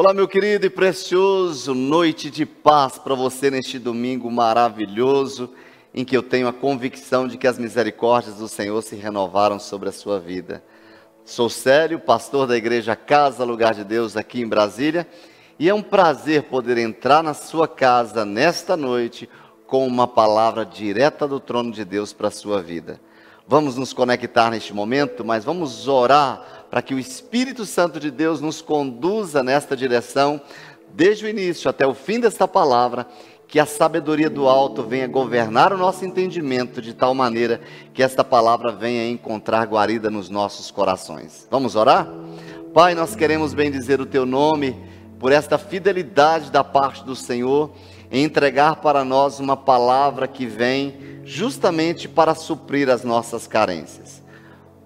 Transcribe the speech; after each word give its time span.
Olá, 0.00 0.14
meu 0.14 0.28
querido 0.28 0.64
e 0.64 0.70
precioso, 0.70 1.74
noite 1.74 2.30
de 2.30 2.46
paz 2.46 3.00
para 3.00 3.16
você 3.16 3.50
neste 3.50 3.80
domingo 3.80 4.30
maravilhoso, 4.30 5.52
em 5.92 6.04
que 6.04 6.16
eu 6.16 6.22
tenho 6.22 6.46
a 6.46 6.52
convicção 6.52 7.26
de 7.26 7.36
que 7.36 7.48
as 7.48 7.58
misericórdias 7.58 8.36
do 8.36 8.46
Senhor 8.46 8.80
se 8.80 8.94
renovaram 8.94 9.58
sobre 9.58 9.88
a 9.88 9.92
sua 9.92 10.20
vida. 10.20 10.62
Sou 11.24 11.50
Célio, 11.50 11.98
pastor 11.98 12.46
da 12.46 12.56
igreja 12.56 12.94
Casa 12.94 13.42
Lugar 13.42 13.74
de 13.74 13.82
Deus 13.82 14.16
aqui 14.16 14.40
em 14.40 14.46
Brasília, 14.46 15.04
e 15.58 15.68
é 15.68 15.74
um 15.74 15.82
prazer 15.82 16.44
poder 16.44 16.78
entrar 16.78 17.20
na 17.20 17.34
sua 17.34 17.66
casa 17.66 18.24
nesta 18.24 18.76
noite 18.76 19.28
com 19.66 19.84
uma 19.84 20.06
palavra 20.06 20.64
direta 20.64 21.26
do 21.26 21.40
trono 21.40 21.72
de 21.72 21.84
Deus 21.84 22.12
para 22.12 22.28
a 22.28 22.30
sua 22.30 22.62
vida. 22.62 23.00
Vamos 23.50 23.78
nos 23.78 23.94
conectar 23.94 24.50
neste 24.50 24.74
momento, 24.74 25.24
mas 25.24 25.42
vamos 25.42 25.88
orar 25.88 26.66
para 26.70 26.82
que 26.82 26.92
o 26.92 26.98
Espírito 26.98 27.64
Santo 27.64 27.98
de 27.98 28.10
Deus 28.10 28.42
nos 28.42 28.60
conduza 28.60 29.42
nesta 29.42 29.74
direção, 29.74 30.38
desde 30.92 31.24
o 31.24 31.28
início 31.30 31.70
até 31.70 31.86
o 31.86 31.94
fim 31.94 32.20
desta 32.20 32.46
palavra, 32.46 33.06
que 33.46 33.58
a 33.58 33.64
sabedoria 33.64 34.28
do 34.28 34.46
alto 34.46 34.82
venha 34.82 35.06
governar 35.06 35.72
o 35.72 35.78
nosso 35.78 36.04
entendimento 36.04 36.82
de 36.82 36.92
tal 36.92 37.14
maneira 37.14 37.62
que 37.94 38.02
esta 38.02 38.22
palavra 38.22 38.70
venha 38.70 39.08
encontrar 39.08 39.66
guarida 39.66 40.10
nos 40.10 40.28
nossos 40.28 40.70
corações. 40.70 41.48
Vamos 41.50 41.74
orar? 41.74 42.06
Pai, 42.74 42.94
nós 42.94 43.16
queremos 43.16 43.54
bendizer 43.54 43.98
o 43.98 44.04
teu 44.04 44.26
nome 44.26 44.76
por 45.18 45.32
esta 45.32 45.56
fidelidade 45.56 46.52
da 46.52 46.62
parte 46.62 47.02
do 47.02 47.16
Senhor 47.16 47.70
em 48.10 48.24
entregar 48.24 48.76
para 48.76 49.04
nós 49.04 49.38
uma 49.38 49.56
palavra 49.56 50.26
que 50.26 50.46
vem 50.46 51.20
justamente 51.24 52.08
para 52.08 52.34
suprir 52.34 52.88
as 52.88 53.04
nossas 53.04 53.46
carências. 53.46 54.22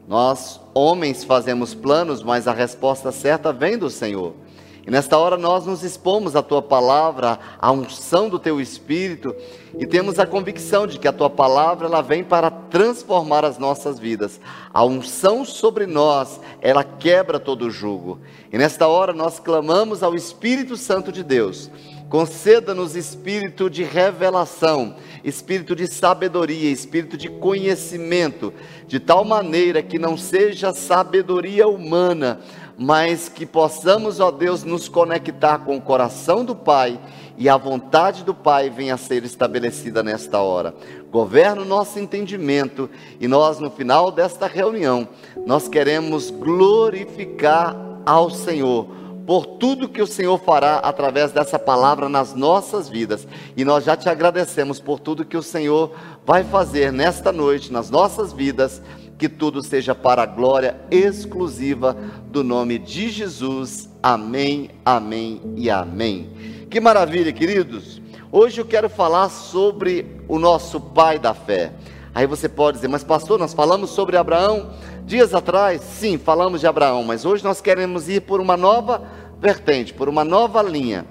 Nós, 0.09 0.61
homens, 0.75 1.23
fazemos 1.23 1.75
planos, 1.75 2.23
mas 2.23 2.49
a 2.49 2.53
resposta 2.53 3.13
certa 3.13 3.53
vem 3.53 3.79
do 3.79 3.89
Senhor. 3.89 4.35
E 4.85 4.91
nesta 4.91 5.17
hora 5.17 5.37
nós 5.37 5.65
nos 5.65 5.85
expomos 5.85 6.35
à 6.35 6.43
tua 6.43 6.61
palavra, 6.61 7.39
à 7.61 7.71
unção 7.71 8.29
do 8.29 8.37
teu 8.37 8.61
espírito, 8.61 9.33
e 9.79 9.87
temos 9.87 10.19
a 10.19 10.27
convicção 10.27 10.89
de 10.89 10.99
que 10.99 11.07
a 11.07 11.13
tua 11.13 11.31
palavra 11.31 11.87
ela 11.87 12.03
vem 12.03 12.25
para 12.25 12.51
transformar 12.51 13.45
as 13.45 13.59
nossas 13.59 14.01
vidas. 14.01 14.41
A 14.75 14.85
unção 14.85 15.45
sobre 15.45 15.87
nós, 15.87 16.41
ela 16.61 16.83
quebra 16.83 17.39
todo 17.39 17.67
o 17.67 17.71
jugo. 17.71 18.19
E 18.53 18.59
nesta 18.59 18.89
hora 18.89 19.13
nós 19.13 19.39
clamamos 19.39 20.03
ao 20.03 20.17
Espírito 20.17 20.77
Santo 20.77 21.13
de 21.13 21.23
Deus 21.23 21.71
Conceda-nos 22.13 22.95
espírito 22.95 23.71
de 23.71 23.83
revelação, 23.85 24.97
espírito 25.25 25.75
de 25.75 25.87
sabedoria, 25.87 26.71
espírito 26.71 27.17
de 27.17 27.31
conhecimento, 27.31 28.53
de 28.87 29.01
tal 29.01 29.25
maneira 29.25 29.83
que 29.83 29.99
não 29.99 30.19
seja 30.19 30.75
sabedoria 30.75 31.67
humana, 31.67 32.41
mas 32.77 33.31
que 33.31 33.47
possamos, 33.47 34.21
ó 34.21 34.31
Deus, 34.31 34.63
nos 34.63 34.91
conectar 34.91 35.61
com 35.61 35.75
o 35.79 35.81
coração 35.81 36.45
do 36.45 36.55
Pai 36.55 37.01
e 37.39 37.49
a 37.49 37.57
vontade 37.57 38.25
do 38.25 38.35
Pai 38.35 38.69
venha 38.69 38.93
a 38.93 38.99
ser 38.99 39.25
estabelecida 39.25 40.03
nesta 40.03 40.39
hora. 40.39 40.75
Governa 41.11 41.63
o 41.63 41.65
nosso 41.65 41.99
entendimento 41.99 42.91
e 43.19 43.27
nós, 43.27 43.59
no 43.59 43.71
final 43.71 44.11
desta 44.11 44.47
reunião, 44.47 45.09
nós 45.47 45.67
queremos 45.67 46.29
glorificar 46.29 47.75
ao 48.05 48.29
Senhor 48.29 49.02
por 49.27 49.47
tudo 49.47 49.89
que 49.89 50.03
o 50.03 50.07
Senhor 50.07 50.39
fará 50.39 50.77
através 50.77 51.33
dessa 51.33 51.59
palavra 51.59 52.09
nas 52.09 52.35
nossas 52.35 52.89
vidas. 52.89 53.27
E 53.57 53.65
nós 53.65 53.85
já 53.85 53.97
te 53.97 54.09
agradecemos 54.09 54.81
por 54.81 54.99
tudo 54.99 55.25
que 55.25 55.37
o 55.37 55.43
Senhor 55.43 55.93
vai 56.25 56.45
fazer 56.45 56.93
nesta 56.93 57.33
noite 57.33 57.73
nas 57.73 57.91
nossas 57.91 58.33
vidas. 58.33 58.83
Que 59.19 59.29
tudo 59.29 59.63
seja 59.63 59.95
para 59.95 60.23
a 60.23 60.27
glória 60.27 60.81
exclusiva 60.91 61.97
do 62.27 62.43
nome 62.43 62.79
de 62.79 63.09
Jesus. 63.09 63.89
Amém, 64.03 64.71
amém 64.85 65.41
e 65.57 65.71
amém. 65.71 66.67
Que 66.69 66.81
maravilha, 66.81 67.33
queridos. 67.33 68.03
Hoje 68.33 68.61
eu 68.61 68.65
quero 68.65 68.89
falar 68.89 69.29
sobre 69.29 70.07
o 70.27 70.39
nosso 70.39 70.81
pai 70.81 71.19
da 71.19 71.35
fé. 71.35 71.73
Aí 72.15 72.27
você 72.27 72.49
pode 72.49 72.79
dizer, 72.79 72.89
mas 72.89 73.05
pastor, 73.05 73.39
nós 73.39 73.55
falamos 73.55 73.91
sobre 73.91 74.17
Abraão 74.17 74.71
dias 75.05 75.35
atrás? 75.35 75.81
Sim, 75.83 76.19
falamos 76.19 76.61
de 76.61 76.67
Abraão, 76.67 77.03
mas 77.03 77.25
hoje 77.25 77.45
nós 77.45 77.61
queremos 77.61 78.09
ir 78.09 78.23
por 78.23 78.41
uma 78.41 78.57
nova 78.57 79.03
vertente, 79.41 79.93
por 79.93 80.09
uma 80.09 80.25
nova 80.25 80.63
linha. 80.63 81.05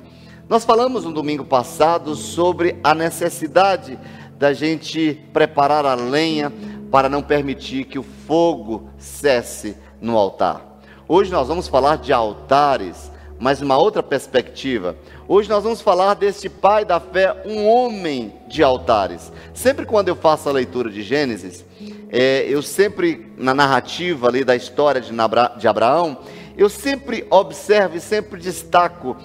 Nós 0.47 0.65
falamos 0.65 1.05
no 1.05 1.13
domingo 1.13 1.45
passado 1.45 2.15
sobre 2.15 2.77
a 2.83 2.93
necessidade 2.93 3.97
da 4.37 4.53
gente 4.53 5.21
preparar 5.31 5.85
a 5.85 5.95
lenha 5.95 6.51
para 6.91 7.07
não 7.07 7.21
permitir 7.21 7.85
que 7.85 7.99
o 7.99 8.03
fogo 8.03 8.89
cesse 8.97 9.77
no 10.01 10.17
altar. 10.17 10.79
Hoje 11.07 11.31
nós 11.31 11.47
vamos 11.47 11.67
falar 11.67 11.97
de 11.97 12.11
altares, 12.11 13.11
mas 13.39 13.61
uma 13.61 13.77
outra 13.77 14.01
perspectiva. 14.01 14.95
Hoje 15.33 15.47
nós 15.47 15.63
vamos 15.63 15.79
falar 15.79 16.13
deste 16.15 16.49
pai 16.49 16.83
da 16.83 16.99
fé, 16.99 17.43
um 17.45 17.65
homem 17.65 18.33
de 18.49 18.61
altares. 18.61 19.31
Sempre 19.53 19.85
quando 19.85 20.09
eu 20.09 20.15
faço 20.17 20.49
a 20.49 20.51
leitura 20.51 20.89
de 20.89 21.01
Gênesis, 21.01 21.63
é, 22.09 22.45
eu 22.49 22.61
sempre, 22.61 23.31
na 23.37 23.53
narrativa 23.53 24.27
ali 24.27 24.43
da 24.43 24.57
história 24.57 24.99
de, 24.99 25.13
de 25.57 25.67
Abraão, 25.69 26.17
eu 26.57 26.67
sempre 26.67 27.25
observo 27.29 27.95
e 27.95 28.01
sempre 28.01 28.41
destaco 28.41 29.15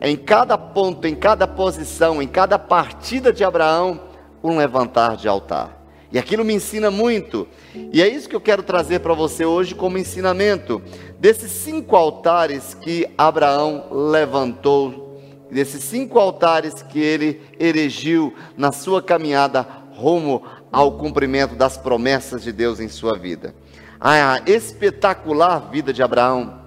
em 0.00 0.16
cada 0.16 0.56
ponto, 0.56 1.06
em 1.06 1.14
cada 1.14 1.46
posição, 1.46 2.22
em 2.22 2.26
cada 2.26 2.58
partida 2.58 3.30
de 3.30 3.44
Abraão, 3.44 4.00
um 4.42 4.56
levantar 4.56 5.14
de 5.14 5.28
altar. 5.28 5.78
E 6.10 6.18
aquilo 6.18 6.42
me 6.42 6.54
ensina 6.54 6.90
muito. 6.90 7.46
E 7.74 8.00
é 8.00 8.08
isso 8.08 8.30
que 8.30 8.34
eu 8.34 8.40
quero 8.40 8.62
trazer 8.62 9.00
para 9.00 9.12
você 9.12 9.44
hoje 9.44 9.74
como 9.74 9.98
ensinamento. 9.98 10.80
Desses 11.18 11.50
cinco 11.50 11.96
altares 11.96 12.72
que 12.72 13.06
Abraão 13.18 13.88
levantou, 13.90 15.09
desses 15.50 15.82
cinco 15.84 16.18
altares 16.18 16.82
que 16.82 16.98
ele 16.98 17.40
erigiu 17.58 18.34
na 18.56 18.72
sua 18.72 19.02
caminhada 19.02 19.66
rumo 19.92 20.42
ao 20.72 20.92
cumprimento 20.92 21.54
das 21.54 21.76
promessas 21.76 22.42
de 22.42 22.52
Deus 22.52 22.80
em 22.80 22.88
sua 22.88 23.18
vida. 23.18 23.54
A 24.00 24.40
espetacular 24.46 25.70
vida 25.70 25.92
de 25.92 26.02
Abraão 26.02 26.60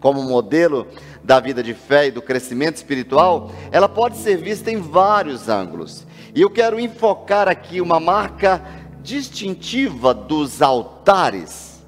como 0.00 0.22
modelo 0.22 0.86
da 1.22 1.40
vida 1.40 1.62
de 1.62 1.72
fé 1.72 2.08
e 2.08 2.10
do 2.10 2.20
crescimento 2.20 2.76
espiritual, 2.76 3.50
ela 3.72 3.88
pode 3.88 4.18
ser 4.18 4.36
vista 4.36 4.70
em 4.70 4.76
vários 4.78 5.48
ângulos. 5.48 6.06
E 6.34 6.42
eu 6.42 6.50
quero 6.50 6.78
enfocar 6.78 7.48
aqui 7.48 7.80
uma 7.80 7.98
marca 7.98 8.62
distintiva 9.02 10.12
dos 10.12 10.60
altares 10.60 11.82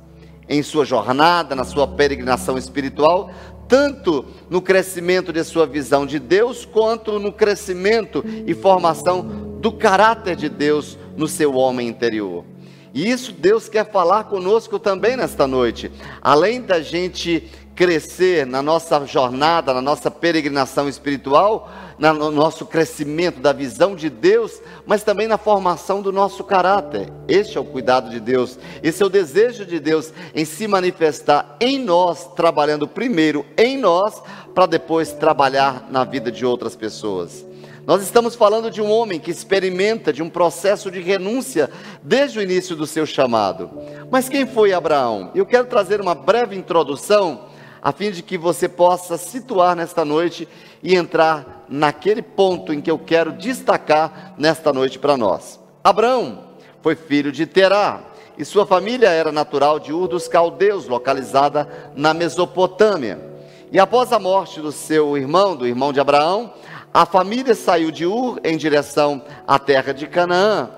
em 0.48 0.62
sua 0.62 0.84
jornada, 0.84 1.54
na 1.54 1.64
sua 1.64 1.86
peregrinação 1.86 2.56
espiritual, 2.56 3.30
tanto 3.68 4.24
no 4.48 4.60
crescimento 4.62 5.32
de 5.32 5.42
sua 5.44 5.66
visão 5.66 6.06
de 6.06 6.18
Deus, 6.18 6.64
quanto 6.64 7.18
no 7.18 7.32
crescimento 7.32 8.24
e 8.46 8.54
formação 8.54 9.22
do 9.60 9.72
caráter 9.72 10.36
de 10.36 10.48
Deus 10.48 10.98
no 11.16 11.26
seu 11.26 11.54
homem 11.54 11.88
interior. 11.88 12.44
E 12.94 13.10
isso 13.10 13.32
Deus 13.32 13.68
quer 13.68 13.90
falar 13.90 14.24
conosco 14.24 14.78
também 14.78 15.16
nesta 15.16 15.46
noite. 15.46 15.90
Além 16.22 16.62
da 16.62 16.80
gente 16.80 17.50
crescer 17.74 18.46
na 18.46 18.62
nossa 18.62 19.04
jornada, 19.04 19.74
na 19.74 19.82
nossa 19.82 20.10
peregrinação 20.10 20.88
espiritual, 20.88 21.70
no 21.98 22.30
nosso 22.30 22.66
crescimento 22.66 23.40
da 23.40 23.52
visão 23.52 23.96
de 23.96 24.10
Deus, 24.10 24.60
mas 24.86 25.02
também 25.02 25.26
na 25.26 25.38
formação 25.38 26.02
do 26.02 26.12
nosso 26.12 26.44
caráter. 26.44 27.10
Este 27.26 27.56
é 27.56 27.60
o 27.60 27.64
cuidado 27.64 28.10
de 28.10 28.20
Deus, 28.20 28.58
esse 28.82 29.02
é 29.02 29.06
o 29.06 29.10
desejo 29.10 29.64
de 29.64 29.80
Deus 29.80 30.12
em 30.34 30.44
se 30.44 30.68
manifestar 30.68 31.56
em 31.60 31.78
nós, 31.78 32.26
trabalhando 32.34 32.86
primeiro 32.86 33.46
em 33.56 33.78
nós, 33.78 34.22
para 34.54 34.66
depois 34.66 35.12
trabalhar 35.12 35.86
na 35.90 36.04
vida 36.04 36.30
de 36.30 36.44
outras 36.44 36.76
pessoas. 36.76 37.44
Nós 37.86 38.02
estamos 38.02 38.34
falando 38.34 38.68
de 38.68 38.82
um 38.82 38.90
homem 38.90 39.20
que 39.20 39.30
experimenta 39.30 40.12
de 40.12 40.20
um 40.20 40.28
processo 40.28 40.90
de 40.90 41.00
renúncia 41.00 41.70
desde 42.02 42.38
o 42.38 42.42
início 42.42 42.74
do 42.74 42.84
seu 42.84 43.06
chamado. 43.06 43.70
Mas 44.10 44.28
quem 44.28 44.44
foi 44.44 44.72
Abraão? 44.72 45.30
Eu 45.36 45.46
quero 45.46 45.68
trazer 45.68 46.00
uma 46.00 46.14
breve 46.14 46.56
introdução 46.56 47.44
a 47.86 47.92
fim 47.92 48.10
de 48.10 48.20
que 48.20 48.36
você 48.36 48.68
possa 48.68 49.16
situar 49.16 49.76
nesta 49.76 50.04
noite 50.04 50.48
e 50.82 50.96
entrar 50.96 51.64
naquele 51.68 52.20
ponto 52.20 52.72
em 52.72 52.80
que 52.80 52.90
eu 52.90 52.98
quero 52.98 53.30
destacar 53.30 54.34
nesta 54.36 54.72
noite 54.72 54.98
para 54.98 55.16
nós. 55.16 55.60
Abraão 55.84 56.48
foi 56.82 56.96
filho 56.96 57.30
de 57.30 57.46
Terá, 57.46 58.00
e 58.36 58.44
sua 58.44 58.66
família 58.66 59.10
era 59.10 59.30
natural 59.30 59.78
de 59.78 59.92
Ur 59.92 60.08
dos 60.08 60.26
Caldeus, 60.26 60.88
localizada 60.88 61.92
na 61.94 62.12
Mesopotâmia. 62.12 63.20
E 63.70 63.78
após 63.78 64.12
a 64.12 64.18
morte 64.18 64.60
do 64.60 64.72
seu 64.72 65.16
irmão, 65.16 65.54
do 65.54 65.64
irmão 65.64 65.92
de 65.92 66.00
Abraão, 66.00 66.52
a 66.92 67.06
família 67.06 67.54
saiu 67.54 67.92
de 67.92 68.04
Ur 68.04 68.40
em 68.42 68.56
direção 68.56 69.22
à 69.46 69.60
terra 69.60 69.94
de 69.94 70.08
Canaã. 70.08 70.70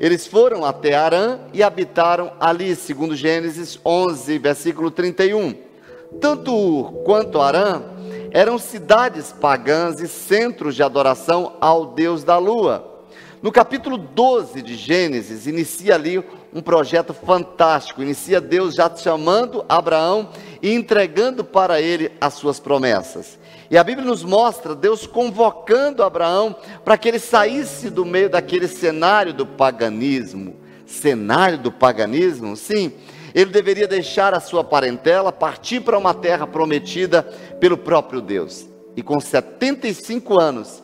Eles 0.00 0.26
foram 0.26 0.64
até 0.64 0.94
Arã 0.94 1.40
e 1.52 1.62
habitaram 1.62 2.32
ali, 2.40 2.74
segundo 2.74 3.14
Gênesis 3.14 3.78
11, 3.84 4.38
versículo 4.38 4.90
31. 4.90 5.73
Tanto 6.20 6.54
Ur 6.54 7.02
quanto 7.04 7.40
Arã 7.40 7.82
eram 8.30 8.58
cidades 8.58 9.32
pagãs 9.32 10.00
e 10.00 10.08
centros 10.08 10.74
de 10.74 10.82
adoração 10.82 11.54
ao 11.60 11.86
Deus 11.86 12.24
da 12.24 12.36
lua. 12.36 12.92
No 13.40 13.52
capítulo 13.52 13.98
12 13.98 14.62
de 14.62 14.74
Gênesis, 14.74 15.46
inicia 15.46 15.94
ali 15.94 16.24
um 16.52 16.62
projeto 16.62 17.12
fantástico. 17.12 18.02
Inicia 18.02 18.40
Deus 18.40 18.74
já 18.74 18.90
chamando 18.96 19.64
Abraão 19.68 20.30
e 20.62 20.72
entregando 20.72 21.44
para 21.44 21.80
ele 21.80 22.10
as 22.20 22.34
suas 22.34 22.58
promessas. 22.58 23.38
E 23.70 23.76
a 23.76 23.84
Bíblia 23.84 24.06
nos 24.06 24.24
mostra 24.24 24.74
Deus 24.74 25.06
convocando 25.06 26.02
Abraão 26.02 26.56
para 26.84 26.96
que 26.96 27.08
ele 27.08 27.18
saísse 27.18 27.90
do 27.90 28.04
meio 28.04 28.30
daquele 28.30 28.66
cenário 28.66 29.34
do 29.34 29.44
paganismo. 29.44 30.56
Cenário 30.86 31.58
do 31.58 31.70
paganismo? 31.70 32.56
Sim. 32.56 32.92
Ele 33.34 33.50
deveria 33.50 33.88
deixar 33.88 34.32
a 34.32 34.40
sua 34.40 34.62
parentela, 34.62 35.32
partir 35.32 35.80
para 35.80 35.98
uma 35.98 36.14
terra 36.14 36.46
prometida 36.46 37.22
pelo 37.58 37.76
próprio 37.76 38.20
Deus. 38.20 38.66
E 38.96 39.02
com 39.02 39.18
75 39.18 40.38
anos, 40.38 40.82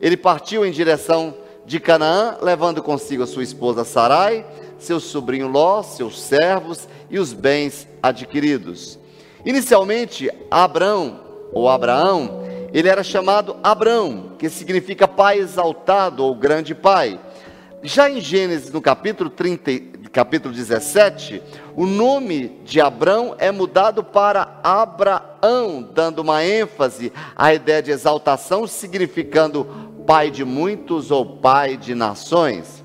ele 0.00 0.16
partiu 0.16 0.66
em 0.66 0.72
direção 0.72 1.34
de 1.64 1.78
Canaã, 1.78 2.38
levando 2.42 2.82
consigo 2.82 3.22
a 3.22 3.26
sua 3.26 3.44
esposa 3.44 3.84
Sarai, 3.84 4.44
seu 4.78 4.98
sobrinho 4.98 5.46
Ló, 5.46 5.82
seus 5.82 6.20
servos 6.20 6.88
e 7.08 7.20
os 7.20 7.32
bens 7.32 7.86
adquiridos. 8.02 8.98
Inicialmente, 9.44 10.28
Abrão, 10.50 11.20
ou 11.52 11.68
Abraão, 11.68 12.42
ele 12.72 12.88
era 12.88 13.04
chamado 13.04 13.56
Abrão, 13.62 14.32
que 14.38 14.48
significa 14.48 15.06
pai 15.06 15.38
exaltado 15.38 16.24
ou 16.24 16.34
grande 16.34 16.74
pai. 16.74 17.20
Já 17.82 18.08
em 18.10 18.20
Gênesis, 18.20 18.72
no 18.72 18.80
capítulo 18.80 19.28
30, 19.28 19.70
capítulo 20.10 20.54
17, 20.54 21.42
o 21.76 21.86
nome 21.86 22.60
de 22.64 22.80
Abrão 22.80 23.34
é 23.38 23.50
mudado 23.50 24.04
para 24.04 24.60
Abraão, 24.62 25.88
dando 25.94 26.20
uma 26.20 26.44
ênfase 26.44 27.12
à 27.34 27.54
ideia 27.54 27.82
de 27.82 27.90
exaltação, 27.90 28.66
significando 28.66 29.66
pai 30.06 30.30
de 30.30 30.44
muitos 30.44 31.10
ou 31.10 31.24
pai 31.24 31.76
de 31.76 31.94
nações. 31.94 32.82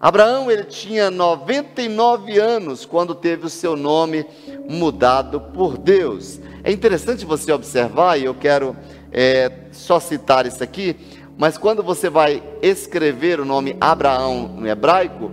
Abraão 0.00 0.50
ele 0.50 0.64
tinha 0.64 1.10
99 1.10 2.38
anos 2.38 2.84
quando 2.84 3.14
teve 3.14 3.46
o 3.46 3.50
seu 3.50 3.76
nome 3.76 4.26
mudado 4.68 5.40
por 5.40 5.78
Deus. 5.78 6.38
É 6.62 6.70
interessante 6.70 7.24
você 7.24 7.50
observar, 7.52 8.18
e 8.18 8.24
eu 8.24 8.34
quero 8.34 8.76
é, 9.10 9.50
só 9.72 9.98
citar 9.98 10.46
isso 10.46 10.62
aqui, 10.62 10.96
mas 11.38 11.56
quando 11.56 11.82
você 11.82 12.10
vai 12.10 12.42
escrever 12.62 13.40
o 13.40 13.44
nome 13.44 13.76
Abraão 13.80 14.48
no 14.48 14.66
hebraico, 14.66 15.30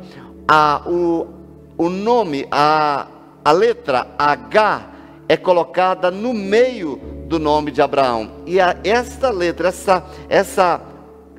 a, 0.48 0.84
o, 0.86 1.28
o 1.78 1.90
nome, 1.90 2.48
a, 2.52 3.08
a 3.44 3.52
letra 3.52 4.08
H 4.18 4.90
é 5.28 5.38
colocada 5.38 6.12
no 6.12 6.34
meio 6.34 6.98
do 7.28 7.40
nome 7.40 7.72
de 7.72 7.82
Abraão. 7.82 8.32
E 8.46 8.60
a, 8.60 8.78
esta 8.84 9.30
letra, 9.30 9.70
essa, 9.70 10.04
essa 10.30 10.82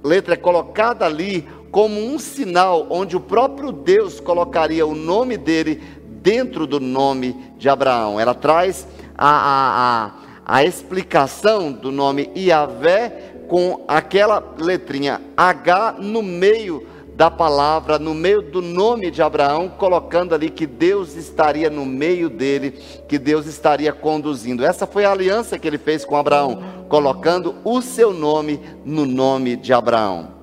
letra 0.02 0.34
é 0.34 0.36
colocada 0.36 1.04
ali 1.04 1.46
como 1.70 2.00
um 2.00 2.18
sinal 2.18 2.86
onde 2.90 3.16
o 3.16 3.20
próprio 3.20 3.72
Deus 3.72 4.20
colocaria 4.20 4.86
o 4.86 4.94
nome 4.94 5.36
dele 5.36 5.82
dentro 6.22 6.66
do 6.66 6.80
nome 6.80 7.52
de 7.58 7.68
Abraão. 7.68 8.18
Ela 8.18 8.34
traz 8.34 8.86
a, 9.16 9.28
a, 9.28 10.06
a, 10.46 10.56
a 10.58 10.64
explicação 10.64 11.72
do 11.72 11.92
nome 11.92 12.30
Iavé 12.34 13.34
com 13.48 13.84
aquela 13.86 14.54
letrinha 14.58 15.20
H 15.36 15.96
no 15.98 16.22
meio 16.22 16.86
da 17.14 17.30
palavra, 17.30 17.96
no 17.98 18.12
meio 18.12 18.42
do 18.42 18.60
nome 18.60 19.10
de 19.10 19.22
Abraão, 19.22 19.68
colocando 19.68 20.34
ali 20.34 20.50
que 20.50 20.66
Deus 20.66 21.14
estaria 21.14 21.70
no 21.70 21.86
meio 21.86 22.28
dele, 22.28 22.72
que 23.08 23.18
Deus 23.18 23.46
estaria 23.46 23.92
conduzindo. 23.92 24.64
Essa 24.64 24.84
foi 24.84 25.04
a 25.04 25.12
aliança 25.12 25.58
que 25.58 25.68
ele 25.68 25.78
fez 25.78 26.04
com 26.04 26.16
Abraão, 26.16 26.62
colocando 26.88 27.54
o 27.62 27.80
seu 27.80 28.12
nome 28.12 28.60
no 28.84 29.06
nome 29.06 29.54
de 29.54 29.72
Abraão. 29.72 30.34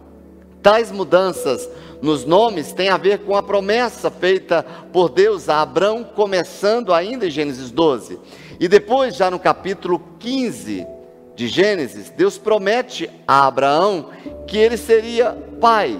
Tais 0.64 0.92
mudanças 0.92 1.70
nos 2.02 2.24
nomes 2.24 2.72
têm 2.72 2.88
a 2.88 2.98
ver 2.98 3.20
com 3.20 3.36
a 3.36 3.44
promessa 3.44 4.10
feita 4.10 4.66
por 4.94 5.10
Deus 5.10 5.50
a 5.50 5.62
Abraão, 5.62 6.06
começando 6.06 6.94
ainda 6.94 7.28
em 7.28 7.32
Gênesis 7.32 7.70
12. 7.70 8.18
E 8.60 8.68
depois, 8.70 9.16
já 9.16 9.30
no 9.30 9.40
capítulo 9.40 10.02
15 10.20 10.88
de 11.36 11.48
Gênesis, 11.48 12.10
Deus 12.10 12.38
promete 12.38 13.10
a 13.28 13.46
Abraão 13.46 14.10
que 14.48 14.58
ele 14.58 14.78
seria 14.78 15.32
pai 15.60 16.00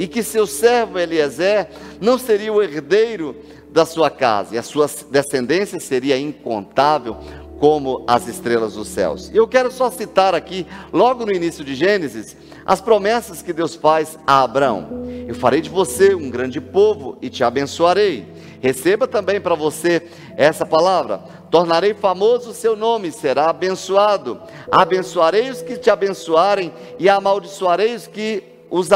e 0.00 0.08
que 0.08 0.22
seu 0.22 0.46
servo 0.46 0.98
Eliezer 0.98 1.68
não 2.00 2.16
seria 2.16 2.50
o 2.50 2.62
herdeiro 2.62 3.36
da 3.70 3.84
sua 3.84 4.08
casa, 4.08 4.54
e 4.54 4.58
a 4.58 4.62
sua 4.62 4.88
descendência 5.10 5.78
seria 5.78 6.18
incontável 6.18 7.18
como 7.60 8.02
as 8.08 8.26
estrelas 8.26 8.72
dos 8.72 8.88
céus. 8.88 9.30
E 9.30 9.36
eu 9.36 9.46
quero 9.46 9.70
só 9.70 9.90
citar 9.90 10.34
aqui, 10.34 10.66
logo 10.90 11.26
no 11.26 11.32
início 11.32 11.62
de 11.62 11.74
Gênesis, 11.74 12.34
as 12.64 12.80
promessas 12.80 13.42
que 13.42 13.52
Deus 13.52 13.74
faz 13.74 14.18
a 14.26 14.42
Abraão. 14.42 15.04
Eu 15.28 15.34
farei 15.34 15.60
de 15.60 15.68
você 15.68 16.14
um 16.14 16.30
grande 16.30 16.62
povo 16.62 17.18
e 17.20 17.28
te 17.28 17.44
abençoarei. 17.44 18.26
Receba 18.62 19.06
também 19.06 19.38
para 19.38 19.54
você 19.54 20.02
essa 20.34 20.64
palavra. 20.64 21.18
Tornarei 21.50 21.92
famoso 21.92 22.50
o 22.50 22.54
seu 22.54 22.74
nome, 22.74 23.12
será 23.12 23.50
abençoado. 23.50 24.40
Abençoarei 24.72 25.50
os 25.50 25.60
que 25.60 25.76
te 25.76 25.90
abençoarem 25.90 26.72
e 26.98 27.06
amaldiçoarei 27.06 27.94
os 27.94 28.06
que 28.06 28.49
os 28.70 28.88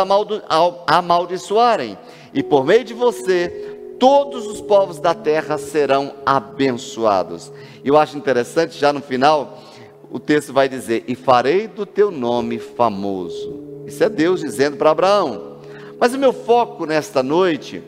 amaldiçoarem. 0.86 1.98
E 2.32 2.42
por 2.42 2.64
meio 2.64 2.84
de 2.84 2.94
você, 2.94 3.76
todos 3.98 4.46
os 4.46 4.60
povos 4.60 5.00
da 5.00 5.14
terra 5.14 5.58
serão 5.58 6.14
abençoados. 6.24 7.52
E 7.82 7.88
eu 7.88 7.98
acho 7.98 8.16
interessante, 8.16 8.78
já 8.78 8.92
no 8.92 9.00
final, 9.00 9.58
o 10.10 10.20
texto 10.20 10.52
vai 10.52 10.68
dizer: 10.68 11.04
E 11.08 11.14
farei 11.14 11.66
do 11.66 11.84
teu 11.84 12.10
nome 12.10 12.58
famoso. 12.58 13.62
Isso 13.86 14.02
é 14.02 14.08
Deus 14.08 14.40
dizendo 14.40 14.76
para 14.76 14.90
Abraão. 14.90 15.54
Mas 15.98 16.14
o 16.14 16.18
meu 16.18 16.32
foco 16.32 16.86
nesta 16.86 17.22
noite 17.22 17.82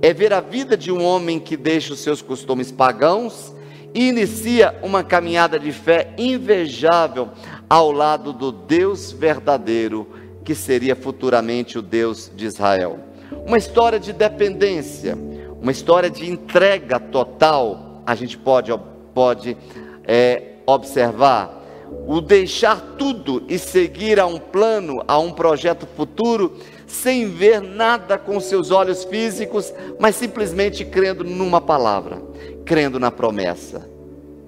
é 0.00 0.12
ver 0.12 0.32
a 0.32 0.40
vida 0.40 0.76
de 0.76 0.90
um 0.90 1.04
homem 1.04 1.38
que 1.38 1.56
deixa 1.56 1.92
os 1.92 2.00
seus 2.00 2.20
costumes 2.20 2.72
pagãos 2.72 3.52
e 3.94 4.08
inicia 4.08 4.78
uma 4.82 5.04
caminhada 5.04 5.58
de 5.58 5.70
fé 5.70 6.12
invejável 6.16 7.28
ao 7.68 7.92
lado 7.92 8.32
do 8.32 8.50
Deus 8.50 9.12
verdadeiro, 9.12 10.06
que 10.44 10.54
seria 10.54 10.96
futuramente 10.96 11.78
o 11.78 11.82
Deus 11.82 12.30
de 12.34 12.46
Israel. 12.46 12.98
Uma 13.46 13.58
história 13.58 13.98
de 13.98 14.12
dependência, 14.12 15.16
uma 15.60 15.72
história 15.72 16.10
de 16.10 16.28
entrega 16.28 16.98
total, 16.98 18.02
a 18.04 18.14
gente 18.14 18.36
pode, 18.36 18.72
pode 19.14 19.56
é, 20.04 20.56
observar 20.66 21.62
o 22.06 22.20
deixar 22.20 22.94
tudo 22.98 23.44
e 23.48 23.58
seguir 23.58 24.18
a 24.18 24.26
um 24.26 24.38
plano, 24.38 25.02
a 25.06 25.18
um 25.18 25.30
projeto 25.30 25.86
futuro, 25.86 26.56
sem 26.86 27.28
ver 27.28 27.60
nada 27.60 28.18
com 28.18 28.40
seus 28.40 28.70
olhos 28.70 29.04
físicos, 29.04 29.72
mas 29.98 30.16
simplesmente 30.16 30.84
crendo 30.84 31.22
numa 31.24 31.60
palavra, 31.60 32.20
crendo 32.64 32.98
na 32.98 33.10
promessa, 33.10 33.88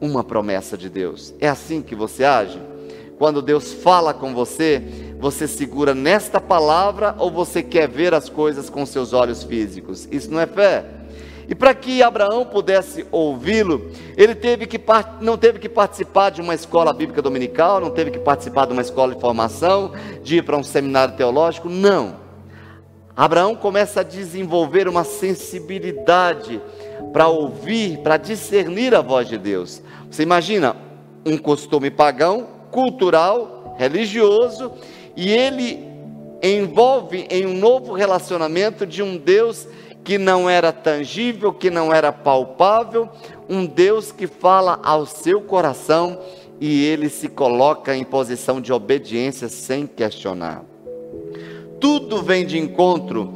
uma 0.00 0.24
promessa 0.24 0.76
de 0.76 0.88
Deus. 0.88 1.34
É 1.40 1.48
assim 1.48 1.80
que 1.80 1.94
você 1.94 2.24
age? 2.24 2.60
Quando 3.18 3.40
Deus 3.40 3.72
fala 3.72 4.12
com 4.12 4.34
você, 4.34 4.82
você 5.18 5.48
segura 5.48 5.94
nesta 5.94 6.40
palavra 6.40 7.14
ou 7.18 7.30
você 7.30 7.62
quer 7.62 7.88
ver 7.88 8.14
as 8.14 8.28
coisas 8.28 8.68
com 8.68 8.84
seus 8.84 9.12
olhos 9.12 9.42
físicos? 9.42 10.08
Isso 10.10 10.30
não 10.30 10.40
é 10.40 10.46
fé. 10.46 10.84
E 11.48 11.54
para 11.54 11.74
que 11.74 12.02
Abraão 12.02 12.44
pudesse 12.44 13.06
ouvi-lo, 13.10 13.90
ele 14.16 14.34
teve 14.34 14.66
que, 14.66 14.80
não 15.20 15.36
teve 15.36 15.58
que 15.58 15.68
participar 15.68 16.30
de 16.30 16.40
uma 16.40 16.54
escola 16.54 16.92
bíblica 16.92 17.20
dominical, 17.20 17.80
não 17.80 17.90
teve 17.90 18.10
que 18.10 18.18
participar 18.18 18.66
de 18.66 18.72
uma 18.72 18.82
escola 18.82 19.14
de 19.14 19.20
formação, 19.20 19.92
de 20.22 20.38
ir 20.38 20.42
para 20.42 20.56
um 20.56 20.62
seminário 20.62 21.16
teológico, 21.16 21.68
não. 21.68 22.16
Abraão 23.16 23.54
começa 23.54 24.00
a 24.00 24.04
desenvolver 24.04 24.88
uma 24.88 25.04
sensibilidade 25.04 26.60
para 27.12 27.28
ouvir, 27.28 27.98
para 27.98 28.16
discernir 28.16 28.94
a 28.94 29.00
voz 29.00 29.28
de 29.28 29.38
Deus. 29.38 29.82
Você 30.10 30.22
imagina 30.22 30.74
um 31.24 31.36
costume 31.36 31.90
pagão, 31.90 32.48
cultural, 32.70 33.76
religioso, 33.78 34.72
e 35.16 35.30
ele 35.30 35.86
envolve 36.42 37.26
em 37.30 37.46
um 37.46 37.54
novo 37.54 37.94
relacionamento 37.94 38.86
de 38.86 39.02
um 39.02 39.16
Deus 39.16 39.66
que 40.02 40.18
não 40.18 40.48
era 40.50 40.70
tangível, 40.70 41.52
que 41.52 41.70
não 41.70 41.92
era 41.92 42.12
palpável, 42.12 43.08
um 43.48 43.64
Deus 43.64 44.12
que 44.12 44.26
fala 44.26 44.78
ao 44.82 45.06
seu 45.06 45.40
coração 45.40 46.20
e 46.60 46.84
ele 46.84 47.08
se 47.08 47.28
coloca 47.28 47.96
em 47.96 48.04
posição 48.04 48.60
de 48.60 48.72
obediência 48.72 49.48
sem 49.48 49.86
questionar. 49.86 50.62
Tudo 51.80 52.22
vem 52.22 52.44
de 52.44 52.58
encontro 52.58 53.32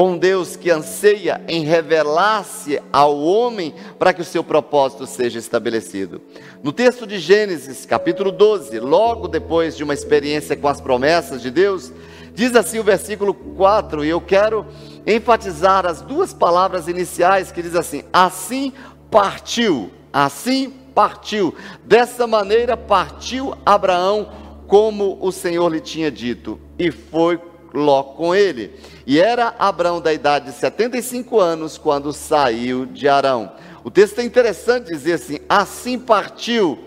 com 0.00 0.16
Deus 0.16 0.56
que 0.56 0.70
anseia 0.70 1.42
em 1.46 1.62
revelar-se 1.62 2.80
ao 2.90 3.20
homem 3.20 3.74
para 3.98 4.14
que 4.14 4.22
o 4.22 4.24
seu 4.24 4.42
propósito 4.42 5.06
seja 5.06 5.38
estabelecido. 5.38 6.22
No 6.62 6.72
texto 6.72 7.06
de 7.06 7.18
Gênesis, 7.18 7.84
capítulo 7.84 8.32
12, 8.32 8.80
logo 8.80 9.28
depois 9.28 9.76
de 9.76 9.84
uma 9.84 9.92
experiência 9.92 10.56
com 10.56 10.68
as 10.68 10.80
promessas 10.80 11.42
de 11.42 11.50
Deus, 11.50 11.92
diz 12.32 12.56
assim 12.56 12.78
o 12.78 12.82
versículo 12.82 13.34
4, 13.34 14.02
e 14.02 14.08
eu 14.08 14.22
quero 14.22 14.64
enfatizar 15.06 15.84
as 15.84 16.00
duas 16.00 16.32
palavras 16.32 16.88
iniciais 16.88 17.52
que 17.52 17.60
diz 17.60 17.74
assim: 17.74 18.02
assim 18.10 18.72
partiu, 19.10 19.90
assim 20.10 20.72
partiu. 20.94 21.54
Dessa 21.84 22.26
maneira 22.26 22.74
partiu 22.74 23.54
Abraão, 23.66 24.32
como 24.66 25.18
o 25.20 25.30
Senhor 25.30 25.68
lhe 25.68 25.80
tinha 25.80 26.10
dito, 26.10 26.58
e 26.78 26.90
foi 26.90 27.38
Ló 27.72 28.02
com 28.02 28.34
ele. 28.34 28.72
E 29.06 29.20
era 29.20 29.54
Abraão 29.58 30.00
da 30.00 30.12
idade 30.12 30.46
de 30.46 30.52
75 30.52 31.38
anos 31.38 31.78
quando 31.78 32.12
saiu 32.12 32.86
de 32.86 33.08
Arão. 33.08 33.52
O 33.82 33.90
texto 33.90 34.18
é 34.18 34.24
interessante 34.24 34.86
dizer 34.86 35.14
assim: 35.14 35.38
assim 35.48 35.98
partiu 35.98 36.78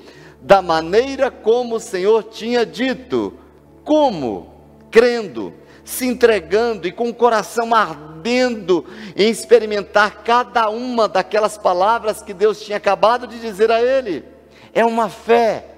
da 0.42 0.62
maneira 0.62 1.32
como 1.32 1.76
o 1.76 1.80
Senhor 1.80 2.24
tinha 2.24 2.66
dito. 2.66 3.34
Como? 3.84 4.54
Crendo, 4.92 5.54
se 5.84 6.06
entregando 6.06 6.88
e 6.88 6.92
com 6.92 7.10
o 7.10 7.14
coração 7.14 7.74
ardendo 7.74 8.86
em 9.16 9.30
experimentar 9.30 10.24
cada 10.24 10.70
uma 10.70 11.08
daquelas 11.08 11.58
palavras 11.58 12.22
que 12.22 12.34
Deus 12.34 12.62
tinha 12.62 12.78
acabado 12.78 13.26
de 13.26 13.40
dizer 13.40 13.72
a 13.72 13.82
ele. 13.82 14.24
É 14.74 14.86
uma 14.86 15.10
fé. 15.10 15.73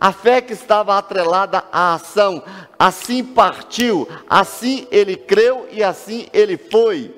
A 0.00 0.12
fé 0.12 0.40
que 0.40 0.52
estava 0.52 0.96
atrelada 0.96 1.64
à 1.72 1.94
ação, 1.94 2.42
assim 2.78 3.24
partiu, 3.24 4.08
assim 4.28 4.86
ele 4.90 5.16
creu 5.16 5.66
e 5.72 5.82
assim 5.82 6.26
ele 6.32 6.56
foi. 6.56 7.14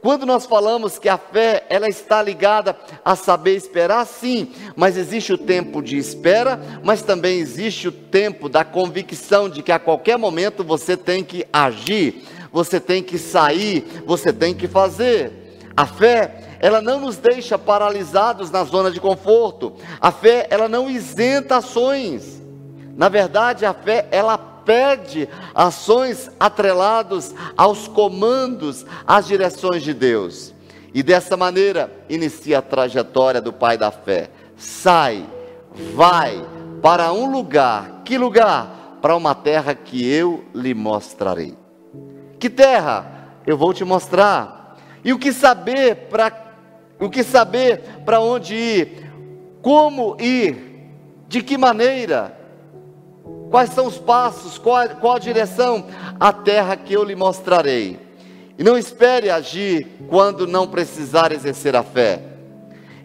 Quando 0.00 0.24
nós 0.24 0.46
falamos 0.46 0.98
que 0.98 1.10
a 1.10 1.18
fé, 1.18 1.66
ela 1.68 1.86
está 1.86 2.22
ligada 2.22 2.74
a 3.04 3.14
saber 3.14 3.54
esperar, 3.54 4.06
sim, 4.06 4.50
mas 4.74 4.96
existe 4.96 5.34
o 5.34 5.38
tempo 5.38 5.82
de 5.82 5.98
espera, 5.98 6.58
mas 6.82 7.02
também 7.02 7.38
existe 7.38 7.88
o 7.88 7.92
tempo 7.92 8.48
da 8.48 8.64
convicção 8.64 9.48
de 9.48 9.62
que 9.62 9.70
a 9.70 9.78
qualquer 9.78 10.16
momento 10.16 10.64
você 10.64 10.96
tem 10.96 11.22
que 11.22 11.44
agir, 11.52 12.24
você 12.50 12.80
tem 12.80 13.02
que 13.02 13.18
sair, 13.18 14.02
você 14.06 14.32
tem 14.32 14.54
que 14.54 14.66
fazer. 14.66 15.32
A 15.76 15.84
fé, 15.86 16.49
ela 16.60 16.82
não 16.82 17.00
nos 17.00 17.16
deixa 17.16 17.58
paralisados 17.58 18.50
na 18.50 18.62
zona 18.64 18.90
de 18.90 19.00
conforto. 19.00 19.72
A 19.98 20.12
fé, 20.12 20.46
ela 20.50 20.68
não 20.68 20.90
isenta 20.90 21.56
ações. 21.56 22.40
Na 22.96 23.08
verdade, 23.08 23.64
a 23.64 23.72
fé, 23.72 24.06
ela 24.10 24.36
pede 24.36 25.26
ações 25.54 26.30
atrelados 26.38 27.34
aos 27.56 27.88
comandos, 27.88 28.84
às 29.06 29.26
direções 29.26 29.82
de 29.82 29.94
Deus. 29.94 30.54
E 30.92 31.02
dessa 31.02 31.34
maneira 31.34 31.90
inicia 32.10 32.58
a 32.58 32.62
trajetória 32.62 33.40
do 33.40 33.54
pai 33.54 33.78
da 33.78 33.90
fé. 33.90 34.30
Sai, 34.56 35.26
vai 35.94 36.44
para 36.82 37.10
um 37.10 37.30
lugar. 37.30 38.02
Que 38.04 38.18
lugar? 38.18 38.98
Para 39.00 39.16
uma 39.16 39.34
terra 39.34 39.74
que 39.74 40.06
eu 40.06 40.44
lhe 40.54 40.74
mostrarei. 40.74 41.56
Que 42.38 42.50
terra? 42.50 43.06
Eu 43.46 43.56
vou 43.56 43.72
te 43.72 43.82
mostrar. 43.82 44.76
E 45.02 45.12
o 45.12 45.18
que 45.18 45.32
saber 45.32 46.08
para 46.10 46.49
o 47.00 47.08
que 47.08 47.24
saber 47.24 47.80
para 48.04 48.20
onde 48.20 48.54
ir? 48.54 49.12
Como 49.62 50.16
ir? 50.20 50.70
De 51.28 51.42
que 51.42 51.56
maneira? 51.56 52.36
Quais 53.50 53.70
são 53.70 53.86
os 53.86 53.98
passos? 53.98 54.58
Qual, 54.58 54.88
qual 55.00 55.16
a 55.16 55.18
direção? 55.18 55.86
A 56.18 56.32
terra 56.32 56.76
que 56.76 56.92
eu 56.92 57.02
lhe 57.02 57.16
mostrarei. 57.16 57.98
E 58.58 58.62
não 58.62 58.76
espere 58.76 59.30
agir 59.30 59.86
quando 60.08 60.46
não 60.46 60.66
precisar 60.66 61.32
exercer 61.32 61.74
a 61.74 61.82
fé. 61.82 62.22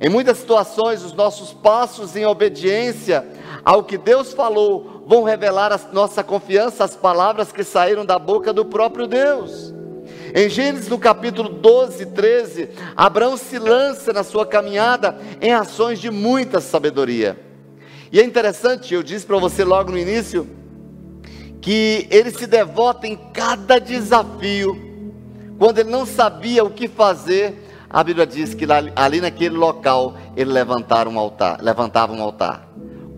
Em 0.01 0.09
muitas 0.09 0.37
situações, 0.37 1.03
os 1.03 1.13
nossos 1.13 1.53
passos 1.53 2.15
em 2.15 2.25
obediência 2.25 3.25
ao 3.63 3.83
que 3.83 3.97
Deus 3.97 4.33
falou 4.33 5.03
vão 5.07 5.23
revelar 5.23 5.71
a 5.71 5.79
nossa 5.93 6.23
confiança 6.23 6.83
às 6.83 6.95
palavras 6.95 7.51
que 7.51 7.63
saíram 7.63 8.05
da 8.05 8.19
boca 8.19 8.51
do 8.51 8.65
próprio 8.65 9.07
Deus. 9.07 9.74
Em 10.37 10.49
Gênesis 10.49 10.89
no 10.89 10.99
capítulo 10.99 11.47
12, 11.47 12.07
13, 12.07 12.69
Abraão 12.93 13.37
se 13.37 13.57
lança 13.57 14.11
na 14.11 14.21
sua 14.21 14.45
caminhada 14.45 15.17
em 15.39 15.53
ações 15.53 15.97
de 15.97 16.11
muita 16.11 16.59
sabedoria. 16.59 17.39
E 18.11 18.19
é 18.19 18.23
interessante, 18.23 18.93
eu 18.93 19.01
disse 19.01 19.25
para 19.25 19.37
você 19.37 19.63
logo 19.63 19.93
no 19.93 19.97
início, 19.97 20.45
que 21.61 22.05
ele 22.11 22.31
se 22.31 22.47
devota 22.47 23.07
em 23.07 23.15
cada 23.15 23.79
desafio. 23.79 24.77
Quando 25.57 25.79
ele 25.79 25.89
não 25.89 26.05
sabia 26.05 26.65
o 26.65 26.69
que 26.69 26.89
fazer, 26.89 27.65
a 27.89 28.03
Bíblia 28.03 28.27
diz 28.27 28.53
que 28.53 28.65
ali 28.93 29.21
naquele 29.21 29.55
local 29.55 30.17
ele 30.35 30.51
levantava 30.51 31.09
um 31.09 31.17
altar, 31.17 31.61
levantava 31.61 32.11
um 32.11 32.21
altar. 32.21 32.67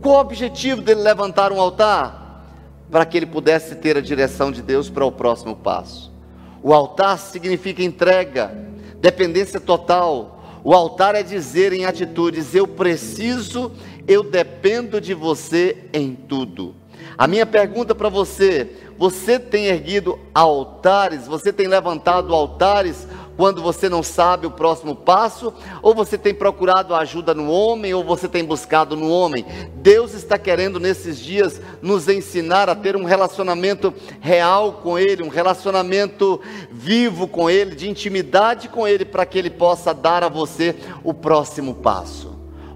Qual 0.03 0.17
o 0.17 0.21
objetivo 0.21 0.83
dele 0.83 1.01
levantar 1.01 1.51
um 1.51 1.59
altar? 1.59 2.45
Para 2.91 3.07
que 3.07 3.17
ele 3.17 3.25
pudesse 3.25 3.73
ter 3.73 3.97
a 3.97 4.01
direção 4.01 4.51
de 4.51 4.61
Deus 4.61 4.87
para 4.87 5.03
o 5.03 5.11
próximo 5.11 5.55
passo. 5.55 6.15
O 6.61 6.73
altar 6.73 7.17
significa 7.17 7.83
entrega, 7.83 8.51
dependência 8.99 9.59
total. 9.59 10.59
O 10.63 10.73
altar 10.73 11.15
é 11.15 11.23
dizer 11.23 11.73
em 11.73 11.85
atitudes: 11.85 12.53
eu 12.55 12.67
preciso 12.67 13.71
eu 14.07 14.23
dependo 14.23 15.01
de 15.01 15.13
você 15.13 15.85
em 15.91 16.15
tudo. 16.15 16.73
A 17.17 17.27
minha 17.27 17.45
pergunta 17.45 17.93
para 17.93 18.09
você: 18.09 18.71
você 18.97 19.37
tem 19.37 19.65
erguido 19.65 20.17
altares, 20.33 21.27
você 21.27 21.51
tem 21.51 21.67
levantado 21.67 22.33
altares 22.33 23.07
quando 23.37 23.61
você 23.61 23.87
não 23.87 24.01
sabe 24.01 24.47
o 24.47 24.51
próximo 24.51 24.95
passo, 24.95 25.53
ou 25.81 25.93
você 25.93 26.17
tem 26.17 26.33
procurado 26.33 26.95
ajuda 26.95 27.35
no 27.35 27.49
homem, 27.49 27.93
ou 27.93 28.03
você 28.03 28.27
tem 28.27 28.43
buscado 28.43 28.97
no 28.97 29.09
homem. 29.09 29.45
Deus 29.75 30.15
está 30.15 30.39
querendo 30.39 30.79
nesses 30.79 31.19
dias 31.19 31.61
nos 31.81 32.09
ensinar 32.09 32.67
a 32.67 32.75
ter 32.75 32.95
um 32.95 33.05
relacionamento 33.05 33.93
real 34.19 34.81
com 34.83 34.97
Ele, 34.97 35.21
um 35.21 35.29
relacionamento 35.29 36.41
vivo 36.71 37.27
com 37.27 37.47
Ele, 37.47 37.75
de 37.75 37.87
intimidade 37.87 38.67
com 38.67 38.87
Ele, 38.87 39.05
para 39.05 39.25
que 39.25 39.37
Ele 39.37 39.51
possa 39.51 39.93
dar 39.93 40.23
a 40.23 40.29
você 40.29 40.75
o 41.03 41.13
próximo 41.13 41.75
passo. 41.75 42.26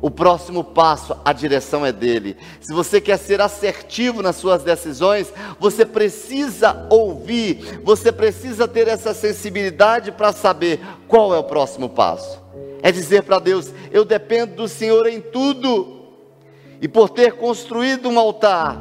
O 0.01 0.10
próximo 0.10 0.63
passo, 0.63 1.15
a 1.24 1.31
direção 1.31 1.86
é 1.86 1.91
dele. 1.91 2.36
Se 2.60 2.74
você 2.74 3.00
quer 3.00 3.17
ser 3.17 3.39
assertivo 3.39 4.24
nas 4.24 4.36
suas 4.36 4.63
decisões, 4.63 5.31
você 5.60 5.86
precisa 5.86 6.88
ouvir, 6.89 7.81
você 7.84 8.12
precisa 8.12 8.67
ter 8.67 8.88
essa 8.88 9.13
sensibilidade 9.13 10.12
para 10.12 10.34
saber 10.34 10.79
qual 11.08 11.36
é 11.36 11.38
o 11.38 11.43
próximo 11.43 11.88
passo. 11.88 12.41
É 12.81 12.91
dizer 12.91 13.22
para 13.22 13.38
Deus: 13.38 13.72
Eu 13.91 14.03
dependo 14.03 14.55
do 14.55 14.67
Senhor 14.67 15.05
em 15.05 15.22
tudo. 15.22 16.00
E 16.81 16.88
por 16.88 17.10
ter 17.10 17.34
construído 17.34 18.10
um 18.10 18.17
altar, 18.17 18.75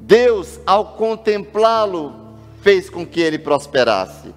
Deus, 0.00 0.60
ao 0.64 0.92
contemplá-lo, 0.92 2.14
fez 2.60 2.88
com 2.88 3.04
que 3.04 3.20
ele 3.20 3.36
prosperasse. 3.36 4.32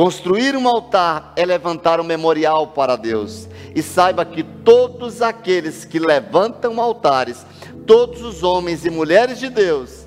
Construir 0.00 0.56
um 0.56 0.66
altar 0.66 1.34
é 1.36 1.44
levantar 1.44 2.00
um 2.00 2.04
memorial 2.04 2.68
para 2.68 2.96
Deus. 2.96 3.46
E 3.74 3.82
saiba 3.82 4.24
que 4.24 4.42
todos 4.42 5.20
aqueles 5.20 5.84
que 5.84 5.98
levantam 5.98 6.80
altares, 6.80 7.44
todos 7.86 8.22
os 8.22 8.42
homens 8.42 8.86
e 8.86 8.90
mulheres 8.90 9.38
de 9.38 9.50
Deus 9.50 10.06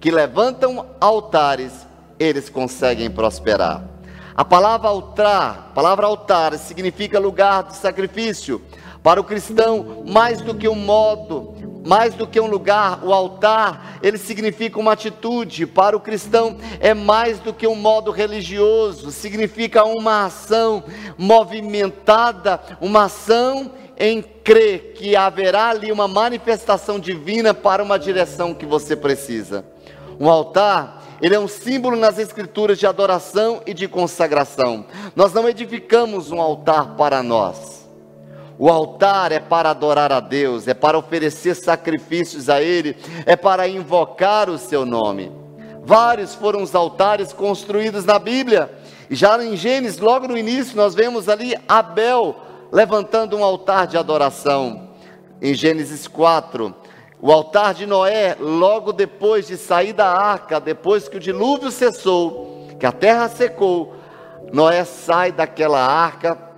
que 0.00 0.10
levantam 0.10 0.86
altares, 0.98 1.86
eles 2.18 2.48
conseguem 2.48 3.10
prosperar. 3.10 3.84
A 4.34 4.46
palavra 4.46 4.88
altar, 4.88 5.72
palavra 5.74 6.06
altar 6.06 6.56
significa 6.56 7.18
lugar 7.18 7.64
de 7.64 7.76
sacrifício. 7.76 8.62
Para 9.04 9.20
o 9.20 9.24
cristão, 9.24 10.02
mais 10.08 10.40
do 10.40 10.54
que 10.54 10.66
um 10.66 10.74
modo, 10.74 11.54
mais 11.86 12.14
do 12.14 12.26
que 12.26 12.40
um 12.40 12.46
lugar, 12.46 13.04
o 13.04 13.12
altar, 13.12 13.98
ele 14.02 14.16
significa 14.16 14.80
uma 14.80 14.92
atitude. 14.92 15.66
Para 15.66 15.94
o 15.94 16.00
cristão, 16.00 16.56
é 16.80 16.94
mais 16.94 17.38
do 17.38 17.52
que 17.52 17.66
um 17.66 17.74
modo 17.74 18.10
religioso, 18.10 19.10
significa 19.10 19.84
uma 19.84 20.24
ação 20.24 20.82
movimentada, 21.18 22.58
uma 22.80 23.04
ação 23.04 23.72
em 23.98 24.22
crer 24.22 24.94
que 24.94 25.14
haverá 25.14 25.68
ali 25.68 25.92
uma 25.92 26.08
manifestação 26.08 26.98
divina 26.98 27.52
para 27.52 27.82
uma 27.82 27.98
direção 27.98 28.54
que 28.54 28.64
você 28.64 28.96
precisa. 28.96 29.66
Um 30.18 30.30
altar, 30.30 31.02
ele 31.20 31.34
é 31.34 31.38
um 31.38 31.46
símbolo 31.46 31.94
nas 31.94 32.18
escrituras 32.18 32.78
de 32.78 32.86
adoração 32.86 33.60
e 33.66 33.74
de 33.74 33.86
consagração. 33.86 34.86
Nós 35.14 35.34
não 35.34 35.46
edificamos 35.46 36.32
um 36.32 36.40
altar 36.40 36.96
para 36.96 37.22
nós. 37.22 37.83
O 38.58 38.68
altar 38.70 39.32
é 39.32 39.40
para 39.40 39.70
adorar 39.70 40.12
a 40.12 40.20
Deus, 40.20 40.68
é 40.68 40.74
para 40.74 40.96
oferecer 40.96 41.54
sacrifícios 41.54 42.48
a 42.48 42.62
Ele, 42.62 42.96
é 43.26 43.34
para 43.34 43.66
invocar 43.66 44.48
o 44.48 44.58
seu 44.58 44.86
nome. 44.86 45.32
Vários 45.82 46.34
foram 46.34 46.62
os 46.62 46.74
altares 46.74 47.32
construídos 47.32 48.04
na 48.04 48.18
Bíblia. 48.18 48.70
Já 49.10 49.42
em 49.44 49.56
Gênesis, 49.56 49.98
logo 49.98 50.28
no 50.28 50.38
início, 50.38 50.76
nós 50.76 50.94
vemos 50.94 51.28
ali 51.28 51.54
Abel 51.68 52.36
levantando 52.70 53.36
um 53.36 53.44
altar 53.44 53.86
de 53.86 53.98
adoração. 53.98 54.88
Em 55.42 55.52
Gênesis 55.52 56.06
4, 56.06 56.74
o 57.20 57.32
altar 57.32 57.74
de 57.74 57.86
Noé, 57.86 58.36
logo 58.38 58.92
depois 58.92 59.46
de 59.46 59.56
sair 59.56 59.92
da 59.92 60.08
arca, 60.08 60.60
depois 60.60 61.08
que 61.08 61.16
o 61.16 61.20
dilúvio 61.20 61.70
cessou, 61.70 62.68
que 62.78 62.86
a 62.86 62.92
terra 62.92 63.28
secou, 63.28 63.94
Noé 64.52 64.84
sai 64.84 65.32
daquela 65.32 65.84
arca 65.84 66.53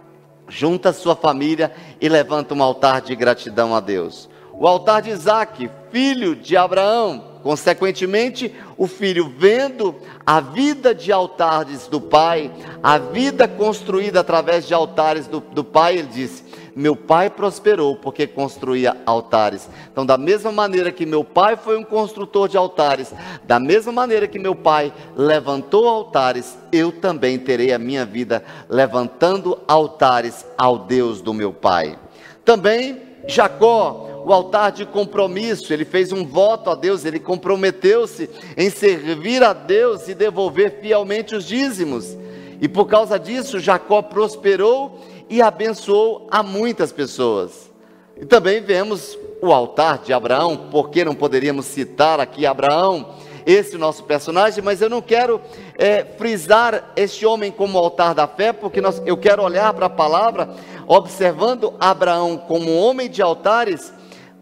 junta 0.49 0.93
sua 0.93 1.17
família 1.17 1.73
e 2.01 2.09
levanta 2.09 2.55
um 2.55 2.63
altar 2.63 3.01
de 3.01 3.15
gratidão 3.15 3.75
a 3.75 3.81
Deus. 3.81 4.29
O 4.53 4.67
altar 4.67 5.03
de 5.03 5.11
Isaac, 5.11 5.71
filho 5.93 6.35
de 6.35 6.57
Abraão, 6.57 7.23
consequentemente, 7.43 8.55
o 8.77 8.87
filho 8.87 9.33
vendo 9.39 9.95
a 10.25 10.41
vida 10.41 10.95
de 10.95 11.13
altares 11.13 11.87
do 11.87 12.01
pai, 12.01 12.51
a 12.83 12.97
vida 12.97 13.47
construída 13.47 14.21
através 14.21 14.67
de 14.67 14.73
altares 14.73 15.27
do, 15.27 15.41
do 15.41 15.63
pai, 15.63 15.99
ele 15.99 16.09
disse: 16.09 16.43
meu 16.77 16.95
pai 16.95 17.31
prosperou 17.31 17.97
porque 17.97 18.27
construía 18.27 18.95
altares. 19.07 19.67
Então, 19.91 20.05
da 20.05 20.19
mesma 20.19 20.53
maneira 20.53 20.93
que 20.93 21.07
meu 21.07 21.25
pai 21.25 21.57
foi 21.57 21.79
um 21.79 21.83
construtor 21.83 22.51
de 22.51 22.59
altares, 22.59 23.15
da 23.45 23.59
mesma 23.59 23.91
maneira 23.91 24.29
que 24.29 24.39
meu 24.39 24.55
pai 24.55 24.93
levantou 25.17 25.89
altares, 25.89 26.59
eu 26.71 26.93
também 26.93 27.39
terei 27.39 27.73
a 27.73 27.79
minha 27.79 28.05
vida 28.05 28.45
levantando 28.69 29.59
altares 29.67 30.45
ao 30.59 30.81
Deus 30.81 31.23
do 31.23 31.33
meu 31.33 31.51
pai. 31.51 31.99
Também 32.45 33.01
Jacó, 33.27 34.23
o 34.27 34.33
altar 34.33 34.71
de 34.71 34.85
compromisso, 34.85 35.73
ele 35.73 35.87
fez 35.87 36.13
um 36.13 36.27
voto 36.27 36.69
a 36.69 36.75
Deus, 36.75 37.07
ele 37.07 37.19
comprometeu-se 37.19 38.29
em 38.55 38.69
servir 38.69 39.43
a 39.43 39.55
Deus 39.55 40.09
e 40.09 40.15
devolver 40.15 40.79
fielmente 40.83 41.35
os 41.35 41.47
dízimos. 41.47 42.17
E 42.61 42.69
por 42.69 42.87
causa 42.87 43.19
disso, 43.19 43.59
Jacó 43.59 44.03
prosperou 44.03 45.01
e 45.29 45.43
abençoou 45.43 46.27
a 46.31 46.43
muitas 46.43 46.93
pessoas. 46.93 47.71
E 48.17 48.25
também 48.25 48.61
vemos 48.61 49.19
o 49.43 49.53
altar 49.53 49.99
de 49.99 50.13
Abraão, 50.13 50.69
porque 50.71 51.05
não 51.05 51.15
poderíamos 51.15 51.67
citar 51.67 52.21
aqui 52.21 52.47
Abraão, 52.47 53.15
esse 53.47 53.79
nosso 53.79 54.03
personagem, 54.03 54.63
mas 54.63 54.83
eu 54.83 54.91
não 54.91 55.01
quero 55.01 55.41
é, 55.79 56.05
frisar 56.19 56.93
este 56.97 57.25
homem 57.25 57.53
como 57.53 57.79
altar 57.79 58.13
da 58.13 58.27
fé, 58.27 58.53
porque 58.53 58.81
nós, 58.81 59.01
eu 59.07 59.17
quero 59.17 59.43
olhar 59.43 59.73
para 59.73 59.87
a 59.87 59.91
palavra, 59.91 60.51
observando 60.87 61.73
Abraão 61.79 62.37
como 62.37 62.75
homem 62.77 63.09
de 63.09 63.23
altares, 63.23 63.93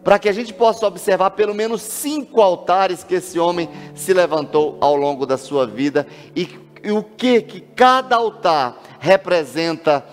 para 0.02 0.18
que 0.18 0.28
a 0.28 0.32
gente 0.32 0.54
possa 0.54 0.86
observar 0.86 1.30
pelo 1.30 1.54
menos 1.54 1.82
cinco 1.82 2.40
altares 2.40 3.04
que 3.04 3.16
esse 3.16 3.38
homem 3.38 3.68
se 3.94 4.14
levantou 4.14 4.78
ao 4.80 4.96
longo 4.96 5.26
da 5.26 5.36
sua 5.36 5.66
vida 5.66 6.06
e, 6.34 6.48
e 6.82 6.90
o 6.90 7.02
que 7.02 7.42
que 7.42 7.60
cada 7.60 8.16
altar 8.16 8.78
representa 8.98 10.04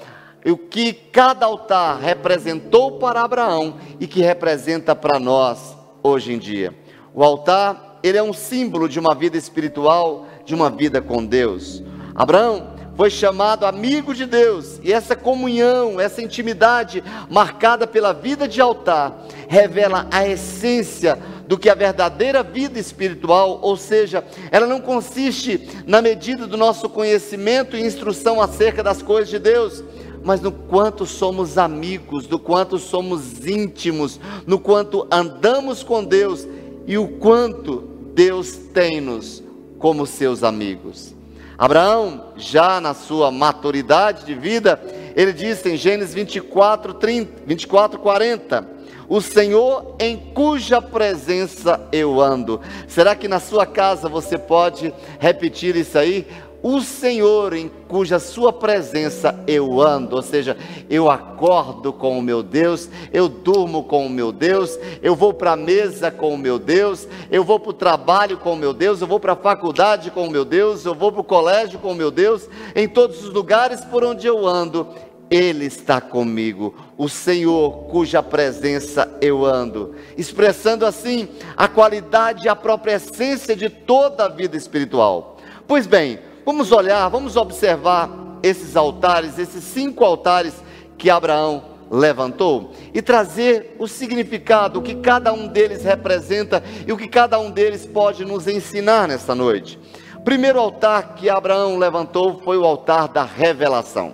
o 0.50 0.57
que 0.57 0.93
cada 0.93 1.45
altar 1.45 2.00
representou 2.00 2.93
para 2.93 3.21
Abraão 3.21 3.75
e 4.00 4.07
que 4.07 4.21
representa 4.21 4.95
para 4.95 5.19
nós 5.19 5.75
hoje 6.01 6.33
em 6.33 6.39
dia. 6.39 6.74
O 7.13 7.24
altar, 7.24 8.00
ele 8.01 8.17
é 8.17 8.24
um 8.24 8.33
símbolo 8.33 8.89
de 8.89 9.00
uma 9.00 9.13
vida 9.13 9.38
espiritual, 9.38 10.25
de 10.43 10.55
uma 10.55 10.69
vida 10.69 11.01
com 11.01 11.24
Deus. 11.24 11.83
Abraão 12.15 12.71
foi 12.95 13.10
chamado 13.10 13.65
amigo 13.65 14.13
de 14.13 14.25
Deus, 14.25 14.79
e 14.83 14.91
essa 14.91 15.15
comunhão, 15.15 16.00
essa 16.00 16.21
intimidade 16.21 17.03
marcada 17.29 17.88
pela 17.88 18.13
vida 18.13 18.48
de 18.48 18.60
altar, 18.60 19.25
revela 19.48 20.07
a 20.12 20.27
essência 20.27 21.17
do 21.48 21.57
que 21.57 21.69
a 21.69 21.75
verdadeira 21.75 22.43
vida 22.43 22.79
espiritual, 22.79 23.60
ou 23.62 23.75
seja, 23.75 24.24
ela 24.51 24.67
não 24.67 24.79
consiste 24.79 25.67
na 25.86 26.01
medida 26.01 26.45
do 26.48 26.57
nosso 26.57 26.88
conhecimento 26.89 27.75
e 27.75 27.81
instrução 27.81 28.41
acerca 28.41 28.83
das 28.83 29.01
coisas 29.01 29.29
de 29.29 29.39
Deus, 29.39 29.83
mas 30.23 30.41
no 30.41 30.51
quanto 30.51 31.05
somos 31.05 31.57
amigos, 31.57 32.27
no 32.27 32.37
quanto 32.37 32.77
somos 32.77 33.45
íntimos, 33.45 34.19
no 34.45 34.59
quanto 34.59 35.07
andamos 35.11 35.83
com 35.83 36.03
Deus 36.03 36.47
e 36.85 36.97
o 36.97 37.07
quanto 37.07 37.83
Deus 38.13 38.55
tem-nos 38.73 39.43
como 39.79 40.05
seus 40.05 40.43
amigos. 40.43 41.15
Abraão, 41.57 42.25
já 42.37 42.81
na 42.81 42.93
sua 42.93 43.31
maturidade 43.31 44.25
de 44.25 44.33
vida, 44.33 44.81
ele 45.15 45.33
disse 45.33 45.69
em 45.69 45.77
Gênesis 45.77 46.13
24, 46.13 46.93
30, 46.95 47.43
24 47.45 47.99
40: 47.99 48.67
O 49.07 49.21
Senhor 49.21 49.95
em 49.99 50.17
cuja 50.17 50.81
presença 50.81 51.79
eu 51.91 52.19
ando. 52.19 52.59
Será 52.87 53.15
que 53.15 53.27
na 53.27 53.39
sua 53.39 53.65
casa 53.65 54.09
você 54.09 54.37
pode 54.37 54.93
repetir 55.19 55.75
isso 55.75 55.97
aí? 55.97 56.25
O 56.63 56.80
Senhor 56.82 57.53
em 57.53 57.70
cuja 57.88 58.20
sua 58.20 58.53
presença 58.53 59.44
eu 59.48 59.82
ando, 59.82 60.15
ou 60.15 60.22
seja, 60.22 60.56
eu 60.89 61.10
acordo 61.10 61.91
com 61.91 62.20
o 62.20 62.22
meu 62.22 62.44
Deus, 62.44 62.88
eu 63.12 63.27
durmo 63.27 63.84
com 63.84 64.06
o 64.06 64.10
meu 64.10 64.32
Deus, 64.32 64.77
eu 65.01 65.15
vou 65.15 65.34
para 65.34 65.53
a 65.53 65.58
mesa 65.58 66.12
com 66.12 66.34
o 66.34 66.38
meu 66.38 66.60
Deus, 66.60 67.08
eu 67.32 67.44
vou 67.44 67.60
para 67.60 67.72
o 67.72 67.74
trabalho 67.74 68.38
com 68.38 68.53
o 68.53 68.58
meu 68.58 68.74
Deus, 68.74 69.01
eu 69.01 69.08
vou 69.08 69.20
para 69.20 69.34
a 69.34 69.36
faculdade 69.36 70.12
com 70.12 70.27
o 70.27 70.30
meu 70.30 70.46
Deus, 70.46 70.86
eu 70.86 70.94
vou 70.94 71.12
para 71.12 71.22
o 71.22 71.25
colégio 71.25 71.80
com 71.80 71.94
o 71.94 71.96
meu 71.96 72.12
Deus, 72.12 72.48
em 72.75 72.88
todos 72.88 73.24
os 73.24 73.34
lugares 73.34 73.84
por 73.84 74.03
onde 74.03 74.27
eu 74.27 74.46
ando, 74.46 74.88
Ele 75.32 75.65
está 75.65 76.00
comigo, 76.00 76.75
o 76.96 77.10
Senhor 77.10 77.86
cuja 77.89 78.22
presença 78.22 79.12
eu 79.20 79.44
ando, 79.44 79.96
expressando 80.15 80.86
assim 80.86 81.27
a 81.58 81.68
qualidade 81.68 82.46
e 82.46 82.50
a 82.50 82.56
própria 82.56 82.98
essência 82.98 83.56
de 83.56 83.68
toda 83.68 84.25
a 84.25 84.30
vida 84.30 84.56
espiritual. 84.56 85.38
Pois 85.67 85.88
bem, 85.88 86.19
Vamos 86.45 86.71
olhar, 86.71 87.08
vamos 87.10 87.36
observar 87.36 88.10
esses 88.41 88.75
altares, 88.75 89.38
esses 89.38 89.63
cinco 89.63 90.04
altares 90.04 90.54
que 90.97 91.10
Abraão 91.10 91.63
levantou 91.91 92.71
e 92.93 93.01
trazer 93.01 93.75
o 93.77 93.88
significado, 93.88 94.80
o 94.80 94.82
que 94.82 94.95
cada 94.95 95.34
um 95.34 95.47
deles 95.47 95.84
representa 95.84 96.63
e 96.88 96.91
o 96.91 96.97
que 96.97 97.08
cada 97.08 97.39
um 97.39 97.51
deles 97.51 97.86
pode 97.86 98.23
nos 98.23 98.47
ensinar 98.47 99.08
nesta 99.08 99.36
noite. 99.36 99.77
O 100.15 100.21
primeiro 100.21 100.60
altar 100.60 101.15
que 101.15 101.30
Abraão 101.30 101.77
levantou 101.77 102.39
foi 102.43 102.58
o 102.58 102.65
altar 102.65 103.08
da 103.08 103.23
revelação. 103.23 104.13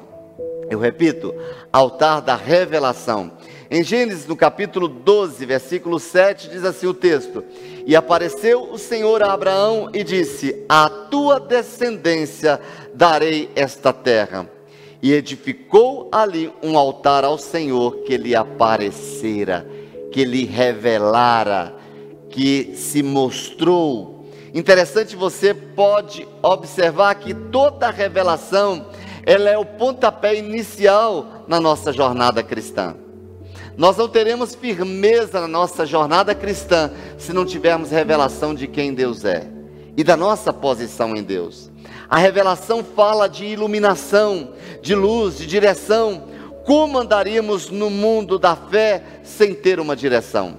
Eu 0.69 0.79
repito, 0.79 1.33
altar 1.71 2.21
da 2.21 2.35
revelação. 2.35 3.31
Em 3.69 3.83
Gênesis, 3.83 4.25
no 4.25 4.35
capítulo 4.35 4.87
12, 4.87 5.45
versículo 5.45 5.99
7, 5.99 6.49
diz 6.49 6.63
assim 6.63 6.87
o 6.87 6.93
texto: 6.93 7.43
E 7.85 7.97
apareceu 7.97 8.71
o 8.71 8.77
Senhor 8.77 9.21
a 9.21 9.33
Abraão 9.33 9.89
e 9.93 10.05
disse: 10.05 10.63
A 10.69 10.89
tua 10.89 11.37
descendência 11.37 12.61
darei 12.93 13.49
esta 13.55 13.91
terra. 13.91 14.49
E 15.01 15.13
edificou 15.13 16.09
ali 16.11 16.51
um 16.63 16.77
altar 16.77 17.25
ao 17.25 17.37
Senhor 17.37 17.97
que 18.03 18.15
lhe 18.15 18.33
aparecera, 18.33 19.67
que 20.11 20.23
lhe 20.23 20.45
revelara, 20.45 21.75
que 22.29 22.73
se 22.73 23.03
mostrou. 23.03 24.25
Interessante, 24.53 25.15
você 25.15 25.53
pode 25.53 26.25
observar 26.41 27.15
que 27.15 27.33
toda 27.33 27.91
revelação, 27.91 28.87
ela 29.25 29.49
é 29.49 29.57
o 29.57 29.65
pontapé 29.65 30.35
inicial 30.35 31.43
na 31.47 31.59
nossa 31.59 31.91
jornada 31.91 32.41
cristã. 32.41 32.95
Nós 33.77 33.95
não 33.95 34.09
teremos 34.09 34.55
firmeza 34.55 35.39
na 35.39 35.47
nossa 35.47 35.85
jornada 35.85 36.33
cristã 36.33 36.89
se 37.15 37.31
não 37.31 37.45
tivermos 37.45 37.91
revelação 37.91 38.55
de 38.55 38.65
quem 38.65 38.91
Deus 38.91 39.23
é 39.23 39.47
e 39.95 40.03
da 40.03 40.17
nossa 40.17 40.51
posição 40.51 41.15
em 41.15 41.21
Deus. 41.21 41.69
A 42.09 42.17
revelação 42.17 42.83
fala 42.83 43.29
de 43.29 43.45
iluminação, 43.45 44.53
de 44.81 44.95
luz, 44.95 45.37
de 45.37 45.45
direção. 45.45 46.23
Como 46.65 46.97
andaríamos 46.97 47.69
no 47.69 47.91
mundo 47.91 48.39
da 48.39 48.55
fé 48.55 49.03
sem 49.23 49.53
ter 49.53 49.79
uma 49.79 49.95
direção? 49.95 50.57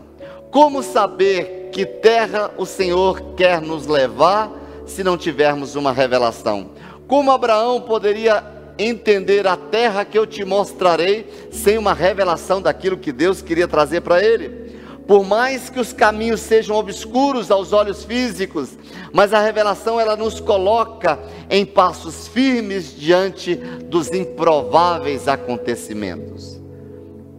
Como 0.53 0.81
saber 0.81 1.71
que 1.73 1.85
terra 1.85 2.53
o 2.57 2.65
Senhor 2.65 3.35
quer 3.37 3.61
nos 3.61 3.87
levar 3.89 4.49
se 4.87 5.03
não 5.03 5.19
tivermos 5.19 5.75
uma 5.75 5.93
revelação? 5.93 6.71
Como 7.09 7.33
Abraão 7.33 7.81
poderia 7.81 8.58
entender 8.79 9.47
a 9.47 9.57
terra 9.57 10.05
que 10.05 10.19
eu 10.19 10.27
te 10.27 10.45
mostrarei, 10.45 11.27
sem 11.51 11.77
uma 11.77 11.93
revelação 11.93 12.63
daquilo 12.63 12.97
que 12.97 13.13
Deus 13.13 13.43
queria 13.43 13.67
trazer 13.67 14.03
para 14.03 14.23
ele. 14.23 14.69
Por 15.07 15.25
mais 15.25 15.71
que 15.71 15.81
os 15.81 15.93
caminhos 15.93 16.41
sejam 16.41 16.77
obscuros 16.77 17.51
aos 17.51 17.73
olhos 17.73 18.05
físicos, 18.05 18.77
mas 19.13 19.33
a 19.33 19.41
revelação 19.41 19.99
ela 19.99 20.15
nos 20.15 20.39
coloca 20.39 21.19
em 21.49 21.65
passos 21.65 22.29
firmes 22.29 22.95
diante 22.95 23.55
dos 23.55 24.13
improváveis 24.13 25.27
acontecimentos. 25.27 26.61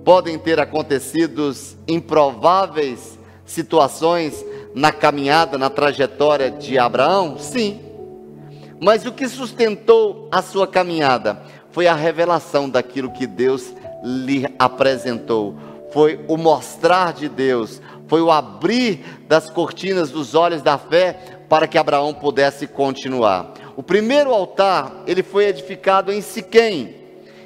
Podem 0.04 0.40
ter 0.40 0.60
acontecido 0.60 1.54
improváveis 1.88 3.20
situações 3.46 4.44
na 4.74 4.92
caminhada, 4.92 5.58
na 5.58 5.70
trajetória 5.70 6.50
de 6.50 6.78
Abraão? 6.78 7.38
Sim. 7.38 7.89
Mas 8.80 9.06
o 9.06 9.12
que 9.12 9.28
sustentou 9.28 10.28
a 10.32 10.42
sua 10.42 10.66
caminhada 10.66 11.42
foi 11.72 11.88
a 11.88 11.94
revelação 11.94 12.70
daquilo 12.70 13.12
que 13.12 13.28
Deus 13.28 13.74
lhe 14.04 14.46
apresentou, 14.58 15.56
foi 15.92 16.24
o 16.28 16.38
mostrar 16.38 17.14
de 17.14 17.28
Deus, 17.28 17.82
foi 18.08 18.22
o 18.22 18.32
abrir 18.32 19.04
das 19.28 19.50
cortinas 19.50 20.10
dos 20.10 20.34
olhos 20.34 20.62
da 20.62 20.78
fé 20.78 21.20
para 21.50 21.68
que 21.68 21.78
Abraão 21.78 22.14
pudesse 22.14 22.66
continuar. 22.68 23.54
O 23.76 23.84
primeiro 23.84 24.34
altar, 24.34 25.04
ele 25.06 25.24
foi 25.24 25.46
edificado 25.46 26.12
em 26.12 26.22
Siquém, 26.22 26.96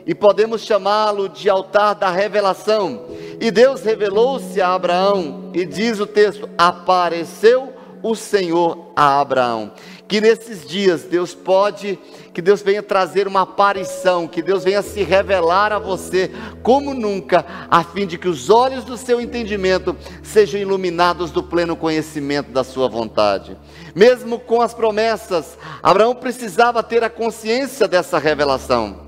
e 0.05 0.13
podemos 0.13 0.61
chamá-lo 0.61 1.29
de 1.29 1.49
altar 1.49 1.95
da 1.95 2.09
revelação. 2.09 3.05
E 3.39 3.49
Deus 3.49 3.83
revelou-se 3.83 4.61
a 4.61 4.73
Abraão, 4.73 5.51
e 5.53 5.65
diz 5.65 5.99
o 5.99 6.05
texto: 6.05 6.49
apareceu 6.57 7.73
o 8.01 8.15
Senhor 8.15 8.91
a 8.95 9.21
Abraão. 9.21 9.71
Que 10.07 10.19
nesses 10.19 10.67
dias 10.67 11.03
Deus 11.03 11.33
pode, 11.33 11.97
que 12.33 12.41
Deus 12.41 12.61
venha 12.61 12.83
trazer 12.83 13.27
uma 13.27 13.41
aparição, 13.41 14.27
que 14.27 14.41
Deus 14.41 14.63
venha 14.63 14.81
se 14.81 15.01
revelar 15.01 15.71
a 15.71 15.79
você 15.79 16.29
como 16.61 16.93
nunca, 16.93 17.45
a 17.69 17.83
fim 17.83 18.05
de 18.05 18.17
que 18.17 18.27
os 18.27 18.49
olhos 18.49 18.83
do 18.83 18.97
seu 18.97 19.21
entendimento 19.21 19.95
sejam 20.21 20.59
iluminados 20.59 21.31
do 21.31 21.41
pleno 21.41 21.75
conhecimento 21.75 22.51
da 22.51 22.63
sua 22.63 22.87
vontade. 22.87 23.57
Mesmo 23.95 24.39
com 24.39 24.61
as 24.61 24.73
promessas, 24.73 25.57
Abraão 25.81 26.13
precisava 26.13 26.83
ter 26.83 27.03
a 27.03 27.09
consciência 27.09 27.87
dessa 27.87 28.19
revelação. 28.19 29.03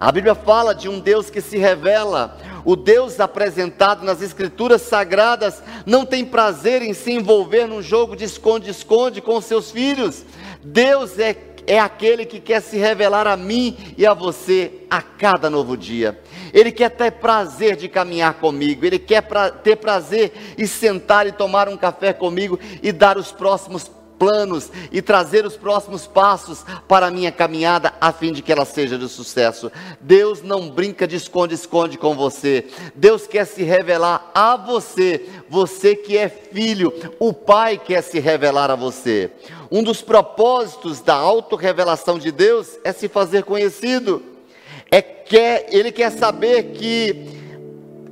A 0.00 0.10
Bíblia 0.10 0.34
fala 0.34 0.74
de 0.74 0.88
um 0.88 0.98
Deus 0.98 1.28
que 1.28 1.42
se 1.42 1.58
revela, 1.58 2.38
O 2.64 2.76
Deus 2.76 3.20
apresentado 3.20 4.04
nas 4.04 4.20
Escrituras 4.22 4.82
Sagradas 4.82 5.62
não 5.86 6.04
tem 6.04 6.24
prazer 6.24 6.82
em 6.82 6.92
se 6.92 7.12
envolver 7.12 7.66
num 7.66 7.82
jogo 7.82 8.16
de 8.16 8.24
esconde-esconde 8.24 9.20
com 9.20 9.40
seus 9.40 9.70
filhos. 9.70 10.24
Deus 10.62 11.18
é, 11.18 11.36
é 11.66 11.78
aquele 11.78 12.26
que 12.26 12.40
quer 12.40 12.60
se 12.60 12.76
revelar 12.76 13.26
a 13.26 13.36
mim 13.36 13.76
e 13.96 14.06
a 14.06 14.12
você 14.12 14.72
a 14.90 15.00
cada 15.00 15.48
novo 15.48 15.76
dia. 15.76 16.20
Ele 16.52 16.72
quer 16.72 16.90
ter 16.90 17.12
prazer 17.12 17.76
de 17.76 17.88
caminhar 17.88 18.34
comigo, 18.34 18.84
Ele 18.84 18.98
quer 18.98 19.22
pra, 19.22 19.50
ter 19.50 19.76
prazer 19.76 20.32
e 20.58 20.66
sentar 20.66 21.26
e 21.26 21.32
tomar 21.32 21.68
um 21.68 21.76
café 21.76 22.12
comigo 22.12 22.58
e 22.82 22.92
dar 22.92 23.16
os 23.16 23.30
próximos 23.30 23.90
planos 24.20 24.70
e 24.92 25.00
trazer 25.00 25.46
os 25.46 25.56
próximos 25.56 26.06
passos 26.06 26.62
para 26.86 27.06
a 27.06 27.10
minha 27.10 27.32
caminhada, 27.32 27.94
a 27.98 28.12
fim 28.12 28.32
de 28.32 28.42
que 28.42 28.52
ela 28.52 28.66
seja 28.66 28.98
de 28.98 29.08
sucesso. 29.08 29.72
Deus 29.98 30.42
não 30.42 30.68
brinca 30.68 31.08
de 31.08 31.16
esconde-esconde 31.16 31.96
com 31.96 32.14
você. 32.14 32.66
Deus 32.94 33.26
quer 33.26 33.46
se 33.46 33.62
revelar 33.62 34.30
a 34.34 34.58
você, 34.58 35.26
você 35.48 35.96
que 35.96 36.18
é 36.18 36.28
filho, 36.28 36.92
o 37.18 37.32
Pai 37.32 37.78
quer 37.78 38.02
se 38.02 38.20
revelar 38.20 38.70
a 38.70 38.76
você. 38.76 39.30
Um 39.70 39.82
dos 39.82 40.02
propósitos 40.02 41.00
da 41.00 41.14
autorrevelação 41.14 42.18
de 42.18 42.30
Deus 42.30 42.78
é 42.84 42.92
se 42.92 43.08
fazer 43.08 43.44
conhecido. 43.44 44.22
É 44.90 45.00
que 45.00 45.64
ele 45.70 45.90
quer 45.90 46.10
saber 46.10 46.72
que 46.72 47.38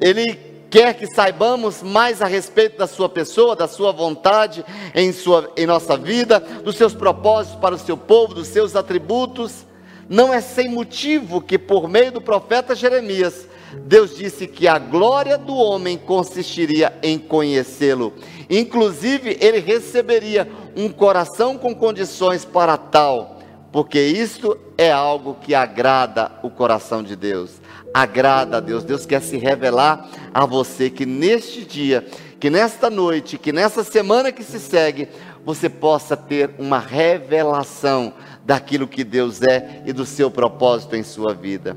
ele 0.01 0.48
quer 0.71 0.95
que 0.95 1.07
saibamos 1.07 1.83
mais 1.83 2.21
a 2.21 2.27
respeito 2.27 2.79
da 2.79 2.87
sua 2.87 3.09
pessoa, 3.09 3.57
da 3.57 3.67
sua 3.67 3.93
vontade 3.93 4.65
em, 4.95 5.13
sua, 5.13 5.51
em 5.57 5.67
nossa 5.67 5.97
vida, 5.97 6.41
dos 6.41 6.77
seus 6.77 6.95
propósitos 6.95 7.59
para 7.59 7.75
o 7.75 7.79
seu 7.79 7.97
povo, 7.97 8.35
dos 8.35 8.49
seus 8.49 8.77
atributos. 8.77 9.67
Não 10.09 10.33
é 10.33 10.41
sem 10.41 10.71
motivo 10.71 11.41
que, 11.41 11.59
por 11.59 11.89
meio 11.89 12.13
do 12.13 12.21
profeta 12.21 12.75
Jeremias, 12.75 13.47
Deus 13.85 14.17
disse 14.17 14.47
que 14.47 14.67
a 14.67 14.79
glória 14.79 15.37
do 15.37 15.55
homem 15.55 15.99
consistiria 15.99 16.95
em 17.03 17.19
conhecê-lo. 17.19 18.15
Inclusive, 18.49 19.37
ele 19.41 19.59
receberia 19.59 20.49
um 20.75 20.89
coração 20.89 21.59
com 21.59 21.75
condições 21.75 22.47
para 22.47 22.79
tal, 22.79 23.39
porque 23.71 24.01
isto 24.01 24.59
é 24.79 24.91
algo 24.91 25.37
que 25.43 25.55
agrada 25.55 26.33
o 26.43 26.49
coração 26.49 27.03
de 27.03 27.15
Deus 27.15 27.61
agrada 27.93 28.59
a 28.59 28.61
Deus. 28.61 28.85
Deus 28.85 29.07
quer 29.07 29.23
se 29.23 29.37
revelar 29.37 30.09
a 30.33 30.47
você 30.47 30.91
que 30.91 31.07
neste 31.07 31.65
dia, 31.65 32.07
que 32.39 32.51
nesta 32.51 32.89
noite, 32.89 33.39
que 33.39 33.53
nessa 33.53 33.83
semana 33.83 34.33
que 34.33 34.45
se 34.45 34.61
segue, 34.61 35.09
você 35.45 35.69
possa 35.69 36.17
ter 36.17 36.51
uma 36.59 36.79
revelação 36.79 38.13
daquilo 38.45 38.87
que 38.87 39.05
Deus 39.05 39.43
é 39.43 39.83
e 39.87 39.93
do 39.93 40.05
seu 40.05 40.31
propósito 40.31 40.97
em 40.97 41.03
sua 41.03 41.35
vida. 41.35 41.77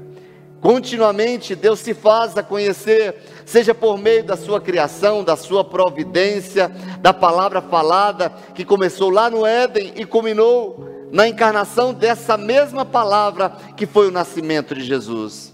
Continuamente 0.62 1.56
Deus 1.56 1.80
se 1.80 1.94
faz 1.94 2.38
a 2.38 2.44
conhecer, 2.44 3.16
seja 3.46 3.74
por 3.74 3.98
meio 3.98 4.24
da 4.24 4.38
sua 4.38 4.62
criação, 4.62 5.24
da 5.24 5.36
sua 5.36 5.64
providência, 5.64 6.72
da 7.00 7.12
palavra 7.12 7.62
falada 7.62 8.30
que 8.54 8.64
começou 8.64 9.10
lá 9.10 9.28
no 9.28 9.44
Éden 9.44 9.94
e 9.96 10.06
culminou 10.06 11.10
na 11.12 11.28
encarnação 11.28 11.94
dessa 11.94 12.38
mesma 12.38 12.86
palavra 12.86 13.50
que 13.76 13.88
foi 13.88 14.08
o 14.08 14.12
nascimento 14.12 14.76
de 14.76 14.84
Jesus. 14.84 15.51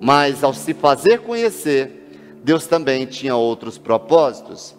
Mas 0.00 0.44
ao 0.44 0.52
se 0.52 0.74
fazer 0.74 1.20
conhecer, 1.20 2.06
Deus 2.42 2.66
também 2.66 3.06
tinha 3.06 3.34
outros 3.34 3.78
propósitos. 3.78 4.76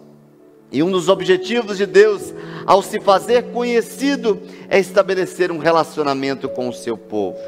E 0.70 0.82
um 0.82 0.90
dos 0.90 1.08
objetivos 1.08 1.78
de 1.78 1.86
Deus, 1.86 2.34
ao 2.66 2.82
se 2.82 3.00
fazer 3.00 3.44
conhecido, 3.52 4.40
é 4.68 4.78
estabelecer 4.78 5.50
um 5.50 5.58
relacionamento 5.58 6.46
com 6.48 6.68
o 6.68 6.74
seu 6.74 6.96
povo. 6.96 7.38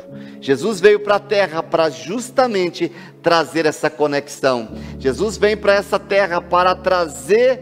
Jesus 0.41 0.81
veio 0.81 1.01
para 1.01 1.17
a 1.17 1.21
terra 1.21 1.63
para 1.63 1.91
justamente 1.91 2.91
trazer 3.23 3.67
essa 3.67 3.91
conexão. 3.91 4.71
Jesus 4.99 5.37
vem 5.37 5.55
para 5.55 5.75
essa 5.75 5.99
terra 5.99 6.41
para 6.41 6.75
trazer 6.75 7.61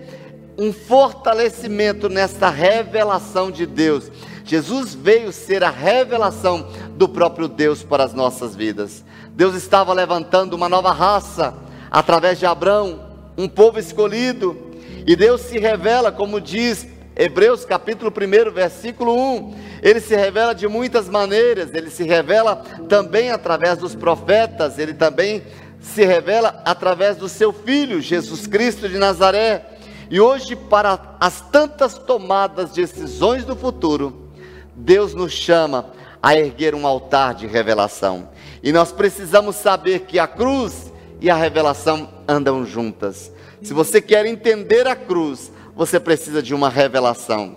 um 0.57 0.73
fortalecimento 0.73 2.09
nessa 2.09 2.49
revelação 2.49 3.51
de 3.51 3.66
Deus. 3.66 4.11
Jesus 4.44 4.94
veio 4.94 5.33
ser 5.33 5.62
a 5.62 5.71
revelação 5.71 6.68
do 6.97 7.09
próprio 7.09 7.49
Deus 7.49 7.83
para 7.83 8.05
as 8.05 8.14
nossas 8.14 8.55
vidas. 8.55 9.05
Deus 9.38 9.55
estava 9.55 9.92
levantando 9.92 10.55
uma 10.55 10.68
nova 10.68 10.90
raça 10.90 11.55
através 11.92 12.40
de 12.40 12.44
Abraão, 12.44 12.98
um 13.37 13.46
povo 13.46 13.79
escolhido. 13.79 14.72
E 15.07 15.14
Deus 15.14 15.42
se 15.42 15.61
revela, 15.61 16.11
como 16.11 16.40
diz 16.40 16.88
Hebreus 17.14 17.64
capítulo 17.64 18.11
1, 18.11 18.51
versículo 18.51 19.14
1. 19.14 19.55
Ele 19.81 20.01
se 20.01 20.16
revela 20.16 20.53
de 20.53 20.66
muitas 20.66 21.09
maneiras, 21.09 21.72
ele 21.72 21.88
se 21.88 22.03
revela 22.03 22.64
também 22.88 23.31
através 23.31 23.79
dos 23.79 23.94
profetas, 23.94 24.77
ele 24.77 24.92
também 24.92 25.44
se 25.81 26.05
revela 26.05 26.61
através 26.64 27.16
do 27.16 27.29
seu 27.29 27.53
filho, 27.53 28.01
Jesus 28.01 28.44
Cristo 28.48 28.88
de 28.88 28.98
Nazaré. 28.98 29.64
E 30.11 30.20
hoje, 30.20 30.57
para 30.57 31.14
as 31.20 31.40
tantas 31.42 31.94
tomadas 31.96 32.72
de 32.74 32.81
decisões 32.81 33.44
do 33.44 33.55
futuro, 33.55 34.33
Deus 34.74 35.14
nos 35.14 35.31
chama 35.31 35.92
a 36.20 36.35
erguer 36.37 36.74
um 36.74 36.85
altar 36.85 37.35
de 37.35 37.46
revelação. 37.46 38.31
E 38.62 38.73
nós 38.73 38.92
precisamos 38.92 39.57
saber 39.57 40.01
que 40.01 40.18
a 40.18 40.27
cruz 40.27 40.92
e 41.21 41.31
a 41.31 41.37
revelação 41.37 42.09
andam 42.27 42.64
juntas. 42.64 43.33
Se 43.62 43.73
você 43.73 44.01
quer 44.01 44.27
entender 44.27 44.87
a 44.87 44.94
cruz, 44.94 45.51
você 45.75 45.99
precisa 45.99 46.42
de 46.42 46.55
uma 46.55 46.68
revelação. 46.68 47.57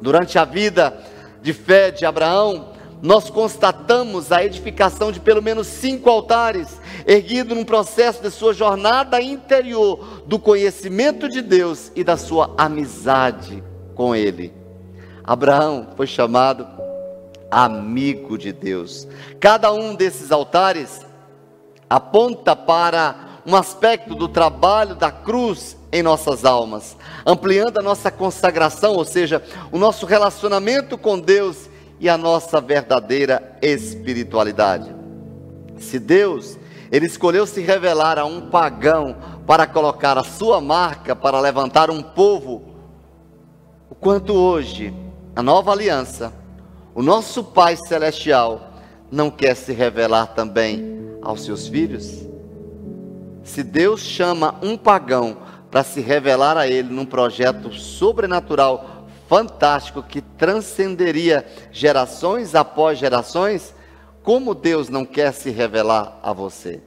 Durante 0.00 0.38
a 0.38 0.44
vida 0.44 0.98
de 1.42 1.52
fé 1.52 1.90
de 1.90 2.04
Abraão, 2.04 2.72
nós 3.02 3.30
constatamos 3.30 4.30
a 4.30 4.44
edificação 4.44 5.10
de 5.10 5.20
pelo 5.20 5.42
menos 5.42 5.66
cinco 5.66 6.10
altares, 6.10 6.68
erguido 7.06 7.54
num 7.54 7.64
processo 7.64 8.22
de 8.22 8.30
sua 8.30 8.52
jornada 8.52 9.20
interior, 9.22 10.22
do 10.26 10.38
conhecimento 10.38 11.28
de 11.28 11.40
Deus 11.40 11.90
e 11.96 12.04
da 12.04 12.16
sua 12.16 12.54
amizade 12.58 13.62
com 13.94 14.14
Ele. 14.14 14.52
Abraão 15.24 15.88
foi 15.96 16.06
chamado 16.06 16.66
amigo 17.50 18.38
de 18.38 18.52
Deus. 18.52 19.06
Cada 19.38 19.72
um 19.72 19.94
desses 19.94 20.30
altares 20.30 21.00
aponta 21.88 22.54
para 22.54 23.40
um 23.46 23.56
aspecto 23.56 24.14
do 24.14 24.28
trabalho 24.28 24.94
da 24.94 25.10
cruz 25.10 25.76
em 25.92 26.02
nossas 26.02 26.44
almas, 26.44 26.96
ampliando 27.26 27.78
a 27.78 27.82
nossa 27.82 28.10
consagração, 28.10 28.94
ou 28.94 29.04
seja, 29.04 29.42
o 29.72 29.78
nosso 29.78 30.06
relacionamento 30.06 30.96
com 30.96 31.18
Deus 31.18 31.68
e 31.98 32.08
a 32.08 32.16
nossa 32.16 32.60
verdadeira 32.60 33.58
espiritualidade. 33.60 34.94
Se 35.78 35.98
Deus, 35.98 36.58
ele 36.92 37.06
escolheu 37.06 37.46
se 37.46 37.60
revelar 37.60 38.18
a 38.18 38.24
um 38.24 38.50
pagão 38.50 39.16
para 39.46 39.66
colocar 39.66 40.16
a 40.16 40.24
sua 40.24 40.60
marca, 40.60 41.16
para 41.16 41.40
levantar 41.40 41.90
um 41.90 42.02
povo, 42.02 42.62
o 43.90 43.94
quanto 43.94 44.32
hoje 44.32 44.94
a 45.34 45.42
nova 45.42 45.72
aliança 45.72 46.39
o 46.94 47.02
nosso 47.02 47.44
Pai 47.44 47.76
Celestial 47.76 48.72
não 49.10 49.30
quer 49.30 49.54
se 49.54 49.72
revelar 49.72 50.28
também 50.28 51.18
aos 51.22 51.44
seus 51.44 51.68
filhos? 51.68 52.26
Se 53.44 53.62
Deus 53.62 54.00
chama 54.00 54.56
um 54.62 54.76
pagão 54.76 55.38
para 55.70 55.82
se 55.82 56.00
revelar 56.00 56.56
a 56.56 56.66
Ele 56.66 56.92
num 56.92 57.06
projeto 57.06 57.72
sobrenatural, 57.72 59.06
fantástico, 59.28 60.02
que 60.02 60.20
transcenderia 60.20 61.46
gerações 61.70 62.54
após 62.54 62.98
gerações, 62.98 63.74
como 64.22 64.54
Deus 64.54 64.88
não 64.88 65.04
quer 65.04 65.32
se 65.32 65.50
revelar 65.50 66.18
a 66.22 66.32
você? 66.32 66.80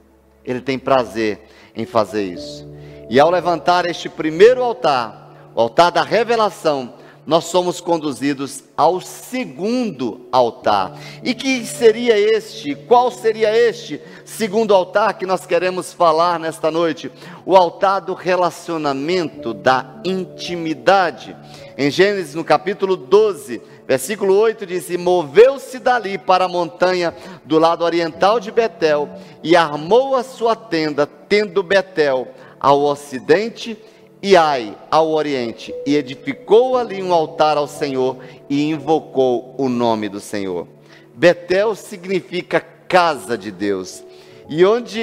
Ele 0.44 0.60
tem 0.60 0.78
prazer 0.78 1.48
em 1.74 1.86
fazer 1.86 2.24
isso. 2.24 2.68
E 3.08 3.18
ao 3.18 3.30
levantar 3.30 3.86
este 3.86 4.08
primeiro 4.08 4.62
altar, 4.62 5.52
o 5.54 5.60
altar 5.60 5.90
da 5.90 6.02
revelação, 6.02 6.94
nós 7.26 7.44
somos 7.44 7.80
conduzidos 7.80 8.64
ao 8.76 9.00
segundo 9.00 10.26
altar. 10.30 10.98
E 11.22 11.34
que 11.34 11.64
seria 11.64 12.18
este? 12.18 12.74
Qual 12.74 13.10
seria 13.10 13.56
este 13.56 14.00
segundo 14.24 14.74
altar 14.74 15.14
que 15.14 15.24
nós 15.24 15.46
queremos 15.46 15.92
falar 15.92 16.38
nesta 16.38 16.70
noite? 16.70 17.10
O 17.46 17.56
altar 17.56 18.00
do 18.00 18.14
relacionamento, 18.14 19.54
da 19.54 20.00
intimidade. 20.04 21.34
Em 21.78 21.90
Gênesis, 21.90 22.34
no 22.34 22.44
capítulo 22.44 22.96
12, 22.96 23.62
versículo 23.88 24.36
8, 24.36 24.66
diz: 24.66 24.90
E 24.90 24.98
moveu-se 24.98 25.78
dali 25.78 26.18
para 26.18 26.44
a 26.44 26.48
montanha 26.48 27.14
do 27.44 27.58
lado 27.58 27.84
oriental 27.84 28.38
de 28.38 28.50
Betel, 28.50 29.08
e 29.42 29.56
armou 29.56 30.14
a 30.14 30.22
sua 30.22 30.54
tenda, 30.54 31.06
tendo 31.06 31.62
Betel 31.62 32.28
ao 32.60 32.82
ocidente 32.82 33.70
e 33.72 33.84
Ai 34.32 34.74
ao 34.90 35.10
oriente, 35.10 35.74
e 35.84 35.96
edificou 35.96 36.78
ali 36.78 37.02
um 37.02 37.12
altar 37.12 37.58
ao 37.58 37.68
Senhor 37.68 38.16
e 38.48 38.70
invocou 38.70 39.54
o 39.58 39.68
nome 39.68 40.08
do 40.08 40.20
Senhor. 40.20 40.66
Betel 41.14 41.74
significa 41.74 42.60
casa 42.60 43.36
de 43.36 43.50
Deus. 43.50 44.02
E 44.48 44.64
onde 44.64 45.02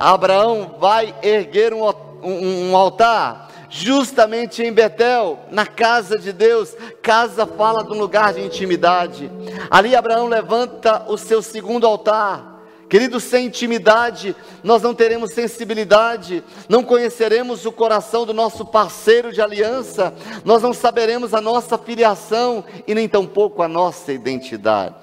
Abraão 0.00 0.76
vai 0.80 1.14
erguer 1.22 1.74
um, 1.74 1.86
um, 2.22 2.70
um 2.70 2.76
altar? 2.76 3.50
Justamente 3.68 4.62
em 4.62 4.72
Betel, 4.72 5.38
na 5.50 5.66
casa 5.66 6.18
de 6.18 6.32
Deus. 6.32 6.74
Casa 7.02 7.46
fala 7.46 7.84
de 7.84 7.92
um 7.92 7.98
lugar 7.98 8.32
de 8.32 8.42
intimidade. 8.42 9.30
Ali 9.70 9.94
Abraão 9.94 10.26
levanta 10.28 11.04
o 11.08 11.18
seu 11.18 11.42
segundo 11.42 11.86
altar 11.86 12.51
Querido, 12.92 13.18
sem 13.20 13.46
intimidade, 13.46 14.36
nós 14.62 14.82
não 14.82 14.92
teremos 14.92 15.32
sensibilidade, 15.32 16.44
não 16.68 16.84
conheceremos 16.84 17.64
o 17.64 17.72
coração 17.72 18.26
do 18.26 18.34
nosso 18.34 18.66
parceiro 18.66 19.32
de 19.32 19.40
aliança, 19.40 20.12
nós 20.44 20.62
não 20.62 20.74
saberemos 20.74 21.32
a 21.32 21.40
nossa 21.40 21.78
filiação 21.78 22.62
e 22.86 22.94
nem 22.94 23.08
tampouco 23.08 23.62
a 23.62 23.66
nossa 23.66 24.12
identidade. 24.12 24.94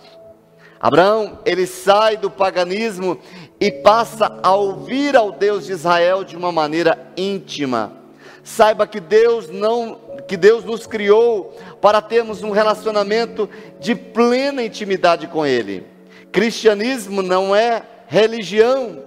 Abraão, 0.80 1.40
ele 1.44 1.66
sai 1.66 2.16
do 2.16 2.30
paganismo 2.30 3.18
e 3.60 3.72
passa 3.72 4.40
a 4.44 4.54
ouvir 4.54 5.16
ao 5.16 5.32
Deus 5.32 5.66
de 5.66 5.72
Israel 5.72 6.24
de 6.24 6.38
uma 6.38 6.52
maneira 6.52 7.12
íntima. 7.18 7.94
Saiba 8.44 8.86
que 8.86 9.00
Deus 9.00 9.50
não 9.50 9.98
que 10.28 10.38
Deus 10.38 10.64
nos 10.64 10.86
criou 10.86 11.58
para 11.82 12.04
termos 12.04 12.44
um 12.44 12.52
relacionamento 12.52 13.50
de 13.80 13.96
plena 13.96 14.62
intimidade 14.62 15.26
com 15.26 15.44
ele. 15.44 15.98
Cristianismo 16.32 17.22
não 17.22 17.56
é 17.56 17.84
religião. 18.08 19.04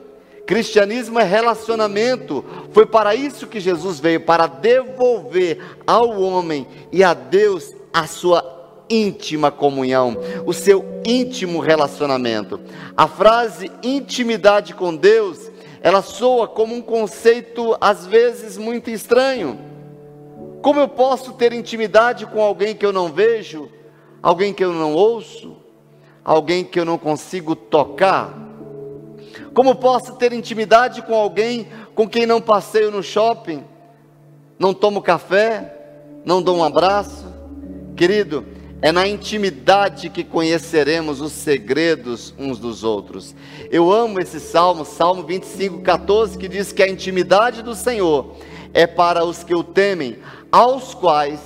Cristianismo 0.46 1.18
é 1.18 1.22
relacionamento. 1.22 2.44
Foi 2.72 2.84
para 2.84 3.14
isso 3.14 3.46
que 3.46 3.60
Jesus 3.60 4.00
veio 4.00 4.20
para 4.20 4.46
devolver 4.46 5.58
ao 5.86 6.20
homem 6.20 6.66
e 6.90 7.02
a 7.02 7.14
Deus 7.14 7.74
a 7.92 8.06
sua 8.06 8.84
íntima 8.90 9.50
comunhão, 9.50 10.16
o 10.44 10.52
seu 10.52 10.84
íntimo 11.04 11.60
relacionamento. 11.60 12.60
A 12.96 13.06
frase 13.06 13.70
intimidade 13.82 14.74
com 14.74 14.94
Deus, 14.94 15.50
ela 15.80 16.02
soa 16.02 16.46
como 16.46 16.74
um 16.74 16.82
conceito 16.82 17.76
às 17.80 18.06
vezes 18.06 18.58
muito 18.58 18.90
estranho. 18.90 19.58
Como 20.60 20.78
eu 20.78 20.88
posso 20.88 21.32
ter 21.32 21.52
intimidade 21.52 22.26
com 22.26 22.40
alguém 22.40 22.74
que 22.74 22.84
eu 22.84 22.92
não 22.92 23.08
vejo, 23.08 23.68
alguém 24.22 24.52
que 24.52 24.64
eu 24.64 24.72
não 24.72 24.94
ouço, 24.94 25.56
alguém 26.24 26.64
que 26.64 26.78
eu 26.78 26.84
não 26.84 26.98
consigo 26.98 27.54
tocar? 27.54 28.38
Como 29.54 29.74
posso 29.74 30.14
ter 30.14 30.32
intimidade 30.32 31.02
com 31.02 31.14
alguém 31.14 31.68
com 31.94 32.08
quem 32.08 32.24
não 32.24 32.40
passeio 32.40 32.90
no 32.90 33.02
shopping, 33.02 33.62
não 34.58 34.72
tomo 34.72 35.02
café, 35.02 35.76
não 36.24 36.42
dou 36.42 36.56
um 36.56 36.64
abraço? 36.64 37.26
Querido, 37.94 38.46
é 38.80 38.90
na 38.90 39.06
intimidade 39.06 40.08
que 40.08 40.24
conheceremos 40.24 41.20
os 41.20 41.32
segredos 41.32 42.34
uns 42.38 42.58
dos 42.58 42.82
outros. 42.82 43.34
Eu 43.70 43.92
amo 43.92 44.18
esse 44.18 44.40
salmo, 44.40 44.84
Salmo 44.84 45.22
25, 45.22 45.82
14, 45.82 46.36
que 46.36 46.48
diz 46.48 46.72
que 46.72 46.82
a 46.82 46.88
intimidade 46.88 47.62
do 47.62 47.74
Senhor 47.74 48.36
é 48.74 48.86
para 48.86 49.24
os 49.24 49.44
que 49.44 49.54
o 49.54 49.62
temem, 49.62 50.18
aos 50.50 50.94
quais 50.94 51.40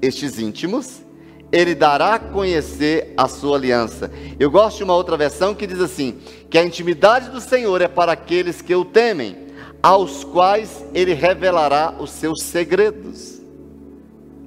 estes 0.00 0.38
íntimos 0.38 1.02
ele 1.52 1.74
dará 1.74 2.14
a 2.14 2.18
conhecer 2.18 3.12
a 3.16 3.26
sua 3.26 3.56
aliança. 3.56 4.10
Eu 4.38 4.50
gosto 4.50 4.78
de 4.78 4.84
uma 4.84 4.94
outra 4.94 5.16
versão 5.16 5.54
que 5.54 5.66
diz 5.66 5.80
assim: 5.80 6.18
que 6.48 6.58
a 6.58 6.64
intimidade 6.64 7.30
do 7.30 7.40
Senhor 7.40 7.80
é 7.80 7.88
para 7.88 8.12
aqueles 8.12 8.62
que 8.62 8.74
o 8.74 8.84
temem, 8.84 9.36
aos 9.82 10.24
quais 10.24 10.84
ele 10.94 11.14
revelará 11.14 11.94
os 11.98 12.10
seus 12.10 12.42
segredos. 12.42 13.40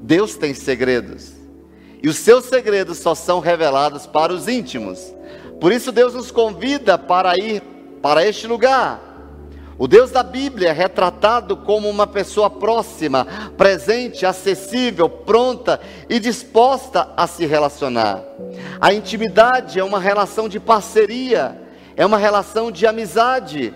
Deus 0.02 0.36
tem 0.36 0.54
segredos. 0.54 1.34
E 2.02 2.10
os 2.10 2.18
seus 2.18 2.46
segredos 2.46 2.98
só 2.98 3.16
são 3.16 3.40
revelados 3.40 4.06
para 4.06 4.34
os 4.34 4.48
íntimos. 4.48 5.14
Por 5.62 5.72
isso 5.72 5.92
Deus 5.92 6.14
nos 6.14 6.32
convida 6.32 6.98
para 6.98 7.38
ir 7.38 7.62
para 8.02 8.28
este 8.28 8.46
lugar. 8.46 9.13
O 9.84 9.88
Deus 9.88 10.12
da 10.12 10.24
Bíblia 10.24 10.70
é 10.70 10.72
retratado 10.72 11.58
como 11.58 11.90
uma 11.90 12.08
pessoa 12.08 12.50
próxima, 12.50 13.28
presente, 13.58 14.26
acessível, 14.26 15.10
pronta 15.10 15.78
e 16.10 16.22
disposta 16.22 17.10
a 17.18 17.28
se 17.28 17.46
relacionar. 17.46 18.24
A 18.80 18.94
intimidade 18.94 19.78
é 19.78 19.84
uma 19.84 20.00
relação 20.00 20.48
de 20.48 20.58
parceria, 20.58 21.62
é 21.98 22.06
uma 22.06 22.18
relação 22.18 22.72
de 22.72 22.88
amizade. 22.88 23.74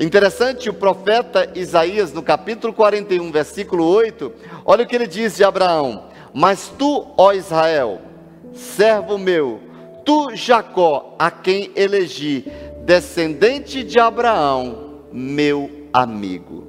Interessante, 0.00 0.70
o 0.70 0.74
profeta 0.74 1.50
Isaías, 1.56 2.12
no 2.12 2.22
capítulo 2.22 2.72
41, 2.72 3.32
versículo 3.32 3.84
8, 3.86 4.32
olha 4.64 4.84
o 4.84 4.86
que 4.86 4.94
ele 4.94 5.08
diz 5.08 5.36
de 5.36 5.42
Abraão: 5.42 6.04
mas 6.32 6.72
tu, 6.78 7.08
ó 7.18 7.32
Israel, 7.32 8.00
servo 8.54 9.18
meu, 9.18 9.60
tu, 10.04 10.30
Jacó, 10.36 11.16
a 11.18 11.28
quem 11.28 11.72
elegi, 11.74 12.46
descendente 12.84 13.82
de 13.82 13.98
Abraão, 13.98 14.89
meu 15.12 15.88
amigo. 15.92 16.66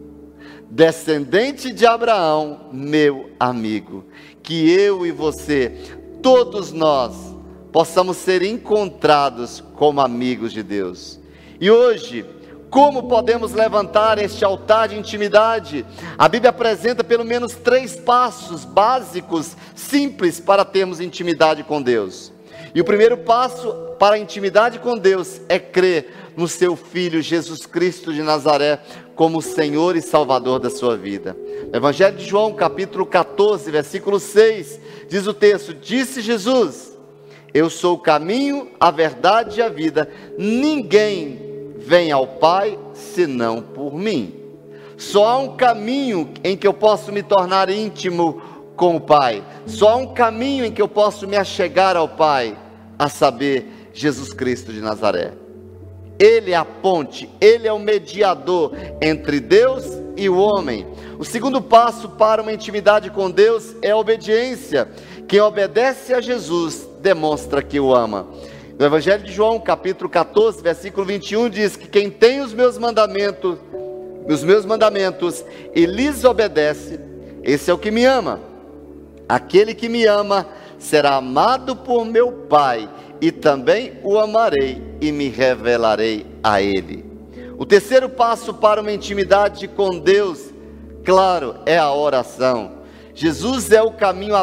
Descendente 0.70 1.72
de 1.72 1.86
Abraão, 1.86 2.70
meu 2.72 3.32
amigo. 3.40 4.06
Que 4.42 4.70
eu 4.72 5.06
e 5.06 5.12
você, 5.12 5.74
todos 6.22 6.72
nós, 6.72 7.14
possamos 7.72 8.18
ser 8.18 8.42
encontrados 8.42 9.64
como 9.76 10.02
amigos 10.02 10.52
de 10.52 10.64
Deus. 10.64 11.20
E 11.60 11.70
hoje, 11.70 12.26
como 12.70 13.04
podemos 13.04 13.52
levantar 13.52 14.18
este 14.18 14.46
altar 14.46 14.88
de 14.88 14.98
intimidade? 14.98 15.86
A 16.18 16.30
Bíblia 16.30 16.52
apresenta 16.52 17.04
pelo 17.04 17.26
menos 17.26 17.54
três 17.54 17.98
passos 17.98 18.64
básicos, 18.64 19.58
simples, 19.76 20.40
para 20.40 20.64
termos 20.64 21.02
intimidade 21.02 21.64
com 21.64 21.82
Deus. 21.82 22.32
E 22.74 22.80
o 22.80 22.86
primeiro 22.86 23.18
passo 23.18 23.74
para 24.00 24.16
a 24.16 24.20
intimidade 24.20 24.80
com 24.80 24.98
Deus 24.98 25.42
é 25.50 25.60
crer 25.60 26.14
no 26.36 26.48
seu 26.48 26.76
Filho 26.76 27.22
Jesus 27.22 27.66
Cristo 27.66 28.14
de 28.14 28.24
Nazaré 28.24 28.80
como 29.16 29.42
Senhor 29.42 29.96
e 29.96 30.02
Salvador 30.02 30.60
da 30.60 30.70
sua 30.70 30.96
vida. 30.96 31.36
No 31.70 31.78
Evangelho 31.78 32.18
de 32.18 32.26
João, 32.26 32.54
capítulo 32.54 33.06
14, 33.06 33.70
versículo 33.70 34.20
6, 34.20 34.80
diz 35.10 35.28
o 35.28 35.34
texto: 35.34 35.74
Disse 35.74 36.22
Jesus: 36.22 36.98
Eu 37.54 37.70
sou 37.70 37.96
o 37.96 38.00
caminho, 38.00 38.72
a 38.80 38.90
verdade 38.90 39.60
e 39.60 39.64
a 39.64 39.70
vida. 39.70 40.10
Ninguém 40.38 41.76
vem 41.78 42.12
ao 42.12 42.26
Pai 42.26 42.80
senão 42.94 43.62
por 43.62 43.94
mim. 43.94 44.36
Só 44.98 45.26
há 45.26 45.38
um 45.38 45.58
caminho 45.58 46.30
em 46.44 46.56
que 46.56 46.68
eu 46.68 46.74
posso 46.74 47.12
me 47.12 47.24
tornar 47.24 47.70
íntimo 47.70 48.42
com 48.82 48.96
o 48.96 49.00
Pai. 49.00 49.44
Só 49.68 49.90
há 49.90 49.96
um 49.96 50.08
caminho 50.08 50.66
em 50.66 50.72
que 50.72 50.82
eu 50.82 50.88
posso 50.88 51.28
me 51.28 51.38
achegar 51.38 51.96
ao 51.96 52.10
Pai, 52.10 52.58
a 52.98 53.08
saber, 53.08 53.92
Jesus 53.94 54.34
Cristo 54.34 54.74
de 54.74 54.82
Nazaré. 54.82 55.34
Ele 56.18 56.50
é 56.50 56.56
a 56.56 56.66
ponte, 56.66 57.30
ele 57.40 57.68
é 57.68 57.72
o 57.72 57.78
mediador 57.78 58.72
entre 59.00 59.40
Deus 59.40 59.86
e 60.18 60.28
o 60.28 60.36
homem. 60.36 60.88
O 61.20 61.24
segundo 61.24 61.62
passo 61.62 62.10
para 62.10 62.42
uma 62.42 62.52
intimidade 62.52 63.12
com 63.12 63.30
Deus 63.30 63.76
é 63.84 63.92
a 63.92 63.98
obediência. 63.98 64.90
Quem 65.28 65.40
obedece 65.42 66.12
a 66.16 66.20
Jesus 66.20 66.90
demonstra 67.02 67.62
que 67.62 67.80
o 67.80 67.94
ama. 67.94 68.26
No 68.80 68.84
Evangelho 68.84 69.24
de 69.24 69.32
João, 69.32 69.60
capítulo 69.60 70.10
14, 70.10 70.60
versículo 70.60 71.06
21, 71.06 71.52
diz 71.52 71.76
que 71.76 71.88
quem 71.88 72.10
tem 72.10 72.42
os 72.42 72.52
meus 72.52 72.80
mandamentos, 72.80 73.60
os 74.28 74.44
meus 74.44 74.66
mandamentos 74.66 75.46
e 75.76 75.86
lhes 75.86 76.24
obedece, 76.24 77.00
esse 77.44 77.70
é 77.70 77.74
o 77.76 77.78
que 77.78 77.92
me 77.92 78.06
ama. 78.06 78.50
Aquele 79.32 79.74
que 79.74 79.88
me 79.88 80.06
ama 80.06 80.46
será 80.78 81.16
amado 81.16 81.74
por 81.74 82.04
meu 82.04 82.34
Pai, 82.50 82.90
e 83.22 83.32
também 83.32 83.94
o 84.04 84.20
amarei 84.20 84.84
e 85.00 85.10
me 85.10 85.30
revelarei 85.30 86.26
a 86.44 86.62
ele. 86.62 87.06
O 87.58 87.66
terceiro 87.66 88.10
passo 88.10 88.54
para 88.54 88.82
uma 88.82 88.92
intimidade 88.92 89.70
com 89.70 89.98
Deus, 89.98 90.50
claro, 91.06 91.56
é 91.66 91.78
a 91.78 91.94
oração. 91.94 92.74
Jesus 93.16 93.72
é 93.72 93.82
o 93.82 93.92
caminho 93.92 94.36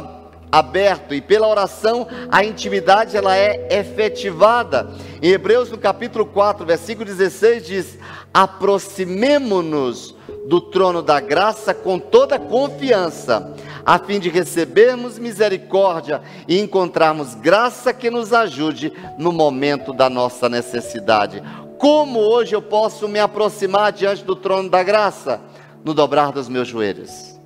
aberto 0.50 1.14
e 1.14 1.20
pela 1.20 1.46
oração 1.46 2.06
a 2.30 2.42
intimidade 2.42 3.14
ela 3.14 3.36
é 3.36 3.68
efetivada. 3.70 4.88
Em 5.20 5.32
Hebreus 5.32 5.70
no 5.70 5.76
capítulo 5.76 6.24
4, 6.24 6.64
versículo 6.64 7.04
16 7.04 7.66
diz: 7.66 7.98
"Aproximemo-nos 8.32 10.16
do 10.46 10.62
trono 10.62 11.02
da 11.02 11.20
graça 11.20 11.74
com 11.74 11.98
toda 11.98 12.38
confiança, 12.38 13.54
a 13.88 13.98
fim 13.98 14.20
de 14.20 14.28
recebermos 14.28 15.18
misericórdia 15.18 16.20
e 16.46 16.58
encontrarmos 16.60 17.34
graça 17.34 17.92
que 17.92 18.10
nos 18.10 18.32
ajude 18.32 18.92
no 19.18 19.32
momento 19.32 19.92
da 19.92 20.10
nossa 20.10 20.48
necessidade." 20.48 21.42
Como 21.78 22.18
hoje 22.18 22.54
eu 22.54 22.60
posso 22.60 23.08
me 23.08 23.18
aproximar 23.18 23.92
diante 23.92 24.24
do 24.24 24.36
trono 24.36 24.68
da 24.68 24.82
graça? 24.82 25.40
No 25.84 25.94
dobrar 25.94 26.32
dos 26.32 26.48
meus 26.48 26.68
joelhos, 26.68 27.40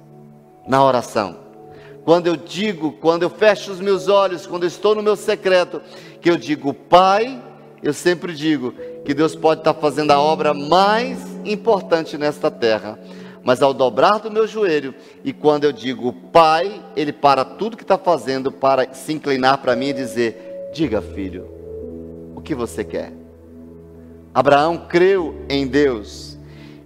na 0.67 0.83
oração 0.83 1.43
quando 2.05 2.27
eu 2.27 2.37
digo, 2.37 2.93
quando 2.93 3.23
eu 3.23 3.31
fecho 3.31 3.71
os 3.71 3.81
meus 3.81 4.09
olhos, 4.09 4.47
quando 4.47 4.65
eu 4.65 4.69
estou 4.69 4.95
no 4.95 5.03
meu 5.03 5.15
secreto, 5.15 5.81
que 6.21 6.29
eu 6.29 6.37
digo 6.37 6.75
Pai, 6.75 7.41
eu 7.83 7.93
sempre 7.93 8.35
digo 8.35 8.75
que 9.05 9.15
Deus 9.15 9.35
pode 9.37 9.61
estar 9.61 9.75
fazendo 9.75 10.11
a 10.11 10.21
obra 10.21 10.53
mais 10.53 11.19
importante 11.45 12.19
nesta 12.19 12.51
terra. 12.51 12.99
Mas 13.45 13.61
ao 13.61 13.75
dobrar 13.75 14.19
do 14.19 14.31
meu 14.31 14.47
joelho, 14.47 14.95
e 15.25 15.33
quando 15.33 15.65
eu 15.65 15.73
digo 15.73 16.13
Pai, 16.13 16.83
Ele 16.95 17.13
para 17.13 17.45
tudo 17.45 17.77
que 17.77 17.83
está 17.83 17.99
fazendo 17.99 18.53
para 18.53 18.95
se 18.95 19.13
inclinar 19.13 19.59
para 19.59 19.75
mim 19.75 19.89
e 19.89 19.93
dizer: 19.93 20.71
Diga, 20.73 21.03
filho, 21.03 21.49
o 22.35 22.41
que 22.41 22.55
você 22.55 22.85
quer? 22.85 23.13
Abraão 24.33 24.87
creu 24.89 25.45
em 25.49 25.67
Deus. 25.67 26.39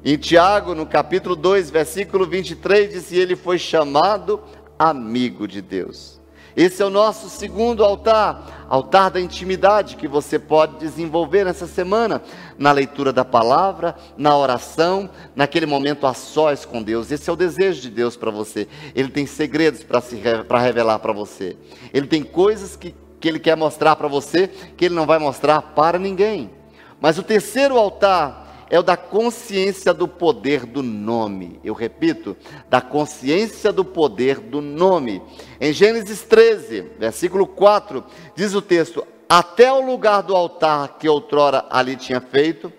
Em 0.05 0.17
Tiago, 0.17 0.75
no 0.75 0.87
capítulo 0.87 1.37
2, 1.37 1.71
versículo 1.71 2.27
23, 2.27 2.93
diz: 2.93 3.11
E 3.13 3.19
ele 3.19 3.37
foi 3.37 3.59
chamado 3.59 4.41
amigo 4.79 5.47
de 5.47 5.61
Deus. 5.61 6.16
Esse 6.57 6.83
é 6.83 6.87
o 6.87 6.91
nosso 6.91 7.29
segundo 7.29 7.85
altar, 7.85 8.67
altar 8.67 9.11
da 9.11 9.21
intimidade 9.21 9.97
que 9.97 10.09
você 10.09 10.39
pode 10.39 10.79
desenvolver 10.79 11.45
nessa 11.45 11.67
semana, 11.67 12.23
na 12.57 12.73
leitura 12.73 13.13
da 13.13 13.27
palavra, 13.27 13.95
na 14.17 14.35
oração, 14.35 15.11
naquele 15.35 15.67
momento 15.67 16.07
a 16.07 16.15
sós 16.15 16.65
com 16.65 16.83
Deus. 16.83 17.13
Esse 17.13 17.29
é 17.29 17.33
o 17.33 17.37
desejo 17.37 17.83
de 17.83 17.91
Deus 17.91 18.17
para 18.17 18.31
você. 18.31 18.67
Ele 18.95 19.11
tem 19.11 19.27
segredos 19.27 19.85
para 19.85 20.59
revelar 20.59 20.99
para 20.99 21.13
você. 21.13 21.59
Ele 21.93 22.07
tem 22.07 22.23
coisas 22.23 22.75
que, 22.75 22.95
que 23.21 23.29
Ele 23.29 23.39
quer 23.39 23.55
mostrar 23.55 23.95
para 23.95 24.09
você 24.09 24.49
que 24.49 24.87
Ele 24.87 24.95
não 24.95 25.05
vai 25.05 25.19
mostrar 25.19 25.61
para 25.61 25.99
ninguém. 25.99 26.51
Mas 26.99 27.19
o 27.19 27.23
terceiro 27.23 27.77
altar 27.77 28.46
é 28.69 28.79
o 28.79 28.83
da 28.83 28.97
consciência 28.97 29.95
do 29.95 30.09
poder 30.09 30.67
do 30.67 30.83
nome. 30.83 31.61
Eu 31.63 31.75
repito, 31.75 32.37
da 32.69 32.81
consciência 32.81 33.73
do 33.73 33.85
poder 33.85 34.41
do 34.41 34.61
nome. 34.61 35.23
Em 35.61 35.73
Gênesis 35.73 36.23
13, 36.23 36.93
versículo 36.99 37.47
4, 37.47 38.05
diz 38.35 38.55
o 38.55 38.63
texto: 38.63 39.07
Até 39.29 39.73
o 39.73 39.85
lugar 39.85 40.23
do 40.23 40.35
altar 40.35 40.99
que 40.99 41.09
outrora 41.09 41.65
ali 41.71 41.97
tinha 41.97 42.21
feito, 42.21 42.73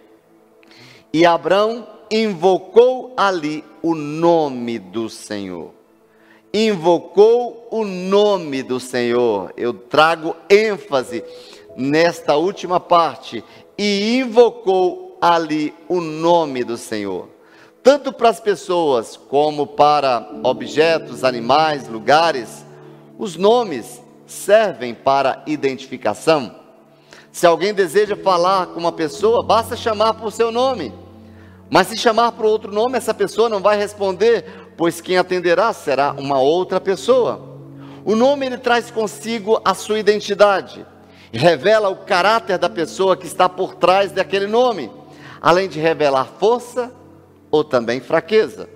e 1.13 1.25
Abraão 1.25 1.87
invocou 2.11 3.13
ali 3.15 3.63
o 3.81 3.95
nome 3.95 4.79
do 4.79 5.09
Senhor. 5.09 5.71
Invocou 6.53 7.67
o 7.71 7.85
nome 7.85 8.63
do 8.63 8.79
Senhor. 8.79 9.53
Eu 9.55 9.73
trago 9.73 10.35
ênfase 10.49 11.23
nesta 11.75 12.35
última 12.35 12.79
parte. 12.79 13.43
E 13.77 14.17
invocou 14.17 15.06
ali 15.21 15.73
o 15.87 15.99
nome 15.99 16.63
do 16.63 16.77
Senhor. 16.77 17.29
Tanto 17.83 18.11
para 18.11 18.29
as 18.29 18.39
pessoas 18.39 19.15
como 19.15 19.65
para 19.65 20.29
objetos, 20.43 21.23
animais, 21.23 21.87
lugares, 21.87 22.65
os 23.17 23.35
nomes 23.35 24.01
servem 24.25 24.93
para 24.93 25.41
identificação. 25.47 26.53
Se 27.31 27.47
alguém 27.47 27.73
deseja 27.73 28.15
falar 28.15 28.67
com 28.67 28.79
uma 28.79 28.91
pessoa, 28.91 29.41
basta 29.43 29.75
chamar 29.75 30.15
por 30.15 30.31
seu 30.31 30.51
nome. 30.51 30.93
Mas 31.69 31.87
se 31.87 31.97
chamar 31.97 32.33
por 32.33 32.45
outro 32.45 32.71
nome, 32.73 32.97
essa 32.97 33.13
pessoa 33.13 33.47
não 33.47 33.61
vai 33.61 33.77
responder, 33.77 34.73
pois 34.75 34.99
quem 34.99 35.17
atenderá 35.17 35.71
será 35.71 36.13
uma 36.17 36.39
outra 36.39 36.81
pessoa. 36.81 37.57
O 38.03 38.15
nome 38.15 38.45
ele 38.45 38.57
traz 38.57 38.89
consigo 38.89 39.61
a 39.63 39.73
sua 39.73 39.99
identidade, 39.99 40.85
revela 41.31 41.89
o 41.89 41.97
caráter 41.97 42.57
da 42.57 42.69
pessoa 42.69 43.17
que 43.17 43.27
está 43.27 43.47
por 43.47 43.75
trás 43.75 44.11
daquele 44.11 44.47
nome 44.47 44.91
além 45.41 45.67
de 45.67 45.79
revelar 45.79 46.25
força 46.39 46.91
ou 47.49 47.63
também 47.63 47.99
fraqueza. 47.99 48.69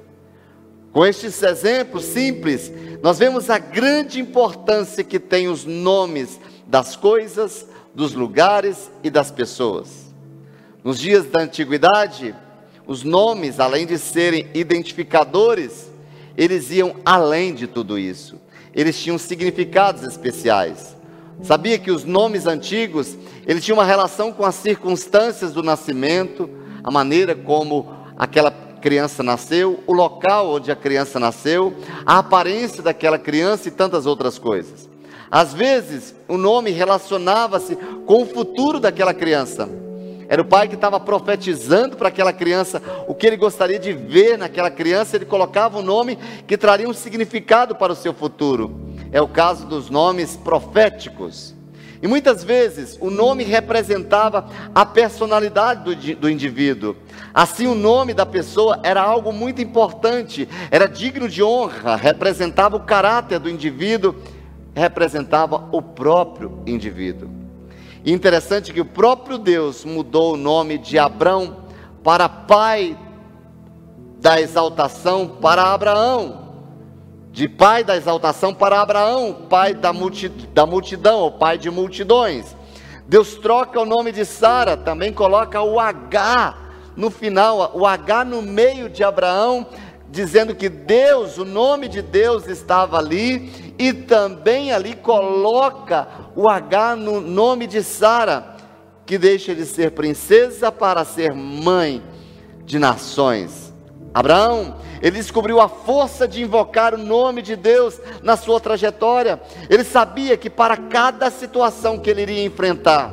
Com 0.91 1.05
estes 1.05 1.41
exemplos 1.41 2.03
simples, 2.03 2.71
nós 3.01 3.17
vemos 3.17 3.49
a 3.49 3.57
grande 3.57 4.19
importância 4.19 5.03
que 5.03 5.19
tem 5.19 5.47
os 5.47 5.65
nomes 5.65 6.39
das 6.67 6.95
coisas, 6.95 7.65
dos 7.95 8.13
lugares 8.13 8.91
e 9.03 9.09
das 9.09 9.31
pessoas. 9.31 10.13
Nos 10.83 10.99
dias 10.99 11.25
da 11.27 11.41
antiguidade, 11.41 12.35
os 12.85 13.03
nomes, 13.03 13.59
além 13.59 13.85
de 13.85 13.97
serem 13.97 14.49
identificadores, 14.53 15.89
eles 16.37 16.71
iam 16.71 16.95
além 17.05 17.53
de 17.53 17.67
tudo 17.67 17.97
isso. 17.97 18.39
Eles 18.73 18.99
tinham 18.99 19.17
significados 19.17 20.03
especiais. 20.03 20.95
Sabia 21.43 21.79
que 21.79 21.89
os 21.89 22.03
nomes 22.05 22.45
antigos, 22.45 23.17
eles 23.47 23.63
tinham 23.63 23.77
uma 23.77 23.85
relação 23.85 24.31
com 24.31 24.45
as 24.45 24.55
circunstâncias 24.55 25.51
do 25.51 25.63
nascimento, 25.63 26.49
a 26.83 26.91
maneira 26.91 27.35
como 27.35 27.91
aquela 28.17 28.51
criança 28.51 29.23
nasceu, 29.23 29.79
o 29.87 29.93
local 29.93 30.51
onde 30.51 30.71
a 30.71 30.75
criança 30.75 31.19
nasceu, 31.19 31.73
a 32.05 32.19
aparência 32.19 32.83
daquela 32.83 33.17
criança 33.17 33.67
e 33.67 33.71
tantas 33.71 34.05
outras 34.05 34.37
coisas. 34.37 34.89
Às 35.29 35.53
vezes, 35.53 36.13
o 36.27 36.37
nome 36.37 36.71
relacionava-se 36.71 37.75
com 38.05 38.23
o 38.23 38.25
futuro 38.25 38.79
daquela 38.79 39.13
criança. 39.13 39.69
Era 40.27 40.41
o 40.41 40.45
pai 40.45 40.67
que 40.67 40.75
estava 40.75 40.99
profetizando 40.99 41.97
para 41.97 42.09
aquela 42.09 42.31
criança 42.31 42.81
o 43.07 43.15
que 43.15 43.27
ele 43.27 43.37
gostaria 43.37 43.79
de 43.79 43.93
ver 43.93 44.37
naquela 44.37 44.69
criança, 44.69 45.15
ele 45.15 45.25
colocava 45.25 45.79
um 45.79 45.81
nome 45.81 46.17
que 46.47 46.57
traria 46.57 46.87
um 46.87 46.93
significado 46.93 47.75
para 47.75 47.93
o 47.93 47.95
seu 47.95 48.13
futuro 48.13 48.90
é 49.11 49.21
o 49.21 49.27
caso 49.27 49.65
dos 49.65 49.89
nomes 49.89 50.35
proféticos. 50.37 51.53
E 52.01 52.07
muitas 52.07 52.43
vezes 52.43 52.97
o 52.99 53.11
nome 53.11 53.43
representava 53.43 54.47
a 54.73 54.83
personalidade 54.83 55.83
do, 55.83 56.15
do, 56.15 56.29
indivíduo. 56.29 56.95
Assim, 57.31 57.67
o 57.67 57.75
nome 57.75 58.13
da 58.13 58.25
pessoa 58.25 58.79
era 58.81 59.01
algo 59.01 59.31
muito 59.31 59.61
importante, 59.61 60.49
era 60.71 60.87
digno 60.87 61.29
de 61.29 61.43
honra, 61.43 61.95
representava 61.95 62.75
o 62.75 62.79
caráter 62.79 63.37
do 63.37 63.49
indivíduo, 63.49 64.15
representava 64.73 65.67
o 65.71 65.79
próprio 65.79 66.63
indivíduo. 66.65 67.29
E 68.03 68.11
interessante 68.11 68.73
que 68.73 68.81
o 68.81 68.85
próprio 68.85 69.37
Deus 69.37 69.85
mudou 69.85 70.33
o 70.33 70.37
nome 70.37 70.79
de 70.79 70.97
Abrão 70.97 71.57
para 72.03 72.27
pai 72.27 72.97
da 74.19 74.41
exaltação 74.41 75.27
para 75.39 75.71
Abraão 75.71 76.50
de 77.31 77.47
pai 77.47 77.83
da 77.83 77.95
exaltação 77.95 78.53
para 78.53 78.81
Abraão, 78.81 79.45
pai 79.49 79.73
da, 79.73 79.91
da 80.53 80.65
multidão, 80.65 81.19
ou 81.19 81.31
pai 81.31 81.57
de 81.57 81.69
multidões. 81.69 82.55
Deus 83.07 83.35
troca 83.35 83.79
o 83.79 83.85
nome 83.85 84.11
de 84.11 84.25
Sara, 84.25 84.75
também 84.75 85.13
coloca 85.13 85.61
o 85.61 85.79
H 85.79 86.57
no 86.95 87.09
final, 87.09 87.71
o 87.73 87.85
H 87.85 88.25
no 88.25 88.41
meio 88.41 88.89
de 88.89 89.03
Abraão, 89.03 89.65
dizendo 90.09 90.53
que 90.53 90.67
Deus, 90.67 91.37
o 91.37 91.45
nome 91.45 91.87
de 91.87 92.01
Deus 92.01 92.47
estava 92.47 92.97
ali, 92.97 93.73
e 93.79 93.93
também 93.93 94.73
ali 94.73 94.95
coloca 94.95 96.07
o 96.35 96.49
H 96.49 96.95
no 96.97 97.21
nome 97.21 97.65
de 97.65 97.81
Sara, 97.81 98.55
que 99.05 99.17
deixa 99.17 99.55
de 99.55 99.65
ser 99.65 99.91
princesa 99.91 100.71
para 100.71 101.03
ser 101.05 101.33
mãe 101.33 102.03
de 102.65 102.77
nações. 102.77 103.60
Abraão 104.13 104.75
ele 105.01 105.17
descobriu 105.17 105.59
a 105.59 105.67
força 105.67 106.27
de 106.27 106.43
invocar 106.43 106.93
o 106.93 106.97
nome 106.97 107.41
de 107.41 107.55
Deus 107.55 107.99
na 108.21 108.37
sua 108.37 108.59
trajetória. 108.59 109.41
Ele 109.67 109.83
sabia 109.83 110.37
que 110.37 110.49
para 110.49 110.77
cada 110.77 111.31
situação 111.31 111.97
que 111.97 112.09
ele 112.09 112.21
iria 112.21 112.43
enfrentar, 112.43 113.11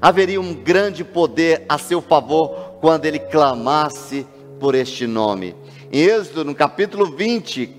haveria 0.00 0.40
um 0.40 0.54
grande 0.54 1.02
poder 1.02 1.64
a 1.68 1.76
seu 1.76 2.00
favor 2.00 2.76
quando 2.80 3.04
ele 3.04 3.18
clamasse 3.18 4.24
por 4.60 4.74
este 4.76 5.06
nome. 5.06 5.56
Em 5.92 6.02
Êxodo, 6.02 6.44
no 6.44 6.54
capítulo 6.54 7.06
20, 7.16 7.74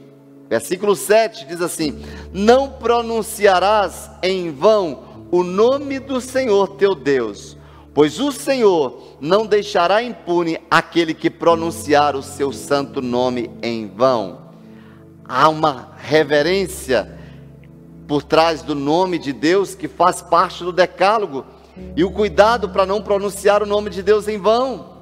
versículo 0.50 0.96
7, 0.96 1.46
diz 1.46 1.62
assim: 1.62 2.04
Não 2.34 2.72
pronunciarás 2.72 4.12
em 4.22 4.52
vão 4.52 5.28
o 5.32 5.44
nome 5.44 6.00
do 6.00 6.20
Senhor 6.20 6.76
teu 6.76 6.94
Deus 6.94 7.57
Pois 7.98 8.20
o 8.20 8.32
Senhor 8.32 9.18
não 9.20 9.44
deixará 9.44 10.04
impune 10.04 10.60
aquele 10.70 11.16
que 11.16 11.32
pronunciar 11.32 12.16
o 12.16 12.22
seu 12.22 12.54
santo 12.54 13.02
nome 13.02 13.50
em 13.60 13.88
vão. 13.88 14.38
Há 15.26 15.50
uma 15.50 15.94
reverência 15.98 17.12
por 18.08 18.22
trás 18.22 18.62
do 18.62 18.76
nome 18.76 19.18
de 19.18 19.34
Deus 19.34 19.74
que 19.74 19.88
faz 19.88 20.22
parte 20.22 20.64
do 20.64 20.72
decálogo 20.72 21.44
e 21.96 22.04
o 22.04 22.12
cuidado 22.12 22.70
para 22.70 22.86
não 22.86 23.02
pronunciar 23.02 23.64
o 23.64 23.66
nome 23.66 23.90
de 23.90 24.04
Deus 24.04 24.28
em 24.28 24.38
vão. 24.38 24.97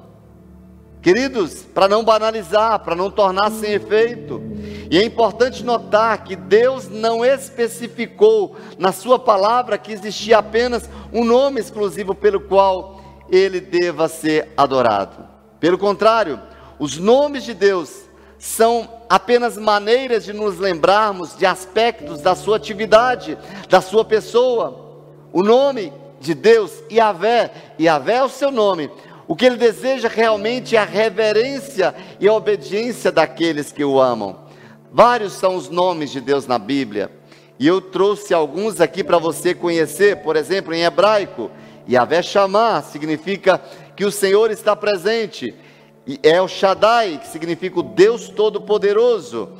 Queridos, 1.06 1.62
para 1.62 1.86
não 1.86 2.02
banalizar, 2.02 2.80
para 2.80 2.96
não 2.96 3.12
tornar 3.12 3.52
sem 3.52 3.74
efeito. 3.74 4.42
E 4.90 4.98
é 4.98 5.04
importante 5.04 5.64
notar 5.64 6.24
que 6.24 6.34
Deus 6.34 6.88
não 6.88 7.24
especificou 7.24 8.56
na 8.76 8.90
Sua 8.90 9.16
palavra 9.16 9.78
que 9.78 9.92
existia 9.92 10.38
apenas 10.38 10.90
um 11.12 11.24
nome 11.24 11.60
exclusivo 11.60 12.12
pelo 12.12 12.40
qual 12.40 13.00
ele 13.30 13.60
deva 13.60 14.08
ser 14.08 14.52
adorado. 14.56 15.28
Pelo 15.60 15.78
contrário, 15.78 16.42
os 16.76 16.98
nomes 16.98 17.44
de 17.44 17.54
Deus 17.54 18.00
são 18.36 18.90
apenas 19.08 19.56
maneiras 19.56 20.24
de 20.24 20.32
nos 20.32 20.58
lembrarmos 20.58 21.36
de 21.36 21.46
aspectos 21.46 22.20
da 22.20 22.34
sua 22.34 22.56
atividade, 22.56 23.38
da 23.68 23.80
sua 23.80 24.04
pessoa. 24.04 25.06
O 25.32 25.44
nome 25.44 25.92
de 26.18 26.34
Deus, 26.34 26.72
Yahvé, 26.90 27.52
Yahvé 27.80 28.14
é 28.14 28.24
o 28.24 28.28
seu 28.28 28.50
nome, 28.50 28.90
o 29.28 29.34
que 29.34 29.44
ele 29.44 29.56
deseja 29.56 30.08
realmente 30.08 30.76
é 30.76 30.78
a 30.78 30.84
reverência 30.84 31.94
e 32.20 32.28
a 32.28 32.32
obediência 32.32 33.10
daqueles 33.10 33.72
que 33.72 33.84
o 33.84 34.00
amam. 34.00 34.46
Vários 34.92 35.32
são 35.32 35.56
os 35.56 35.68
nomes 35.68 36.10
de 36.10 36.20
Deus 36.20 36.46
na 36.46 36.58
Bíblia, 36.58 37.10
e 37.58 37.66
eu 37.66 37.80
trouxe 37.80 38.32
alguns 38.32 38.80
aqui 38.80 39.02
para 39.02 39.18
você 39.18 39.54
conhecer, 39.54 40.18
por 40.18 40.36
exemplo, 40.36 40.74
em 40.74 40.82
hebraico, 40.82 41.50
Yahvé 41.88 42.20
Shammah 42.20 42.82
significa 42.82 43.60
que 43.94 44.04
o 44.04 44.10
Senhor 44.10 44.50
está 44.50 44.74
presente, 44.74 45.54
e 46.06 46.20
é 46.22 46.40
o 46.40 46.48
Shaddai, 46.48 47.18
que 47.18 47.28
significa 47.28 47.80
o 47.80 47.82
Deus 47.82 48.28
Todo-Poderoso, 48.28 49.50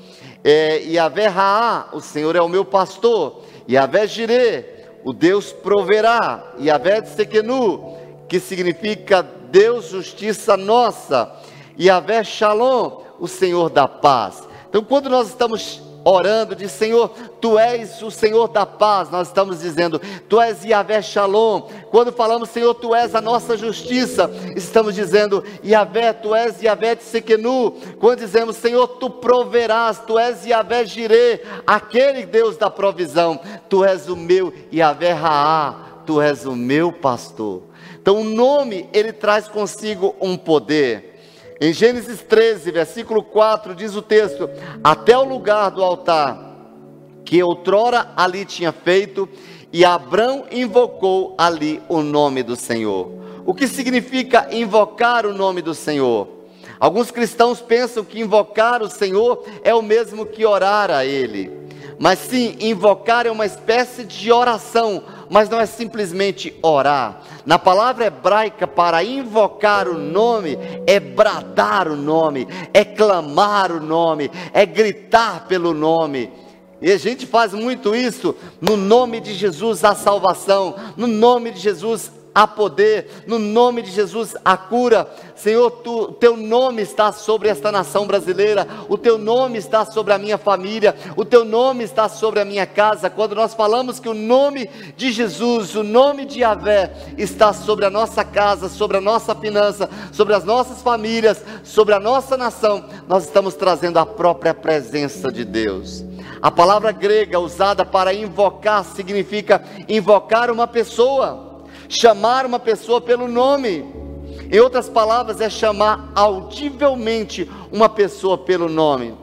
é, 0.44 0.78
Yahvé 0.84 1.26
Raá, 1.26 1.88
o 1.92 2.00
Senhor 2.00 2.36
é 2.36 2.40
o 2.40 2.48
meu 2.48 2.64
pastor, 2.64 3.42
Yahvé 3.68 4.06
Jireh, 4.06 4.64
o 5.04 5.12
Deus 5.12 5.52
proverá, 5.52 6.52
Yahvé 6.60 7.00
Tsekenu, 7.00 7.96
que 8.28 8.38
significa 8.38 9.26
Deus 9.56 9.88
justiça 9.88 10.54
nossa, 10.54 11.32
Yahvé 11.80 12.22
Shalom, 12.22 13.00
o 13.18 13.26
Senhor 13.26 13.70
da 13.70 13.88
paz. 13.88 14.46
Então, 14.68 14.84
quando 14.84 15.08
nós 15.08 15.28
estamos 15.28 15.80
orando, 16.04 16.54
diz: 16.54 16.70
Senhor, 16.72 17.08
tu 17.40 17.58
és 17.58 18.02
o 18.02 18.10
Senhor 18.10 18.48
da 18.48 18.66
paz. 18.66 19.08
Nós 19.08 19.28
estamos 19.28 19.60
dizendo: 19.60 19.98
Tu 20.28 20.38
és 20.38 20.62
Yahvé 20.62 21.00
Shalom. 21.00 21.70
Quando 21.90 22.12
falamos, 22.12 22.50
Senhor, 22.50 22.74
tu 22.74 22.94
és 22.94 23.14
a 23.14 23.20
nossa 23.22 23.56
justiça, 23.56 24.30
estamos 24.54 24.94
dizendo: 24.94 25.42
Yahvé, 25.64 26.12
tu 26.12 26.34
és 26.34 26.60
Yahvé 26.60 26.94
Tsekenu. 26.94 27.70
Quando 27.98 28.18
dizemos, 28.18 28.56
Senhor, 28.56 28.86
tu 28.86 29.08
proverás, 29.08 30.00
tu 30.00 30.18
és 30.18 30.44
Yahvé 30.44 30.84
Jireh, 30.84 31.42
aquele 31.66 32.26
Deus 32.26 32.58
da 32.58 32.68
provisão. 32.68 33.40
Tu 33.70 33.82
és 33.86 34.06
o 34.06 34.16
meu 34.16 34.52
Yahvé 34.70 35.14
Raá, 35.14 36.02
tu 36.04 36.20
és 36.20 36.44
o 36.44 36.54
meu 36.54 36.92
pastor. 36.92 37.65
Então, 38.06 38.20
o 38.20 38.24
nome, 38.24 38.88
ele 38.92 39.12
traz 39.12 39.48
consigo 39.48 40.14
um 40.20 40.36
poder. 40.36 41.18
Em 41.60 41.72
Gênesis 41.72 42.22
13, 42.22 42.70
versículo 42.70 43.20
4, 43.20 43.74
diz 43.74 43.96
o 43.96 44.00
texto: 44.00 44.48
Até 44.84 45.18
o 45.18 45.24
lugar 45.24 45.72
do 45.72 45.82
altar 45.82 46.54
que 47.24 47.42
outrora 47.42 48.12
ali 48.14 48.44
tinha 48.44 48.70
feito, 48.70 49.28
e 49.72 49.84
Abrão 49.84 50.44
invocou 50.52 51.34
ali 51.36 51.82
o 51.88 52.00
nome 52.00 52.44
do 52.44 52.54
Senhor. 52.54 53.10
O 53.44 53.52
que 53.52 53.66
significa 53.66 54.54
invocar 54.54 55.26
o 55.26 55.34
nome 55.34 55.60
do 55.60 55.74
Senhor? 55.74 56.28
Alguns 56.78 57.10
cristãos 57.10 57.60
pensam 57.60 58.04
que 58.04 58.20
invocar 58.20 58.84
o 58.84 58.88
Senhor 58.88 59.44
é 59.64 59.74
o 59.74 59.82
mesmo 59.82 60.24
que 60.24 60.46
orar 60.46 60.92
a 60.92 61.04
Ele. 61.04 61.50
Mas 61.98 62.20
sim, 62.20 62.56
invocar 62.60 63.26
é 63.26 63.32
uma 63.32 63.46
espécie 63.46 64.04
de 64.04 64.30
oração, 64.30 65.02
mas 65.30 65.48
não 65.48 65.60
é 65.60 65.66
simplesmente 65.66 66.54
orar. 66.62 67.22
Na 67.44 67.58
palavra 67.58 68.06
hebraica, 68.06 68.66
para 68.66 69.02
invocar 69.02 69.88
o 69.88 69.98
nome, 69.98 70.58
é 70.86 70.98
bradar 70.98 71.88
o 71.88 71.96
nome, 71.96 72.46
é 72.72 72.84
clamar 72.84 73.72
o 73.72 73.80
nome, 73.80 74.30
é 74.52 74.64
gritar 74.64 75.46
pelo 75.46 75.72
nome. 75.72 76.32
E 76.80 76.92
a 76.92 76.98
gente 76.98 77.26
faz 77.26 77.54
muito 77.54 77.94
isso 77.94 78.34
no 78.60 78.76
nome 78.76 79.20
de 79.20 79.32
Jesus 79.32 79.84
a 79.84 79.94
salvação, 79.94 80.74
no 80.96 81.06
nome 81.06 81.50
de 81.50 81.60
Jesus 81.60 82.10
há 82.36 82.46
poder, 82.46 83.24
no 83.26 83.38
nome 83.38 83.80
de 83.80 83.90
Jesus 83.90 84.36
há 84.44 84.58
cura. 84.58 85.10
Senhor, 85.34 85.70
tu, 85.70 86.12
teu 86.12 86.36
nome 86.36 86.82
está 86.82 87.10
sobre 87.10 87.48
esta 87.48 87.72
nação 87.72 88.06
brasileira, 88.06 88.68
o 88.90 88.98
teu 88.98 89.16
nome 89.16 89.56
está 89.56 89.86
sobre 89.86 90.12
a 90.12 90.18
minha 90.18 90.36
família, 90.36 90.94
o 91.16 91.24
teu 91.24 91.46
nome 91.46 91.82
está 91.82 92.10
sobre 92.10 92.38
a 92.38 92.44
minha 92.44 92.66
casa. 92.66 93.08
Quando 93.08 93.34
nós 93.34 93.54
falamos 93.54 93.98
que 93.98 94.08
o 94.10 94.12
nome 94.12 94.68
de 94.98 95.12
Jesus, 95.12 95.74
o 95.74 95.82
nome 95.82 96.26
de 96.26 96.40
Yahvé 96.40 96.92
está 97.16 97.54
sobre 97.54 97.86
a 97.86 97.90
nossa 97.90 98.22
casa, 98.22 98.68
sobre 98.68 98.98
a 98.98 99.00
nossa 99.00 99.34
finança, 99.34 99.88
sobre 100.12 100.34
as 100.34 100.44
nossas 100.44 100.82
famílias, 100.82 101.42
sobre 101.64 101.94
a 101.94 102.00
nossa 102.00 102.36
nação, 102.36 102.84
nós 103.08 103.24
estamos 103.24 103.54
trazendo 103.54 103.98
a 103.98 104.04
própria 104.04 104.52
presença 104.52 105.32
de 105.32 105.42
Deus. 105.42 106.04
A 106.42 106.50
palavra 106.50 106.92
grega 106.92 107.40
usada 107.40 107.82
para 107.82 108.12
invocar 108.12 108.84
significa 108.84 109.64
invocar 109.88 110.50
uma 110.50 110.66
pessoa 110.66 111.45
chamar 111.88 112.46
uma 112.46 112.58
pessoa 112.58 113.00
pelo 113.00 113.28
nome. 113.28 113.84
Em 114.50 114.60
outras 114.60 114.88
palavras, 114.88 115.40
é 115.40 115.50
chamar 115.50 116.12
audivelmente 116.14 117.50
uma 117.72 117.88
pessoa 117.88 118.38
pelo 118.38 118.68
nome. 118.68 119.14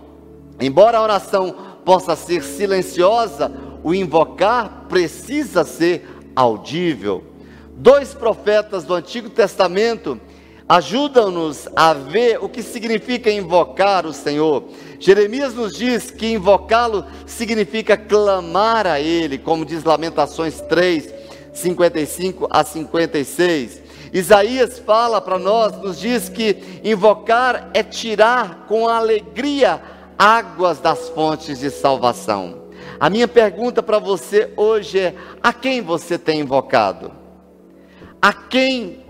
Embora 0.59 0.97
a 0.97 1.03
oração 1.03 1.55
possa 1.85 2.15
ser 2.15 2.43
silenciosa, 2.43 3.51
o 3.83 3.93
invocar 3.93 4.85
precisa 4.87 5.63
ser 5.63 6.07
audível. 6.35 7.23
Dois 7.75 8.13
profetas 8.13 8.83
do 8.83 8.93
Antigo 8.93 9.29
Testamento 9.29 10.19
ajudam-nos 10.67 11.67
a 11.75 11.93
ver 11.93 12.37
o 12.41 12.47
que 12.47 12.63
significa 12.63 13.29
invocar 13.29 14.05
o 14.05 14.13
Senhor. 14.13 14.63
Jeremias 14.99 15.53
nos 15.53 15.77
diz 15.77 16.09
que 16.09 16.31
invocá-lo 16.31 17.05
significa 17.25 17.97
clamar 17.97 18.87
a 18.87 18.99
Ele, 18.99 19.37
como 19.37 19.65
diz 19.65 19.83
Lamentações 19.83 20.61
3, 20.61 21.13
55 21.53 22.47
a 22.49 22.63
56. 22.63 23.81
Isaías 24.11 24.79
fala 24.79 25.21
para 25.21 25.39
nós, 25.39 25.77
nos 25.77 25.99
diz 25.99 26.29
que 26.29 26.81
invocar 26.83 27.69
é 27.73 27.83
tirar 27.83 28.65
com 28.67 28.87
alegria 28.87 29.81
águas 30.17 30.79
das 30.79 31.09
fontes 31.09 31.59
de 31.59 31.69
salvação. 31.69 32.63
A 32.99 33.09
minha 33.09 33.27
pergunta 33.27 33.81
para 33.81 33.99
você 33.99 34.51
hoje 34.57 34.99
é: 34.99 35.15
a 35.41 35.53
quem 35.53 35.81
você 35.81 36.17
tem 36.17 36.41
invocado? 36.41 37.11
A 38.21 38.33
quem 38.33 39.03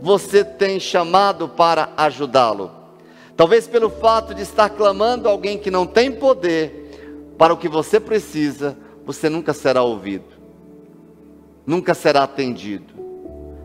você 0.00 0.44
tem 0.44 0.80
chamado 0.80 1.48
para 1.48 1.90
ajudá-lo? 1.96 2.70
Talvez 3.36 3.66
pelo 3.66 3.88
fato 3.88 4.34
de 4.34 4.42
estar 4.42 4.68
clamando 4.70 5.28
alguém 5.28 5.56
que 5.56 5.70
não 5.70 5.86
tem 5.86 6.12
poder 6.12 7.32
para 7.38 7.54
o 7.54 7.56
que 7.56 7.68
você 7.68 7.98
precisa, 7.98 8.76
você 9.06 9.30
nunca 9.30 9.54
será 9.54 9.82
ouvido 9.82 10.39
nunca 11.70 11.94
será 11.94 12.24
atendido. 12.24 12.92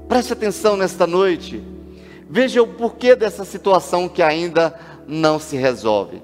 Preste 0.07 0.31
atenção 0.31 0.77
nesta 0.77 1.07
noite. 1.07 1.63
Veja 2.29 2.61
o 2.61 2.67
porquê 2.67 3.15
dessa 3.15 3.43
situação 3.43 4.07
que 4.07 4.21
ainda 4.21 4.75
não 5.07 5.39
se 5.39 5.57
resolve. 5.57 6.21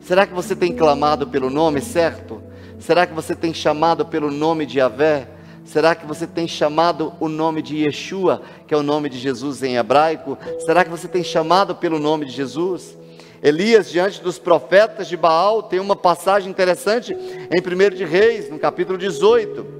Será 0.00 0.26
que 0.26 0.34
você 0.34 0.56
tem 0.56 0.74
clamado 0.74 1.28
pelo 1.28 1.48
nome 1.48 1.80
certo? 1.80 2.42
Será 2.80 3.06
que 3.06 3.14
você 3.14 3.36
tem 3.36 3.54
chamado 3.54 4.04
pelo 4.06 4.28
nome 4.28 4.66
de 4.66 4.78
Yahvé? 4.78 5.28
Será 5.64 5.94
que 5.94 6.04
você 6.04 6.26
tem 6.26 6.48
chamado 6.48 7.12
o 7.20 7.28
nome 7.28 7.62
de 7.62 7.76
Yeshua, 7.76 8.42
que 8.66 8.74
é 8.74 8.76
o 8.76 8.82
nome 8.82 9.08
de 9.08 9.16
Jesus 9.16 9.62
em 9.62 9.76
hebraico? 9.76 10.36
Será 10.66 10.82
que 10.82 10.90
você 10.90 11.06
tem 11.06 11.22
chamado 11.22 11.76
pelo 11.76 12.00
nome 12.00 12.26
de 12.26 12.32
Jesus? 12.32 12.98
Elias, 13.40 13.88
diante 13.88 14.20
dos 14.20 14.36
profetas 14.36 15.06
de 15.06 15.16
Baal, 15.16 15.62
tem 15.62 15.78
uma 15.78 15.94
passagem 15.94 16.50
interessante 16.50 17.12
em 17.12 17.60
1 17.60 17.94
de 17.94 18.04
Reis, 18.04 18.50
no 18.50 18.58
capítulo 18.58 18.98
18. 18.98 19.79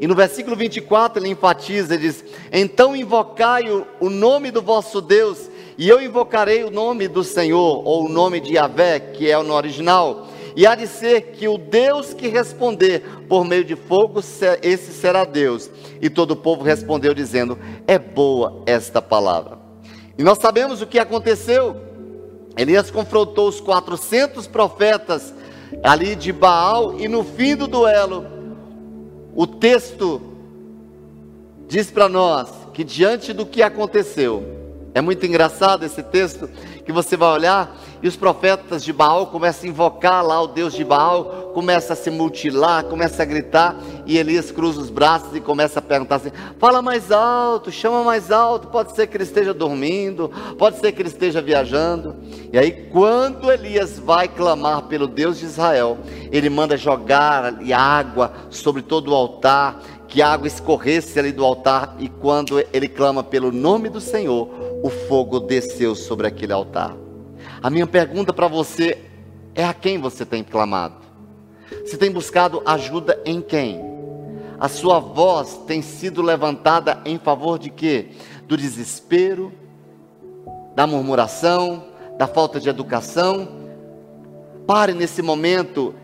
E 0.00 0.06
no 0.06 0.14
versículo 0.14 0.56
24 0.56 1.22
ele 1.22 1.30
enfatiza, 1.30 1.94
ele 1.94 2.08
diz: 2.08 2.24
Então 2.52 2.96
invocai 2.96 3.70
o, 3.70 3.86
o 4.00 4.10
nome 4.10 4.50
do 4.50 4.60
vosso 4.60 5.00
Deus, 5.00 5.50
e 5.76 5.88
eu 5.88 6.02
invocarei 6.02 6.64
o 6.64 6.70
nome 6.70 7.08
do 7.08 7.24
Senhor, 7.24 7.82
ou 7.84 8.06
o 8.06 8.08
nome 8.08 8.40
de 8.40 8.54
Yahvé, 8.54 9.00
que 9.00 9.30
é 9.30 9.42
no 9.42 9.54
original. 9.54 10.28
E 10.56 10.66
há 10.66 10.74
de 10.74 10.86
ser 10.86 11.32
que 11.32 11.48
o 11.48 11.58
Deus 11.58 12.14
que 12.14 12.28
responder 12.28 13.02
por 13.28 13.44
meio 13.44 13.64
de 13.64 13.74
fogo, 13.74 14.20
esse 14.62 14.92
será 14.92 15.24
Deus. 15.24 15.68
E 16.00 16.08
todo 16.08 16.32
o 16.32 16.36
povo 16.36 16.62
respondeu, 16.62 17.12
dizendo: 17.12 17.58
É 17.86 17.98
boa 17.98 18.62
esta 18.66 19.02
palavra. 19.02 19.58
E 20.16 20.22
nós 20.22 20.38
sabemos 20.38 20.80
o 20.80 20.86
que 20.86 20.98
aconteceu. 20.98 21.76
Elias 22.56 22.88
confrontou 22.88 23.48
os 23.48 23.60
400 23.60 24.46
profetas 24.46 25.34
ali 25.82 26.14
de 26.14 26.32
Baal, 26.32 27.00
e 27.00 27.08
no 27.08 27.24
fim 27.24 27.56
do 27.56 27.66
duelo, 27.66 28.24
o 29.34 29.46
texto 29.46 30.20
diz 31.68 31.90
para 31.90 32.08
nós 32.08 32.50
que 32.72 32.84
diante 32.84 33.32
do 33.32 33.46
que 33.46 33.62
aconteceu, 33.62 34.44
é 34.94 35.00
muito 35.00 35.26
engraçado 35.26 35.84
esse 35.84 36.02
texto 36.02 36.48
que 36.84 36.92
você 36.92 37.16
vai 37.16 37.32
olhar 37.32 37.76
e 38.04 38.06
os 38.06 38.16
profetas 38.16 38.84
de 38.84 38.92
Baal 38.92 39.28
começam 39.28 39.64
a 39.64 39.72
invocar 39.72 40.22
lá 40.22 40.38
o 40.42 40.46
Deus 40.46 40.74
de 40.74 40.84
Baal, 40.84 41.52
começa 41.54 41.94
a 41.94 41.96
se 41.96 42.10
mutilar, 42.10 42.84
começa 42.84 43.22
a 43.22 43.24
gritar 43.24 43.76
e 44.04 44.18
Elias 44.18 44.50
cruza 44.50 44.78
os 44.78 44.90
braços 44.90 45.34
e 45.34 45.40
começa 45.40 45.78
a 45.78 45.82
perguntar 45.82 46.16
assim: 46.16 46.30
fala 46.58 46.82
mais 46.82 47.10
alto, 47.10 47.72
chama 47.72 48.04
mais 48.04 48.30
alto. 48.30 48.68
Pode 48.68 48.94
ser 48.94 49.06
que 49.06 49.16
ele 49.16 49.24
esteja 49.24 49.54
dormindo, 49.54 50.30
pode 50.58 50.80
ser 50.80 50.92
que 50.92 51.00
ele 51.00 51.08
esteja 51.08 51.40
viajando. 51.40 52.14
E 52.52 52.58
aí, 52.58 52.72
quando 52.92 53.50
Elias 53.50 53.98
vai 53.98 54.28
clamar 54.28 54.82
pelo 54.82 55.06
Deus 55.06 55.38
de 55.38 55.46
Israel, 55.46 55.96
ele 56.30 56.50
manda 56.50 56.76
jogar 56.76 57.54
água 57.74 58.34
sobre 58.50 58.82
todo 58.82 59.12
o 59.12 59.14
altar 59.14 59.80
que 60.06 60.20
a 60.20 60.28
água 60.28 60.46
escorresse 60.46 61.18
ali 61.18 61.32
do 61.32 61.42
altar, 61.42 61.96
e 61.98 62.10
quando 62.10 62.62
ele 62.70 62.86
clama 62.86 63.24
pelo 63.24 63.50
nome 63.50 63.88
do 63.88 64.00
Senhor, 64.00 64.50
o 64.82 64.90
fogo 64.90 65.40
desceu 65.40 65.94
sobre 65.94 66.26
aquele 66.26 66.52
altar. 66.52 67.03
A 67.64 67.70
minha 67.70 67.86
pergunta 67.86 68.30
para 68.30 68.46
você 68.46 69.02
é: 69.54 69.64
a 69.64 69.72
quem 69.72 69.98
você 69.98 70.26
tem 70.26 70.44
clamado? 70.44 70.96
Você 71.82 71.96
tem 71.96 72.10
buscado 72.10 72.62
ajuda 72.66 73.18
em 73.24 73.40
quem? 73.40 73.80
A 74.60 74.68
sua 74.68 74.98
voz 74.98 75.62
tem 75.66 75.80
sido 75.80 76.20
levantada 76.20 77.00
em 77.06 77.18
favor 77.18 77.58
de 77.58 77.70
quê? 77.70 78.10
Do 78.46 78.54
desespero, 78.54 79.50
da 80.74 80.86
murmuração, 80.86 81.86
da 82.18 82.26
falta 82.26 82.60
de 82.60 82.68
educação? 82.68 83.48
Pare 84.66 84.92
nesse 84.92 85.22
momento. 85.22 85.94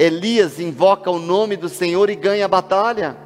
Elias 0.00 0.58
invoca 0.58 1.08
o 1.08 1.20
nome 1.20 1.56
do 1.56 1.68
Senhor 1.68 2.10
e 2.10 2.16
ganha 2.16 2.46
a 2.46 2.48
batalha. 2.48 3.16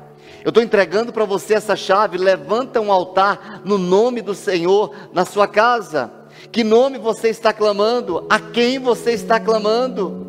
Eu 0.45 0.51
estou 0.51 0.62
entregando 0.62 1.14
para 1.14 1.24
você 1.24 1.55
essa 1.55 1.74
chave. 1.74 2.18
Levanta 2.18 2.78
um 2.78 2.93
altar 2.93 3.62
no 3.64 3.78
nome 3.78 4.20
do 4.20 4.35
Senhor 4.35 4.95
na 5.14 5.24
sua 5.24 5.49
casa. 5.49 6.20
Que 6.53 6.65
nome 6.65 6.99
você 6.99 7.29
está 7.29 7.53
clamando? 7.53 8.27
A 8.29 8.41
quem 8.41 8.79
você 8.79 9.13
está 9.13 9.39
clamando? 9.39 10.27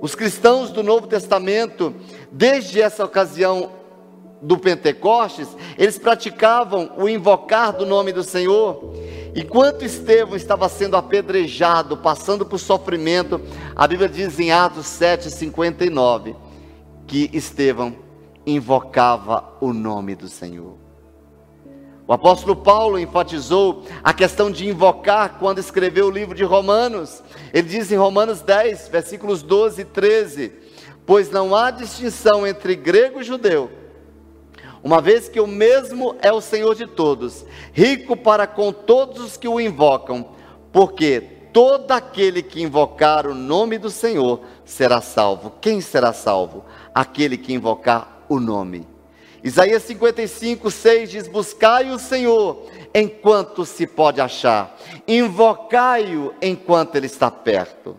Os 0.00 0.14
cristãos 0.14 0.70
do 0.70 0.82
Novo 0.82 1.06
Testamento, 1.06 1.94
desde 2.32 2.80
essa 2.80 3.04
ocasião 3.04 3.70
do 4.42 4.58
Pentecostes, 4.58 5.48
eles 5.78 5.98
praticavam 5.98 6.90
o 6.96 7.08
invocar 7.08 7.72
do 7.72 7.86
nome 7.86 8.12
do 8.12 8.22
Senhor. 8.22 8.92
Enquanto 9.34 9.84
Estevão 9.84 10.36
estava 10.36 10.68
sendo 10.68 10.96
apedrejado, 10.96 11.96
passando 11.96 12.44
por 12.44 12.58
sofrimento, 12.58 13.40
a 13.74 13.86
Bíblia 13.86 14.08
diz 14.08 14.40
em 14.40 14.50
Atos 14.50 14.86
7,59 14.86 16.34
que 17.06 17.30
Estevão 17.32 17.94
invocava 18.44 19.44
o 19.60 19.72
nome 19.72 20.14
do 20.14 20.28
Senhor. 20.28 20.85
O 22.08 22.12
apóstolo 22.12 22.54
Paulo 22.54 22.98
enfatizou 22.98 23.82
a 24.02 24.14
questão 24.14 24.48
de 24.50 24.68
invocar 24.68 25.38
quando 25.40 25.58
escreveu 25.58 26.06
o 26.06 26.10
livro 26.10 26.36
de 26.36 26.44
Romanos. 26.44 27.20
Ele 27.52 27.68
diz 27.68 27.90
em 27.90 27.96
Romanos 27.96 28.40
10, 28.42 28.88
versículos 28.88 29.42
12 29.42 29.82
e 29.82 29.84
13: 29.84 30.52
Pois 31.04 31.30
não 31.30 31.54
há 31.54 31.72
distinção 31.72 32.46
entre 32.46 32.76
grego 32.76 33.20
e 33.20 33.24
judeu, 33.24 33.68
uma 34.84 35.00
vez 35.00 35.28
que 35.28 35.40
o 35.40 35.48
mesmo 35.48 36.14
é 36.22 36.32
o 36.32 36.40
Senhor 36.40 36.76
de 36.76 36.86
todos, 36.86 37.44
rico 37.72 38.16
para 38.16 38.46
com 38.46 38.72
todos 38.72 39.20
os 39.20 39.36
que 39.36 39.48
o 39.48 39.60
invocam, 39.60 40.28
porque 40.70 41.20
todo 41.52 41.90
aquele 41.90 42.40
que 42.40 42.62
invocar 42.62 43.26
o 43.26 43.34
nome 43.34 43.78
do 43.78 43.90
Senhor 43.90 44.42
será 44.64 45.00
salvo. 45.00 45.54
Quem 45.60 45.80
será 45.80 46.12
salvo? 46.12 46.64
Aquele 46.94 47.36
que 47.36 47.52
invocar 47.52 48.24
o 48.28 48.38
nome. 48.38 48.86
Isaías 49.42 49.82
55, 49.84 50.70
6 50.70 51.10
diz: 51.10 51.28
Buscai 51.28 51.90
o 51.90 51.98
Senhor 51.98 52.66
enquanto 52.94 53.64
se 53.64 53.86
pode 53.86 54.20
achar, 54.20 54.76
invocai-o 55.06 56.34
enquanto 56.40 56.96
ele 56.96 57.06
está 57.06 57.30
perto. 57.30 57.98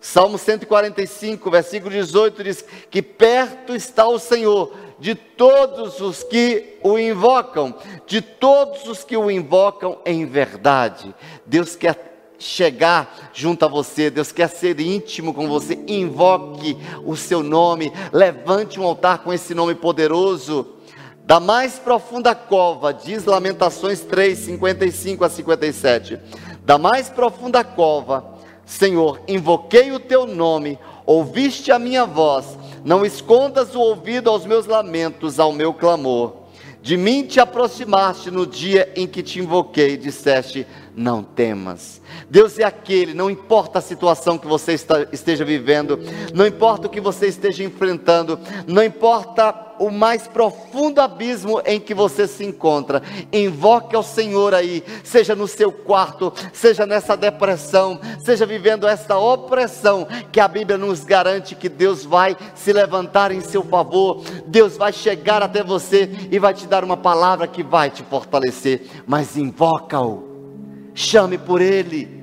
Salmo 0.00 0.36
145, 0.36 1.48
versículo 1.50 1.90
18 1.92 2.42
diz: 2.42 2.64
Que 2.90 3.00
perto 3.00 3.74
está 3.74 4.06
o 4.06 4.18
Senhor 4.18 4.74
de 4.98 5.14
todos 5.14 6.00
os 6.00 6.22
que 6.22 6.78
o 6.82 6.98
invocam, 6.98 7.74
de 8.06 8.20
todos 8.20 8.86
os 8.86 9.04
que 9.04 9.16
o 9.16 9.30
invocam 9.30 10.00
em 10.04 10.26
verdade. 10.26 11.14
Deus 11.46 11.76
quer 11.76 12.11
chegar 12.42 13.30
junto 13.32 13.64
a 13.64 13.68
você, 13.68 14.10
Deus 14.10 14.32
quer 14.32 14.48
ser 14.48 14.80
íntimo 14.80 15.32
com 15.32 15.48
você, 15.48 15.78
invoque 15.86 16.76
o 17.04 17.16
seu 17.16 17.42
nome, 17.42 17.92
levante 18.12 18.78
um 18.78 18.84
altar 18.84 19.18
com 19.18 19.32
esse 19.32 19.54
nome 19.54 19.74
poderoso. 19.74 20.66
Da 21.24 21.38
mais 21.38 21.78
profunda 21.78 22.34
cova, 22.34 22.92
diz 22.92 23.24
Lamentações 23.24 24.00
3, 24.00 24.36
55 24.38 25.24
a 25.24 25.28
57. 25.28 26.18
Da 26.64 26.78
mais 26.78 27.08
profunda 27.08 27.62
cova, 27.62 28.38
Senhor, 28.66 29.20
invoquei 29.28 29.92
o 29.92 30.00
teu 30.00 30.26
nome, 30.26 30.78
ouviste 31.06 31.70
a 31.70 31.78
minha 31.78 32.04
voz, 32.04 32.58
não 32.84 33.04
escondas 33.04 33.74
o 33.74 33.80
ouvido 33.80 34.28
aos 34.28 34.44
meus 34.44 34.66
lamentos, 34.66 35.38
ao 35.38 35.52
meu 35.52 35.72
clamor. 35.72 36.42
De 36.82 36.96
mim 36.96 37.24
te 37.24 37.38
aproximaste 37.38 38.28
no 38.28 38.44
dia 38.44 38.92
em 38.96 39.06
que 39.06 39.22
te 39.22 39.38
invoquei, 39.38 39.96
disseste: 39.96 40.66
Não 40.94 41.22
temas. 41.22 42.02
Deus 42.28 42.58
é 42.58 42.64
aquele, 42.64 43.14
não 43.14 43.30
importa 43.30 43.78
a 43.78 43.82
situação 43.82 44.36
que 44.36 44.46
você 44.46 44.76
esteja 45.10 45.42
vivendo, 45.42 45.98
não 46.34 46.46
importa 46.46 46.86
o 46.86 46.90
que 46.90 47.00
você 47.00 47.28
esteja 47.28 47.64
enfrentando, 47.64 48.38
não 48.66 48.84
importa 48.84 49.72
o 49.78 49.90
mais 49.90 50.28
profundo 50.28 51.00
abismo 51.00 51.62
em 51.64 51.80
que 51.80 51.94
você 51.94 52.28
se 52.28 52.44
encontra, 52.44 53.02
invoque 53.32 53.96
ao 53.96 54.02
Senhor 54.02 54.54
aí, 54.54 54.84
seja 55.02 55.34
no 55.34 55.48
seu 55.48 55.72
quarto, 55.72 56.32
seja 56.52 56.84
nessa 56.84 57.16
depressão, 57.16 57.98
seja 58.22 58.44
vivendo 58.44 58.86
essa 58.86 59.16
opressão, 59.16 60.06
que 60.30 60.40
a 60.40 60.46
Bíblia 60.46 60.76
nos 60.76 61.04
garante 61.04 61.54
que 61.54 61.70
Deus 61.70 62.04
vai 62.04 62.36
se 62.54 62.72
levantar 62.72 63.32
em 63.32 63.40
seu 63.40 63.64
favor, 63.64 64.22
Deus 64.46 64.76
vai 64.76 64.92
chegar 64.92 65.42
até 65.42 65.64
você 65.64 66.10
e 66.30 66.38
vai 66.38 66.52
te 66.52 66.66
dar 66.66 66.84
uma 66.84 66.98
palavra 66.98 67.46
que 67.48 67.62
vai 67.62 67.90
te 67.90 68.02
fortalecer, 68.02 68.86
mas 69.06 69.36
invoca-o, 69.36 70.31
chame 70.94 71.38
por 71.38 71.60
Ele 71.60 72.22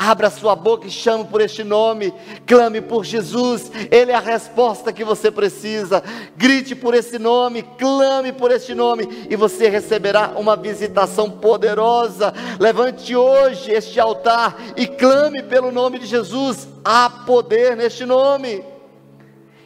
Abra 0.00 0.30
sua 0.30 0.54
boca 0.54 0.86
e 0.86 0.90
chame 0.92 1.24
por 1.24 1.40
este 1.40 1.64
nome. 1.64 2.14
Clame 2.46 2.80
por 2.80 3.04
Jesus. 3.04 3.68
Ele 3.90 4.12
é 4.12 4.14
a 4.14 4.20
resposta 4.20 4.92
que 4.92 5.02
você 5.02 5.28
precisa. 5.28 6.04
Grite 6.36 6.76
por 6.76 6.94
esse 6.94 7.18
nome. 7.18 7.64
Clame 7.76 8.32
por 8.32 8.52
este 8.52 8.76
nome. 8.76 9.26
E 9.28 9.34
você 9.34 9.68
receberá 9.68 10.34
uma 10.36 10.54
visitação 10.54 11.28
poderosa. 11.28 12.32
Levante 12.60 13.16
hoje 13.16 13.72
este 13.72 13.98
altar 13.98 14.56
e 14.76 14.86
clame 14.86 15.42
pelo 15.42 15.72
nome 15.72 15.98
de 15.98 16.06
Jesus. 16.06 16.68
Há 16.84 17.10
poder 17.10 17.76
neste 17.76 18.06
nome. 18.06 18.62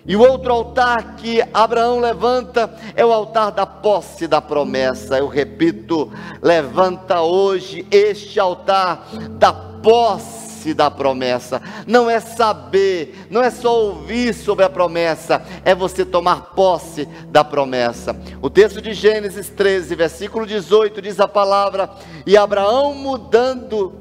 E 0.05 0.17
o 0.17 0.21
outro 0.21 0.53
altar 0.53 1.15
que 1.17 1.43
Abraão 1.55 2.01
levanta 2.01 2.75
é 2.97 3.05
o 3.05 3.13
altar 3.13 3.53
da 3.53 3.65
posse 3.65 4.27
da 4.27 4.41
promessa. 4.41 5.19
Eu 5.19 5.29
repito, 5.29 6.13
levanta 6.43 7.21
hoje 7.21 7.87
este 7.91 8.41
altar 8.41 9.07
da 9.31 9.53
posse 9.53 10.75
da 10.75 10.91
promessa. 10.91 11.63
Não 11.87 12.11
é 12.11 12.19
saber, 12.19 13.27
não 13.31 13.43
é 13.43 13.51
só 13.51 13.77
ouvir 13.77 14.33
sobre 14.33 14.65
a 14.65 14.71
promessa, 14.71 15.43
é 15.65 15.75
você 15.75 16.05
tomar 16.05 16.53
posse 16.55 17.07
da 17.29 17.45
promessa. 17.45 18.17
O 18.41 18.51
texto 18.51 18.81
de 18.81 18.95
Gênesis 18.95 19.49
13, 19.51 19.95
versículo 19.95 20.47
18 20.47 21.01
diz 21.01 21.21
a 21.21 21.29
palavra: 21.29 21.91
E 22.27 22.37
Abraão 22.37 22.95
mudando 22.95 24.01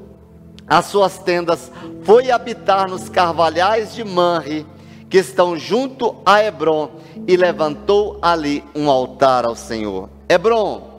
as 0.68 0.86
suas 0.86 1.18
tendas, 1.20 1.72
foi 2.04 2.32
habitar 2.32 2.90
nos 2.90 3.10
carvalhais 3.10 3.94
de 3.94 4.04
Manre, 4.04 4.66
que 5.12 5.18
estão 5.18 5.60
junto 5.60 6.16
a 6.26 6.42
Hebron, 6.42 6.90
e 7.28 7.36
levantou 7.36 8.18
ali 8.22 8.64
um 8.74 8.90
altar 8.90 9.46
ao 9.46 9.56
Senhor. 9.56 10.10
Hebron, 10.28 10.90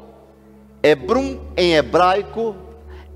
Hebron 0.83 1.41
em 1.57 1.75
hebraico, 1.75 2.55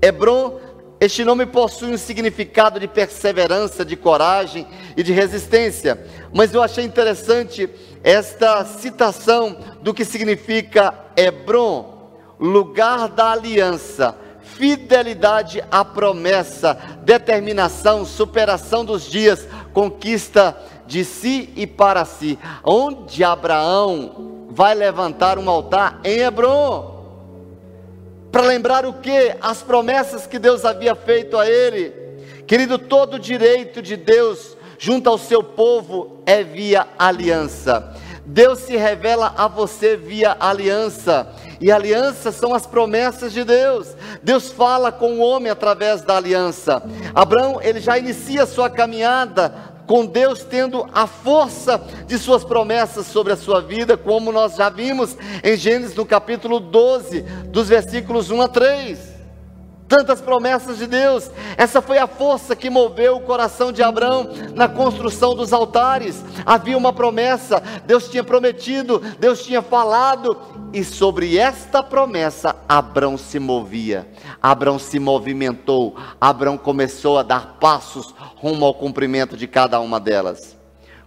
Hebron 0.01 0.59
este 0.99 1.23
nome 1.23 1.45
possui 1.45 1.93
um 1.93 1.97
significado 1.97 2.79
de 2.79 2.87
perseverança, 2.87 3.85
de 3.85 3.95
coragem 3.95 4.65
e 4.97 5.03
de 5.03 5.13
resistência, 5.13 6.03
mas 6.33 6.51
eu 6.51 6.63
achei 6.63 6.83
interessante 6.83 7.69
esta 8.03 8.65
citação 8.65 9.55
do 9.83 9.93
que 9.93 10.03
significa 10.03 10.91
Hebron, 11.15 12.09
lugar 12.39 13.07
da 13.09 13.33
aliança, 13.33 14.17
fidelidade 14.41 15.63
à 15.69 15.85
promessa, 15.85 16.75
determinação, 17.03 18.03
superação 18.03 18.83
dos 18.83 19.03
dias, 19.03 19.47
conquista 19.71 20.57
de 20.87 21.03
si 21.03 21.49
e 21.55 21.67
para 21.67 22.05
si, 22.05 22.39
onde 22.63 23.23
Abraão 23.23 24.47
vai 24.49 24.73
levantar 24.73 25.37
um 25.37 25.49
altar 25.49 25.99
em 26.03 26.19
Hebron 26.19 26.97
para 28.31 28.41
lembrar 28.41 28.85
o 28.85 28.93
que? 28.93 29.35
As 29.41 29.61
promessas 29.61 30.27
que 30.27 30.39
Deus 30.39 30.65
havia 30.65 30.95
feito 30.95 31.37
a 31.37 31.49
ele. 31.49 31.93
Querido, 32.45 32.77
todo 32.77 33.19
direito 33.19 33.81
de 33.81 33.95
Deus 33.95 34.55
junto 34.77 35.09
ao 35.09 35.17
seu 35.17 35.43
povo 35.43 36.21
é 36.25 36.43
via 36.43 36.87
aliança. 36.97 37.95
Deus 38.25 38.59
se 38.59 38.75
revela 38.75 39.33
a 39.37 39.47
você 39.47 39.95
via 39.95 40.35
aliança. 40.39 41.27
E 41.59 41.71
aliança 41.71 42.31
são 42.31 42.53
as 42.53 42.67
promessas 42.67 43.33
de 43.33 43.43
Deus. 43.43 43.95
Deus 44.21 44.49
fala 44.49 44.91
com 44.91 45.13
o 45.13 45.21
homem 45.21 45.51
através 45.51 46.01
da 46.01 46.17
aliança. 46.17 46.83
Abraão, 47.15 47.59
ele 47.61 47.79
já 47.79 47.97
inicia 47.97 48.45
sua 48.45 48.69
caminhada 48.69 49.76
com 49.87 50.05
Deus 50.05 50.43
tendo 50.43 50.85
a 50.93 51.07
força 51.07 51.81
de 52.05 52.19
suas 52.19 52.43
promessas 52.43 53.07
sobre 53.07 53.33
a 53.33 53.37
sua 53.37 53.61
vida, 53.61 53.97
como 53.97 54.31
nós 54.31 54.57
já 54.57 54.69
vimos 54.69 55.17
em 55.43 55.55
Gênesis 55.55 55.95
no 55.95 56.05
capítulo 56.05 56.59
12, 56.59 57.21
dos 57.49 57.69
versículos 57.69 58.29
1 58.29 58.41
a 58.41 58.47
3 58.49 59.17
tantas 59.87 60.19
promessas 60.21 60.77
de 60.77 60.85
Deus. 60.85 61.31
Essa 61.55 61.81
foi 61.81 61.97
a 61.97 62.07
força 62.07 62.55
que 62.55 62.69
moveu 62.69 63.15
o 63.15 63.21
coração 63.21 63.71
de 63.71 63.81
Abraão 63.81 64.29
na 64.53 64.67
construção 64.67 65.33
dos 65.33 65.53
altares. 65.53 66.23
Havia 66.45 66.77
uma 66.77 66.91
promessa, 66.91 67.63
Deus 67.85 68.09
tinha 68.09 68.23
prometido, 68.23 68.99
Deus 69.19 69.43
tinha 69.43 69.61
falado, 69.61 70.37
e 70.73 70.83
sobre 70.83 71.37
esta 71.37 71.81
promessa 71.81 72.55
Abraão 72.67 73.17
se 73.17 73.39
movia. 73.39 74.07
Abraão 74.41 74.77
se 74.77 74.99
movimentou. 74.99 75.95
Abraão 76.19 76.57
começou 76.57 77.17
a 77.17 77.23
dar 77.23 77.57
passos 77.59 78.13
rumo 78.35 78.65
ao 78.65 78.73
cumprimento 78.73 79.37
de 79.37 79.47
cada 79.47 79.79
uma 79.79 79.99
delas. 79.99 80.57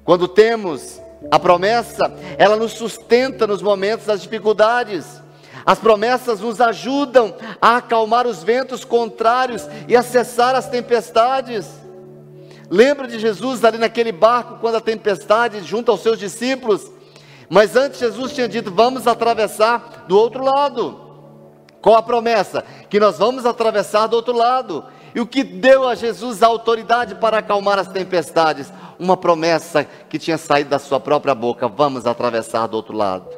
Quando 0.05 0.27
temos 0.27 1.01
a 1.31 1.39
promessa, 1.39 2.13
ela 2.39 2.57
nos 2.57 2.73
sustenta 2.73 3.47
nos 3.47 3.61
momentos 3.61 4.07
das 4.07 4.23
dificuldades. 4.23 5.23
As 5.65 5.79
promessas 5.79 6.41
nos 6.41 6.61
ajudam 6.61 7.35
a 7.61 7.77
acalmar 7.77 8.27
os 8.27 8.43
ventos 8.43 8.85
contrários 8.85 9.69
e 9.87 9.95
a 9.95 10.03
cessar 10.03 10.55
as 10.55 10.69
tempestades. 10.69 11.67
Lembra 12.71 13.07
de 13.07 13.19
Jesus 13.19 13.65
ali 13.65 13.79
naquele 13.79 14.13
barco 14.13 14.59
quando 14.61 14.77
a 14.77 14.81
tempestade 14.81 15.61
junto 15.63 15.91
aos 15.91 16.01
seus 16.01 16.19
discípulos? 16.19 16.91
Mas 17.51 17.77
antes 17.77 17.99
Jesus 17.99 18.33
tinha 18.33 18.49
dito: 18.49 18.71
"Vamos 18.71 19.07
atravessar 19.07 20.07
do 20.09 20.17
outro 20.17 20.43
lado". 20.43 21.11
Qual 21.83 21.97
a 21.97 22.03
promessa? 22.03 22.65
Que 22.89 23.01
nós 23.01 23.19
vamos 23.19 23.45
atravessar 23.45 24.07
do 24.07 24.15
outro 24.15 24.35
lado. 24.35 24.85
E 25.15 25.21
o 25.21 25.27
que 25.27 25.43
deu 25.43 25.89
a 25.89 25.95
Jesus 25.95 26.43
a 26.43 26.47
autoridade 26.47 27.17
para 27.17 27.39
acalmar 27.39 27.79
as 27.79 27.89
tempestades? 27.89 28.73
Uma 28.99 29.17
promessa 29.17 29.85
que 30.09 30.19
tinha 30.19 30.39
saído 30.39 30.71
da 30.71 30.79
sua 30.79 31.01
própria 31.01 31.35
boca: 31.35 31.67
vamos 31.67 32.07
atravessar 32.07 32.67
do 32.69 32.77
outro 32.77 32.97
lado. 32.97 33.29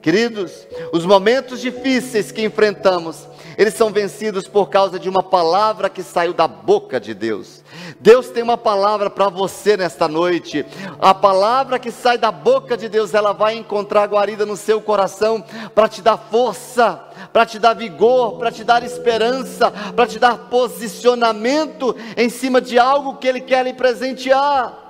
Queridos, 0.00 0.68
os 0.92 1.04
momentos 1.04 1.60
difíceis 1.60 2.30
que 2.30 2.44
enfrentamos, 2.44 3.26
eles 3.58 3.74
são 3.74 3.90
vencidos 3.90 4.46
por 4.46 4.68
causa 4.68 5.00
de 5.00 5.08
uma 5.08 5.22
palavra 5.22 5.90
que 5.90 6.02
saiu 6.02 6.32
da 6.32 6.46
boca 6.46 7.00
de 7.00 7.12
Deus. 7.12 7.64
Deus 8.00 8.28
tem 8.28 8.42
uma 8.42 8.56
palavra 8.56 9.08
para 9.08 9.28
você 9.28 9.76
nesta 9.76 10.08
noite. 10.08 10.64
A 10.98 11.14
palavra 11.14 11.78
que 11.78 11.90
sai 11.90 12.18
da 12.18 12.30
boca 12.30 12.76
de 12.76 12.88
Deus, 12.88 13.14
ela 13.14 13.32
vai 13.32 13.56
encontrar 13.56 14.08
guarida 14.08 14.44
no 14.44 14.56
seu 14.56 14.80
coração 14.80 15.44
para 15.74 15.88
te 15.88 16.02
dar 16.02 16.16
força, 16.16 17.04
para 17.32 17.46
te 17.46 17.58
dar 17.58 17.74
vigor, 17.74 18.38
para 18.38 18.50
te 18.50 18.64
dar 18.64 18.82
esperança, 18.82 19.70
para 19.70 20.06
te 20.06 20.18
dar 20.18 20.36
posicionamento 20.50 21.94
em 22.16 22.28
cima 22.28 22.60
de 22.60 22.78
algo 22.78 23.16
que 23.16 23.26
Ele 23.26 23.40
quer 23.40 23.64
lhe 23.64 23.72
presentear. 23.72 24.86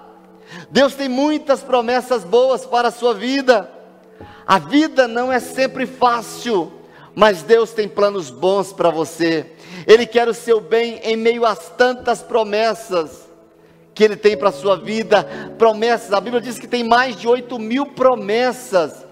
Deus 0.70 0.94
tem 0.94 1.08
muitas 1.08 1.62
promessas 1.62 2.24
boas 2.24 2.64
para 2.64 2.88
a 2.88 2.92
sua 2.92 3.14
vida. 3.14 3.70
A 4.46 4.58
vida 4.58 5.08
não 5.08 5.32
é 5.32 5.40
sempre 5.40 5.86
fácil, 5.86 6.72
mas 7.14 7.42
Deus 7.42 7.72
tem 7.72 7.88
planos 7.88 8.30
bons 8.30 8.72
para 8.72 8.90
você. 8.90 9.55
Ele 9.86 10.06
quer 10.06 10.28
o 10.28 10.34
seu 10.34 10.60
bem 10.60 11.00
em 11.02 11.16
meio 11.16 11.44
às 11.44 11.70
tantas 11.70 12.22
promessas 12.22 13.26
que 13.94 14.04
Ele 14.04 14.16
tem 14.16 14.36
para 14.36 14.50
a 14.50 14.52
sua 14.52 14.76
vida. 14.76 15.26
Promessas, 15.58 16.12
a 16.12 16.20
Bíblia 16.20 16.40
diz 16.40 16.58
que 16.58 16.68
tem 16.68 16.84
mais 16.84 17.16
de 17.16 17.26
8 17.26 17.58
mil 17.58 17.86
promessas. 17.86 19.06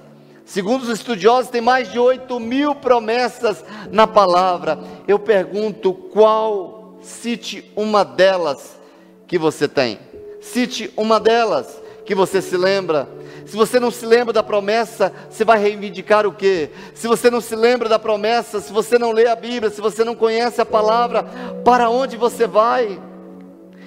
Segundo 0.45 0.83
os 0.83 0.91
estudiosos, 0.91 1.51
tem 1.51 1.63
mais 1.63 1.91
de 1.91 1.99
8 1.99 2.39
mil 2.39 2.75
promessas 2.75 3.65
na 3.91 4.07
palavra. 4.07 4.79
Eu 5.09 5.19
pergunto, 5.19 5.95
qual, 5.95 6.99
cite 7.01 7.73
uma 7.75 8.05
delas 8.05 8.79
que 9.27 9.39
você 9.39 9.67
tem. 9.67 9.99
Cite 10.41 10.93
uma 10.97 11.19
delas 11.19 11.83
que 12.05 12.15
você 12.15 12.41
se 12.43 12.57
lembra. 12.57 13.09
Se 13.47 13.57
você 13.57 13.79
não 13.79 13.91
se 13.91 14.07
lembra 14.07 14.33
da 14.33 14.43
promessa, 14.43 15.13
você 15.29 15.45
vai 15.45 15.59
reivindicar 15.59 16.27
o 16.27 16.33
quê? 16.33 16.71
Se 16.95 17.07
você 17.07 17.31
não 17.31 17.41
se 17.41 17.55
lembra 17.55 17.89
da 17.89 17.99
promessa, 17.99 18.61
se 18.61 18.73
você 18.73 18.99
não 18.99 19.13
lê 19.13 19.27
a 19.27 19.37
Bíblia, 19.37 19.71
se 19.71 19.81
você 19.81 20.03
não 20.03 20.15
conhece 20.15 20.61
a 20.61 20.67
palavra, 20.67 21.25
para 21.65 21.91
onde 21.91 22.17
você 22.17 22.47
vai? 22.47 23.01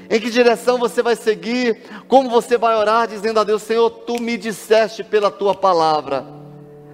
Em 0.09 0.20
que 0.20 0.30
direção 0.30 0.78
você 0.78 1.01
vai 1.01 1.15
seguir? 1.15 1.82
Como 2.07 2.30
você 2.30 2.57
vai 2.57 2.76
orar 2.76 3.07
dizendo 3.07 3.39
a 3.39 3.43
Deus, 3.43 3.63
Senhor, 3.63 3.89
tu 3.89 4.22
me 4.22 4.38
disseste 4.38 5.03
pela 5.03 5.30
tua 5.30 5.53
palavra. 5.53 6.36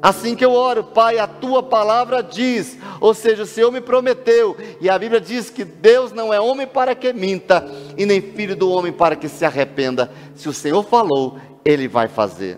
Assim 0.03 0.35
que 0.35 0.43
eu 0.43 0.51
oro, 0.51 0.83
Pai, 0.83 1.17
a 1.17 1.25
tua 1.25 1.63
palavra 1.63 2.21
diz, 2.21 2.77
ou 2.99 3.13
seja, 3.13 3.43
o 3.43 3.47
Senhor 3.47 3.71
me 3.71 3.79
prometeu, 3.79 4.57
e 4.81 4.89
a 4.89 4.99
Bíblia 4.99 5.21
diz 5.21 5.49
que 5.49 5.63
Deus 5.63 6.11
não 6.11 6.33
é 6.33 6.41
homem 6.41 6.67
para 6.67 6.93
que 6.93 7.13
minta, 7.13 7.65
e 7.97 8.05
nem 8.05 8.19
filho 8.19 8.53
do 8.53 8.69
homem 8.69 8.91
para 8.91 9.15
que 9.15 9.29
se 9.29 9.45
arrependa. 9.45 10.11
Se 10.35 10.49
o 10.49 10.53
Senhor 10.53 10.83
falou, 10.83 11.37
ele 11.63 11.87
vai 11.87 12.09
fazer. 12.09 12.57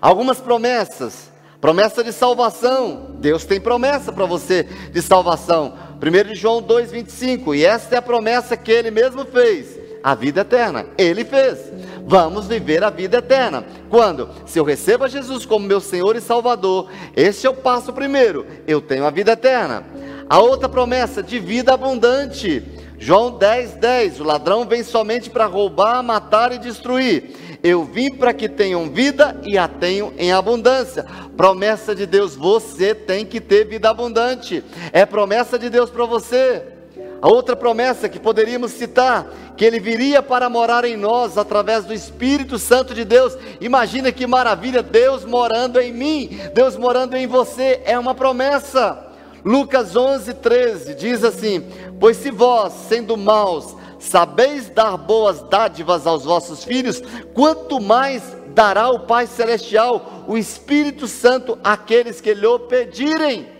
Algumas 0.00 0.38
promessas, 0.38 1.32
promessa 1.60 2.04
de 2.04 2.12
salvação. 2.12 3.16
Deus 3.18 3.44
tem 3.44 3.60
promessa 3.60 4.12
para 4.12 4.24
você 4.24 4.62
de 4.92 5.02
salvação. 5.02 5.74
1 6.00 6.32
João 6.36 6.62
2,25. 6.62 7.56
E 7.56 7.64
esta 7.64 7.96
é 7.96 7.98
a 7.98 8.02
promessa 8.02 8.56
que 8.56 8.70
ele 8.70 8.92
mesmo 8.92 9.24
fez: 9.24 9.85
a 10.06 10.14
vida 10.14 10.42
eterna. 10.42 10.86
Ele 10.96 11.24
fez. 11.24 11.58
Vamos 12.06 12.46
viver 12.46 12.84
a 12.84 12.90
vida 12.90 13.16
eterna. 13.16 13.64
Quando? 13.90 14.30
Se 14.46 14.56
eu 14.56 14.62
recebo 14.62 15.02
a 15.02 15.08
Jesus 15.08 15.44
como 15.44 15.66
meu 15.66 15.80
Senhor 15.80 16.14
e 16.14 16.20
Salvador, 16.20 16.88
este 17.16 17.44
é 17.44 17.50
o 17.50 17.54
passo 17.54 17.92
primeiro. 17.92 18.46
Eu 18.68 18.80
tenho 18.80 19.04
a 19.04 19.10
vida 19.10 19.32
eterna. 19.32 19.82
A 20.30 20.38
outra 20.38 20.68
promessa 20.68 21.24
de 21.24 21.40
vida 21.40 21.74
abundante. 21.74 22.62
João 23.00 23.36
10, 23.36 23.72
10. 23.72 24.20
O 24.20 24.24
ladrão 24.24 24.64
vem 24.64 24.84
somente 24.84 25.28
para 25.28 25.46
roubar, 25.46 26.04
matar 26.04 26.52
e 26.52 26.58
destruir. 26.58 27.58
Eu 27.60 27.82
vim 27.82 28.12
para 28.12 28.32
que 28.32 28.48
tenham 28.48 28.88
vida 28.88 29.40
e 29.42 29.58
a 29.58 29.66
tenham 29.66 30.12
em 30.16 30.30
abundância. 30.30 31.04
Promessa 31.36 31.96
de 31.96 32.06
Deus, 32.06 32.36
você 32.36 32.94
tem 32.94 33.26
que 33.26 33.40
ter 33.40 33.66
vida 33.66 33.90
abundante. 33.90 34.62
É 34.92 35.04
promessa 35.04 35.58
de 35.58 35.68
Deus 35.68 35.90
para 35.90 36.04
você. 36.04 36.75
A 37.20 37.28
outra 37.28 37.56
promessa 37.56 38.08
que 38.08 38.20
poderíamos 38.20 38.72
citar, 38.72 39.26
que 39.56 39.64
ele 39.64 39.80
viria 39.80 40.22
para 40.22 40.50
morar 40.50 40.84
em 40.84 40.96
nós 40.96 41.38
através 41.38 41.84
do 41.84 41.94
Espírito 41.94 42.58
Santo 42.58 42.94
de 42.94 43.04
Deus. 43.04 43.36
Imagina 43.60 44.12
que 44.12 44.26
maravilha, 44.26 44.82
Deus 44.82 45.24
morando 45.24 45.80
em 45.80 45.92
mim, 45.92 46.38
Deus 46.54 46.76
morando 46.76 47.16
em 47.16 47.26
você, 47.26 47.80
é 47.84 47.98
uma 47.98 48.14
promessa. 48.14 49.02
Lucas 49.44 49.96
11, 49.96 50.34
13 50.34 50.94
diz 50.94 51.24
assim: 51.24 51.64
Pois 51.98 52.16
se 52.16 52.30
vós, 52.30 52.72
sendo 52.88 53.16
maus, 53.16 53.74
sabeis 53.98 54.68
dar 54.68 54.96
boas 54.96 55.40
dádivas 55.42 56.06
aos 56.06 56.24
vossos 56.24 56.64
filhos, 56.64 57.02
quanto 57.32 57.80
mais 57.80 58.22
dará 58.48 58.90
o 58.90 59.00
Pai 59.00 59.26
Celestial, 59.26 60.24
o 60.26 60.36
Espírito 60.36 61.06
Santo, 61.06 61.58
àqueles 61.62 62.20
que 62.20 62.34
lhe 62.34 62.58
pedirem. 62.68 63.55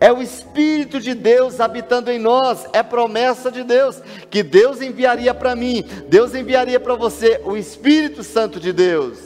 É 0.00 0.12
o 0.12 0.22
Espírito 0.22 1.00
de 1.00 1.14
Deus 1.14 1.60
habitando 1.60 2.10
em 2.10 2.18
nós, 2.18 2.66
é 2.72 2.82
promessa 2.82 3.50
de 3.50 3.62
Deus, 3.62 4.00
que 4.30 4.42
Deus 4.42 4.80
enviaria 4.80 5.32
para 5.34 5.54
mim, 5.54 5.84
Deus 6.08 6.34
enviaria 6.34 6.78
para 6.80 6.94
você 6.94 7.40
o 7.44 7.56
Espírito 7.56 8.22
Santo 8.22 8.60
de 8.60 8.72
Deus, 8.72 9.18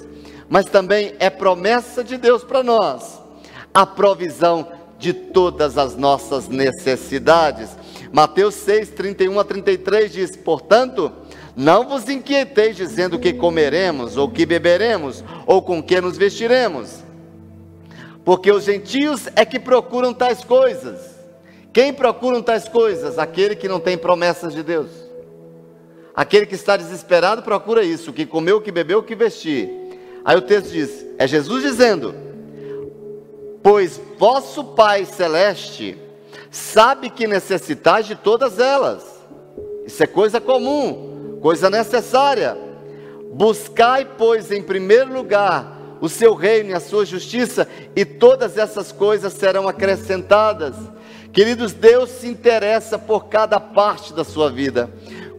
mas 0.48 0.66
também 0.66 1.14
é 1.18 1.30
promessa 1.30 2.02
de 2.02 2.16
Deus 2.16 2.44
para 2.44 2.62
nós, 2.62 3.20
a 3.72 3.84
provisão 3.84 4.68
de 4.98 5.12
todas 5.12 5.78
as 5.78 5.96
nossas 5.96 6.48
necessidades. 6.48 7.70
Mateus 8.12 8.54
6, 8.54 8.90
31 8.90 9.38
a 9.38 9.44
33 9.44 10.12
diz: 10.12 10.36
Portanto, 10.36 11.12
não 11.54 11.88
vos 11.88 12.08
inquieteis 12.08 12.76
dizendo 12.76 13.18
que 13.18 13.32
comeremos, 13.32 14.16
ou 14.16 14.28
que 14.28 14.46
beberemos, 14.46 15.24
ou 15.46 15.62
com 15.62 15.82
que 15.82 16.00
nos 16.00 16.16
vestiremos, 16.16 17.02
porque 18.28 18.52
os 18.52 18.64
gentios 18.64 19.26
é 19.34 19.42
que 19.42 19.58
procuram 19.58 20.12
tais 20.12 20.44
coisas. 20.44 21.00
Quem 21.72 21.94
procura 21.94 22.42
tais 22.42 22.68
coisas? 22.68 23.18
Aquele 23.18 23.56
que 23.56 23.66
não 23.66 23.80
tem 23.80 23.96
promessas 23.96 24.52
de 24.52 24.62
Deus. 24.62 24.90
Aquele 26.14 26.44
que 26.44 26.54
está 26.54 26.76
desesperado 26.76 27.42
procura 27.42 27.82
isso, 27.82 28.12
que 28.12 28.26
comeu, 28.26 28.60
que 28.60 28.70
bebeu, 28.70 29.02
que 29.02 29.14
vestir. 29.14 29.70
Aí 30.22 30.36
o 30.36 30.42
texto 30.42 30.72
diz: 30.72 31.06
é 31.16 31.26
Jesus 31.26 31.62
dizendo: 31.62 32.14
Pois 33.62 33.98
vosso 34.18 34.62
Pai 34.62 35.06
celeste 35.06 35.96
sabe 36.50 37.08
que 37.08 37.26
necessitais 37.26 38.06
de 38.06 38.14
todas 38.14 38.58
elas. 38.58 39.06
Isso 39.86 40.02
é 40.02 40.06
coisa 40.06 40.38
comum, 40.38 41.38
coisa 41.40 41.70
necessária. 41.70 42.58
Buscai, 43.32 44.06
pois, 44.18 44.52
em 44.52 44.62
primeiro 44.62 45.14
lugar 45.14 45.77
o 46.00 46.08
seu 46.08 46.34
reino 46.34 46.70
e 46.70 46.74
a 46.74 46.80
sua 46.80 47.04
justiça, 47.04 47.66
e 47.94 48.04
todas 48.04 48.56
essas 48.56 48.92
coisas 48.92 49.32
serão 49.32 49.68
acrescentadas. 49.68 50.74
Queridos, 51.32 51.72
Deus 51.72 52.10
se 52.10 52.26
interessa 52.26 52.98
por 52.98 53.26
cada 53.26 53.60
parte 53.60 54.12
da 54.12 54.24
sua 54.24 54.50
vida. 54.50 54.90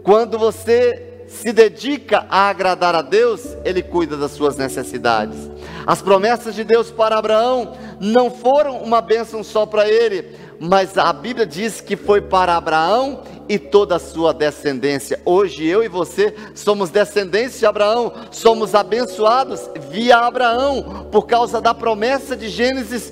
Quando 0.04 0.38
você 0.38 1.24
se 1.28 1.54
dedica 1.54 2.26
a 2.30 2.50
agradar 2.50 2.96
a 2.96 3.02
Deus, 3.02 3.56
Ele 3.64 3.84
cuida 3.84 4.18
das 4.18 4.32
suas 4.32 4.58
necessidades. 4.58 5.50
As 5.86 6.02
promessas 6.02 6.56
de 6.56 6.64
Deus 6.64 6.92
para 6.92 7.18
Abraão 7.18 7.74
não 8.00 8.32
foram 8.32 8.78
uma 8.78 9.02
bênção 9.02 9.44
só 9.44 9.66
para 9.66 9.90
ele, 9.90 10.36
mas 10.60 10.98
a 10.98 11.12
Bíblia 11.12 11.46
diz 11.46 11.82
que 11.82 11.96
foi 11.96 12.22
para 12.22 12.56
Abraão 12.56 13.24
e 13.50 13.58
toda 13.58 13.96
a 13.96 14.00
sua 14.00 14.32
descendência. 14.32 15.20
Hoje 15.26 15.66
eu 15.66 15.84
e 15.84 15.88
você 15.88 16.36
somos 16.54 16.92
descendentes 16.92 17.58
de 17.58 17.66
Abraão, 17.66 18.14
somos 18.30 18.76
abençoados 18.76 19.68
via 19.90 20.20
Abraão, 20.20 21.08
por 21.12 21.26
causa 21.26 21.60
da 21.60 21.74
promessa 21.74 22.38
de 22.38 22.48
Gênesis 22.48 23.12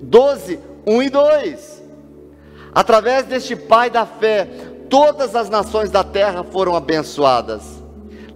12, 0.00 0.58
1 0.86 1.02
e 1.02 1.10
2. 1.10 1.82
Através 2.74 3.26
deste 3.26 3.54
pai 3.54 3.90
da 3.90 4.06
fé, 4.06 4.48
todas 4.88 5.36
as 5.36 5.50
nações 5.50 5.90
da 5.90 6.02
terra 6.02 6.42
foram 6.42 6.74
abençoadas. 6.74 7.62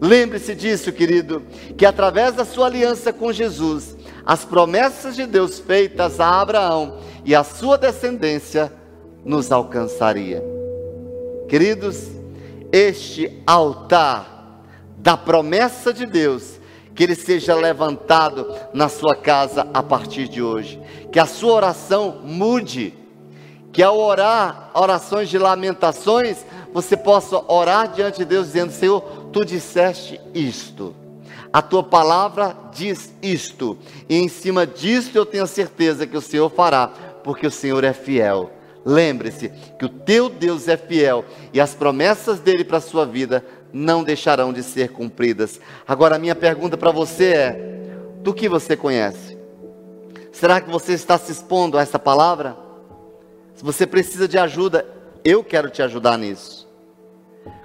Lembre-se 0.00 0.54
disso, 0.54 0.92
querido, 0.92 1.42
que 1.76 1.86
através 1.86 2.34
da 2.34 2.44
sua 2.44 2.66
aliança 2.66 3.12
com 3.12 3.32
Jesus, 3.32 3.96
as 4.24 4.44
promessas 4.44 5.16
de 5.16 5.26
Deus 5.26 5.58
feitas 5.58 6.20
a 6.20 6.40
Abraão 6.40 6.98
e 7.24 7.34
a 7.34 7.42
sua 7.42 7.76
descendência 7.78 8.72
nos 9.24 9.50
alcançaria. 9.50 10.57
Queridos, 11.48 12.08
este 12.70 13.42
altar 13.46 14.60
da 14.98 15.16
promessa 15.16 15.94
de 15.94 16.04
Deus, 16.04 16.60
que 16.94 17.02
ele 17.02 17.14
seja 17.14 17.54
levantado 17.54 18.46
na 18.74 18.88
sua 18.88 19.16
casa 19.16 19.66
a 19.72 19.82
partir 19.82 20.28
de 20.28 20.42
hoje, 20.42 20.78
que 21.10 21.18
a 21.18 21.24
sua 21.24 21.54
oração 21.54 22.20
mude, 22.22 22.92
que 23.72 23.82
ao 23.82 23.98
orar 23.98 24.70
orações 24.74 25.30
de 25.30 25.38
lamentações, 25.38 26.44
você 26.74 26.98
possa 26.98 27.42
orar 27.50 27.92
diante 27.92 28.18
de 28.18 28.24
Deus 28.26 28.48
dizendo: 28.48 28.72
Senhor, 28.72 29.00
tu 29.32 29.42
disseste 29.42 30.20
isto. 30.34 30.94
A 31.50 31.62
tua 31.62 31.82
palavra 31.82 32.54
diz 32.74 33.10
isto, 33.22 33.78
e 34.06 34.18
em 34.18 34.28
cima 34.28 34.66
disto 34.66 35.16
eu 35.16 35.24
tenho 35.24 35.46
certeza 35.46 36.06
que 36.06 36.16
o 36.16 36.20
Senhor 36.20 36.50
fará, 36.50 36.88
porque 37.24 37.46
o 37.46 37.50
Senhor 37.50 37.84
é 37.84 37.94
fiel. 37.94 38.57
Lembre-se 38.90 39.50
que 39.78 39.84
o 39.84 39.88
teu 39.90 40.30
Deus 40.30 40.66
é 40.66 40.74
fiel 40.74 41.22
e 41.52 41.60
as 41.60 41.74
promessas 41.74 42.40
dele 42.40 42.64
para 42.64 42.78
a 42.78 42.80
sua 42.80 43.04
vida 43.04 43.44
não 43.70 44.02
deixarão 44.02 44.50
de 44.50 44.62
ser 44.62 44.92
cumpridas. 44.92 45.60
Agora, 45.86 46.16
a 46.16 46.18
minha 46.18 46.34
pergunta 46.34 46.74
para 46.74 46.90
você 46.90 47.24
é: 47.26 47.52
do 48.22 48.32
que 48.32 48.48
você 48.48 48.78
conhece? 48.78 49.36
Será 50.32 50.58
que 50.58 50.70
você 50.70 50.94
está 50.94 51.18
se 51.18 51.30
expondo 51.30 51.76
a 51.76 51.82
essa 51.82 51.98
palavra? 51.98 52.56
Se 53.54 53.62
você 53.62 53.86
precisa 53.86 54.26
de 54.26 54.38
ajuda, 54.38 54.86
eu 55.22 55.44
quero 55.44 55.68
te 55.68 55.82
ajudar 55.82 56.16
nisso. 56.16 56.66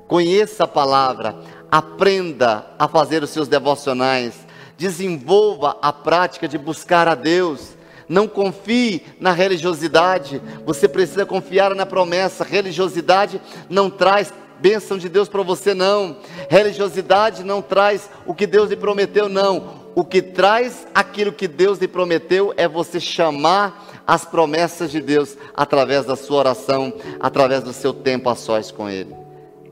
Conheça 0.10 0.66
a 0.66 0.68
palavra, 0.68 1.38
aprenda 1.72 2.68
a 2.78 2.86
fazer 2.86 3.24
os 3.24 3.30
seus 3.30 3.48
devocionais, 3.48 4.34
desenvolva 4.78 5.78
a 5.82 5.94
prática 5.94 6.50
de 6.50 6.58
buscar 6.58 7.08
a 7.08 7.16
Deus. 7.16 7.73
Não 8.08 8.28
confie 8.28 9.04
na 9.20 9.32
religiosidade, 9.32 10.42
você 10.66 10.88
precisa 10.88 11.26
confiar 11.26 11.74
na 11.76 11.86
promessa. 11.86 12.44
Religiosidade 12.44 13.42
não 13.70 13.90
traz 13.90 14.34
bênção 14.60 14.98
de 14.98 15.10
Deus 15.10 15.28
para 15.28 15.44
você, 15.44 15.74
não. 15.74 16.18
Religiosidade 16.50 17.44
não 17.44 17.62
traz 17.62 18.10
o 18.26 18.34
que 18.34 18.48
Deus 18.48 18.70
lhe 18.70 18.76
prometeu, 18.76 19.28
não. 19.28 19.84
O 19.96 20.04
que 20.04 20.22
traz 20.22 20.88
aquilo 20.94 21.32
que 21.32 21.48
Deus 21.48 21.80
lhe 21.80 21.88
prometeu 21.88 22.54
é 22.58 22.68
você 22.68 23.00
chamar 23.00 24.04
as 24.08 24.26
promessas 24.26 24.92
de 24.92 25.02
Deus 25.02 25.38
através 25.54 26.06
da 26.06 26.16
sua 26.16 26.38
oração, 26.38 26.94
através 27.20 27.64
do 27.64 27.74
seu 27.74 27.94
tempo 27.94 28.30
a 28.30 28.36
sós 28.36 28.72
com 28.72 28.90
Ele. 28.90 29.16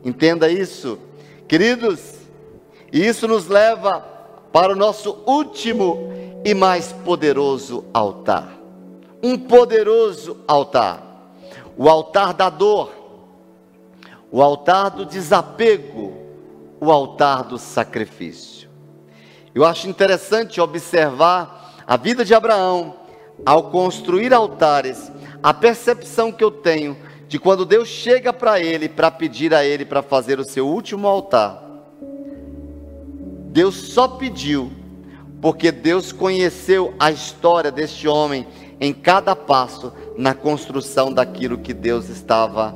Entenda 0.04 0.50
isso, 0.50 0.98
queridos. 1.48 2.00
E 2.92 3.06
isso 3.06 3.28
nos 3.28 3.48
leva 3.48 4.06
para 4.52 4.74
o 4.74 4.76
nosso 4.76 5.18
último 5.26 6.12
e 6.44 6.54
mais 6.54 6.92
poderoso 6.92 7.86
altar. 7.94 8.58
Um 9.24 9.38
poderoso 9.38 10.38
altar. 10.48 11.32
O 11.78 11.90
altar 11.90 12.34
da 12.34 12.50
dor, 12.50 12.92
o 14.32 14.42
altar 14.42 14.92
do 14.92 15.06
desapego, 15.06 16.14
o 16.80 16.92
altar 16.92 17.44
do 17.44 17.58
sacrifício. 17.58 18.70
Eu 19.54 19.66
acho 19.66 19.90
interessante 19.90 20.62
observar 20.62 21.76
a 21.86 21.98
vida 21.98 22.24
de 22.24 22.34
Abraão 22.34 22.96
ao 23.46 23.72
construir 23.72 24.34
altares, 24.34 25.12
a 25.42 25.54
percepção 25.54 26.32
que 26.32 26.44
eu 26.44 26.52
tenho 26.52 26.98
de 27.28 27.40
quando 27.40 27.66
Deus 27.66 27.88
chega 27.88 28.34
para 28.34 28.60
ele 28.60 28.90
para 28.90 29.10
pedir 29.10 29.54
a 29.54 29.64
ele 29.64 29.86
para 29.86 30.02
fazer 30.02 30.40
o 30.40 30.44
seu 30.44 30.68
último 30.68 31.08
altar. 31.08 31.71
Deus 33.52 33.76
só 33.76 34.08
pediu 34.08 34.72
porque 35.42 35.72
Deus 35.72 36.12
conheceu 36.12 36.94
a 36.98 37.12
história 37.12 37.70
deste 37.70 38.08
homem 38.08 38.48
em 38.80 38.94
cada 38.94 39.36
passo 39.36 39.92
na 40.18 40.34
construção 40.34 41.12
daquilo 41.12 41.58
que 41.58 41.74
Deus 41.74 42.08
estava 42.08 42.74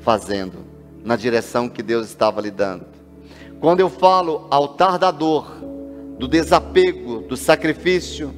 fazendo, 0.00 0.58
na 1.02 1.16
direção 1.16 1.68
que 1.68 1.82
Deus 1.82 2.08
estava 2.08 2.40
lhe 2.40 2.50
dando. 2.50 2.84
Quando 3.58 3.80
eu 3.80 3.88
falo 3.88 4.46
altar 4.50 4.98
da 4.98 5.10
dor, 5.10 5.50
do 6.18 6.28
desapego, 6.28 7.20
do 7.22 7.36
sacrifício, 7.36 8.34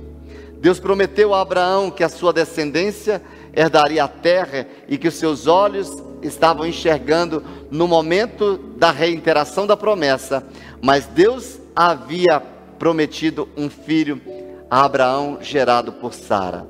Deus 0.58 0.78
prometeu 0.78 1.34
a 1.34 1.40
Abraão 1.40 1.90
que 1.90 2.04
a 2.04 2.08
sua 2.08 2.32
descendência 2.32 3.20
herdaria 3.52 4.04
a 4.04 4.08
terra 4.08 4.66
e 4.86 4.96
que 4.96 5.08
os 5.08 5.14
seus 5.14 5.48
olhos 5.48 6.02
estavam 6.22 6.64
enxergando 6.64 7.42
no 7.70 7.88
momento 7.88 8.56
da 8.76 8.90
reiteração 8.92 9.66
da 9.66 9.76
promessa, 9.76 10.46
mas 10.82 11.06
Deus 11.06 11.60
havia 11.76 12.42
prometido 12.76 13.48
um 13.56 13.70
filho 13.70 14.20
a 14.68 14.84
Abraão, 14.84 15.38
gerado 15.40 15.92
por 15.92 16.12
Sara. 16.12 16.66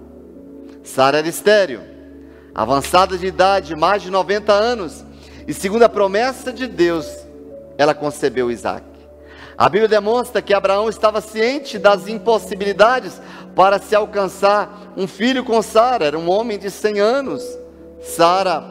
Sara 0.85 1.19
era 1.19 1.29
estéreo, 1.29 1.81
avançada 2.55 3.17
de 3.17 3.27
idade, 3.27 3.75
mais 3.75 4.03
de 4.03 4.11
90 4.11 4.53
anos, 4.53 5.03
e 5.49 5.55
segundo 5.55 5.85
a 5.85 5.89
promessa 5.89 6.53
de 6.53 6.67
Deus, 6.67 7.07
ela 7.79 7.95
concebeu 7.95 8.51
Isaac. 8.51 8.85
A 9.57 9.69
Bíblia 9.69 9.89
demonstra 9.89 10.43
que 10.43 10.53
Abraão 10.53 10.89
estava 10.89 11.21
ciente 11.21 11.79
das 11.79 12.07
impossibilidades 12.07 13.21
para 13.55 13.79
se 13.79 13.95
alcançar 13.95 14.93
um 14.97 15.07
filho 15.07 15.45
com 15.45 15.63
Sara, 15.63 16.05
era 16.05 16.19
um 16.19 16.29
homem 16.29 16.59
de 16.59 16.71
100 16.71 17.01
anos, 17.01 17.59
Sara 18.01 18.63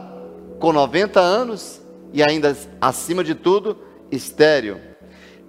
com 0.60 0.72
90 0.72 1.20
anos 1.20 1.82
e 2.14 2.22
ainda 2.22 2.56
acima 2.80 3.24
de 3.24 3.34
tudo, 3.34 3.78
estéreo 4.12 4.91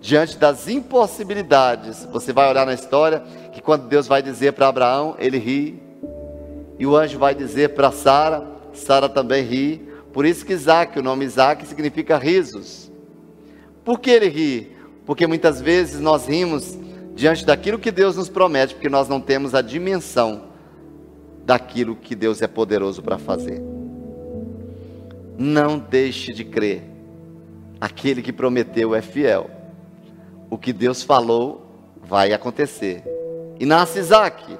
diante 0.03 0.37
das 0.37 0.67
impossibilidades, 0.67 2.05
você 2.11 2.33
vai 2.33 2.51
olhar 2.51 2.67
na 2.67 2.75
história 2.75 3.23
que 3.53 3.63
quando 3.63 3.87
Deus 3.87 4.09
vai 4.09 4.21
dizer 4.21 4.53
para 4.53 4.67
Abraão, 4.67 5.15
ele 5.17 5.39
ri, 5.39 5.81
e 6.77 6.85
o 6.85 6.97
anjo 6.97 7.21
vai 7.21 7.37
dizer 7.37 7.71
para 7.71 7.93
Sara, 7.93 8.45
Sara 8.75 9.09
também 9.09 9.45
ri. 9.45 9.89
Por 10.13 10.27
isso 10.27 10.45
que 10.45 10.53
Isaac, 10.53 10.99
o 10.99 11.03
nome 11.03 11.25
Isaac 11.25 11.65
significa 11.65 12.19
risos. 12.19 12.91
Por 13.85 14.01
que 14.01 14.11
ele 14.11 14.29
ri? 14.29 14.77
Porque 15.07 15.25
muitas 15.25 15.61
vezes 15.61 16.01
nós 16.01 16.27
rimos 16.27 16.77
diante 17.15 17.47
daquilo 17.47 17.79
que 17.79 17.93
Deus 17.93 18.17
nos 18.17 18.29
promete, 18.29 18.75
porque 18.75 18.89
nós 18.89 19.09
não 19.09 19.21
temos 19.21 19.55
a 19.55 19.63
dimensão 19.63 20.47
daquilo 21.47 21.95
que 21.95 22.17
Deus 22.17 22.43
é 22.43 22.49
poderoso 22.49 23.01
para 23.03 23.19
fazer. 23.19 23.63
Não 25.39 25.79
deixe 25.79 26.33
de 26.33 26.45
crer. 26.45 26.83
Aquele 27.81 28.21
que 28.21 28.33
prometeu 28.33 28.95
é 28.97 29.01
fiel 29.01 29.62
o 30.53 30.59
que 30.59 30.73
Deus 30.73 31.03
falou 31.03 31.63
vai 32.05 32.33
acontecer. 32.33 33.03
E 33.59 33.65
nasce 33.65 33.99
Isaac. 33.99 34.59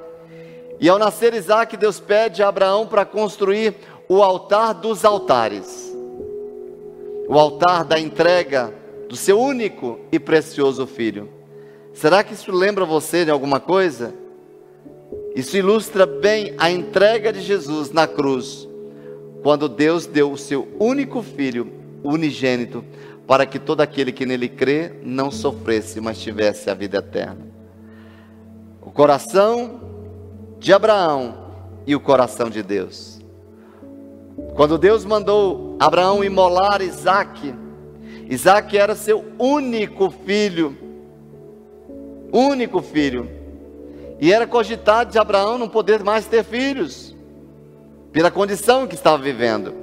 E 0.81 0.89
ao 0.89 0.99
nascer 0.99 1.35
Isaac, 1.35 1.77
Deus 1.77 2.01
pede 2.01 2.43
a 2.43 2.49
Abraão 2.49 2.87
para 2.87 3.05
construir 3.05 3.77
o 4.09 4.23
altar 4.23 4.73
dos 4.73 5.05
altares 5.05 5.93
o 7.33 7.39
altar 7.39 7.85
da 7.85 7.99
entrega 7.99 8.75
do 9.09 9.17
seu 9.17 9.41
único 9.41 9.99
e 10.13 10.19
precioso 10.19 10.87
filho. 10.87 11.31
Será 11.95 12.23
que 12.23 12.35
isso 12.35 12.53
lembra 12.53 12.85
você 12.85 13.25
de 13.25 13.31
alguma 13.31 13.59
coisa? 13.59 14.15
Isso 15.35 15.57
ilustra 15.57 16.05
bem 16.05 16.55
a 16.59 16.71
entrega 16.71 17.33
de 17.33 17.41
Jesus 17.41 17.91
na 17.91 18.07
cruz, 18.07 18.69
quando 19.43 19.67
Deus 19.67 20.05
deu 20.05 20.33
o 20.33 20.37
seu 20.37 20.69
único 20.79 21.23
filho, 21.23 21.73
unigênito, 22.05 22.85
para 23.33 23.47
que 23.47 23.59
todo 23.59 23.81
aquele 23.81 24.13
que 24.13 24.27
nele 24.27 24.47
crê 24.47 24.93
não 25.03 25.31
sofresse, 25.31 26.03
mas 26.03 26.21
tivesse 26.21 26.69
a 26.69 26.75
vida 26.75 26.99
eterna. 26.99 27.47
O 28.83 28.91
coração 28.91 29.81
de 30.59 30.71
Abraão 30.71 31.47
e 31.87 31.97
o 31.97 32.01
coração 32.01 32.51
de 32.51 32.63
Deus. 32.63 33.23
Quando 34.55 34.77
Deus 34.77 35.07
mandou 35.07 35.79
Abraão 35.81 36.23
imolar 36.23 36.83
Isaac, 36.83 37.55
Isaac 38.29 38.77
era 38.77 38.95
seu 38.95 39.25
único 39.39 40.11
filho, 40.11 40.77
único 42.31 42.83
filho, 42.83 43.31
e 44.21 44.31
era 44.31 44.47
cogitado 44.47 45.11
de 45.11 45.19
Abraão 45.19 45.57
não 45.57 45.71
poder 45.71 46.05
mais 46.05 46.27
ter 46.27 46.45
filhos, 46.45 47.17
pela 48.13 48.31
condição 48.31 48.87
que 48.87 48.95
estava 48.95 49.17
vivendo. 49.17 49.82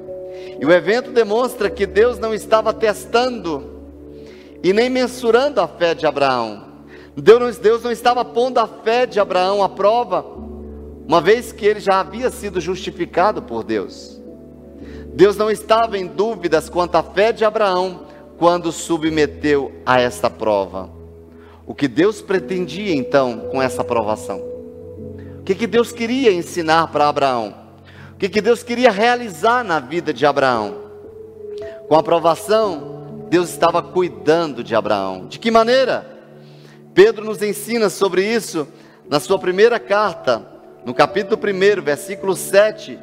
E 0.59 0.65
o 0.65 0.71
evento 0.71 1.11
demonstra 1.11 1.69
que 1.69 1.85
Deus 1.85 2.19
não 2.19 2.33
estava 2.33 2.73
testando 2.73 3.79
e 4.61 4.73
nem 4.73 4.89
mensurando 4.89 5.61
a 5.61 5.67
fé 5.67 5.93
de 5.93 6.05
Abraão. 6.05 6.67
Deus, 7.15 7.83
não 7.83 7.91
estava 7.91 8.23
pondo 8.23 8.59
a 8.59 8.67
fé 8.67 9.05
de 9.05 9.19
Abraão 9.19 9.63
à 9.63 9.69
prova, 9.69 10.25
uma 11.07 11.21
vez 11.21 11.51
que 11.51 11.65
ele 11.65 11.79
já 11.79 11.99
havia 11.99 12.29
sido 12.29 12.61
justificado 12.61 13.41
por 13.41 13.63
Deus. 13.63 14.21
Deus 15.13 15.35
não 15.35 15.49
estava 15.49 15.97
em 15.97 16.05
dúvidas 16.05 16.69
quanto 16.69 16.95
à 16.95 17.03
fé 17.03 17.31
de 17.31 17.43
Abraão 17.43 18.05
quando 18.37 18.71
submeteu 18.71 19.71
a 19.85 19.99
esta 19.99 20.29
prova. 20.29 20.89
O 21.65 21.75
que 21.75 21.87
Deus 21.87 22.21
pretendia 22.21 22.95
então 22.95 23.49
com 23.51 23.61
essa 23.61 23.83
provação? 23.83 24.39
O 25.39 25.43
que, 25.43 25.55
que 25.55 25.67
Deus 25.67 25.91
queria 25.91 26.31
ensinar 26.31 26.91
para 26.91 27.09
Abraão? 27.09 27.68
O 28.19 28.21
que, 28.21 28.27
que 28.27 28.41
Deus 28.41 28.61
queria 28.63 28.91
realizar 28.91 29.63
na 29.63 29.79
vida 29.79 30.13
de 30.13 30.25
Abraão? 30.25 30.75
Com 31.87 31.95
a 31.95 31.99
aprovação, 31.99 33.27
Deus 33.29 33.49
estava 33.49 33.81
cuidando 33.81 34.61
de 34.61 34.75
Abraão. 34.75 35.25
De 35.27 35.39
que 35.39 35.49
maneira? 35.49 36.05
Pedro 36.93 37.23
nos 37.23 37.41
ensina 37.41 37.89
sobre 37.89 38.25
isso 38.25 38.67
na 39.07 39.21
sua 39.21 39.39
primeira 39.39 39.79
carta, 39.79 40.45
no 40.83 40.93
capítulo 40.93 41.39
1, 41.41 41.81
versículo 41.81 42.35
7, 42.35 42.99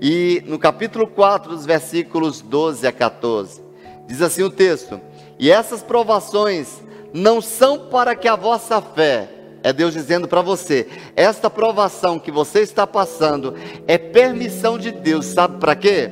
e 0.00 0.40
no 0.46 0.56
capítulo 0.56 1.08
4, 1.08 1.50
dos 1.50 1.66
versículos 1.66 2.40
12 2.40 2.86
a 2.86 2.92
14. 2.92 3.60
Diz 4.06 4.22
assim 4.22 4.44
o 4.44 4.50
texto: 4.50 5.00
E 5.36 5.50
essas 5.50 5.82
provações 5.82 6.80
não 7.12 7.40
são 7.40 7.88
para 7.88 8.14
que 8.14 8.28
a 8.28 8.36
vossa 8.36 8.80
fé 8.80 9.39
é 9.62 9.72
Deus 9.72 9.92
dizendo 9.92 10.26
para 10.26 10.42
você: 10.42 10.86
esta 11.14 11.50
provação 11.50 12.18
que 12.18 12.30
você 12.30 12.60
está 12.60 12.86
passando 12.86 13.54
é 13.86 13.98
permissão 13.98 14.78
de 14.78 14.90
Deus, 14.90 15.26
sabe 15.26 15.58
para 15.58 15.76
quê? 15.76 16.10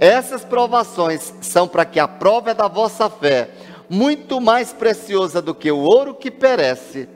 Essas 0.00 0.44
provações 0.44 1.32
são 1.40 1.68
para 1.68 1.84
que 1.84 2.00
a 2.00 2.08
prova 2.08 2.50
é 2.50 2.54
da 2.54 2.66
vossa 2.66 3.08
fé, 3.08 3.50
muito 3.88 4.40
mais 4.40 4.72
preciosa 4.72 5.40
do 5.40 5.54
que 5.54 5.70
o 5.70 5.78
ouro 5.78 6.14
que 6.14 6.30
perece, 6.30 7.08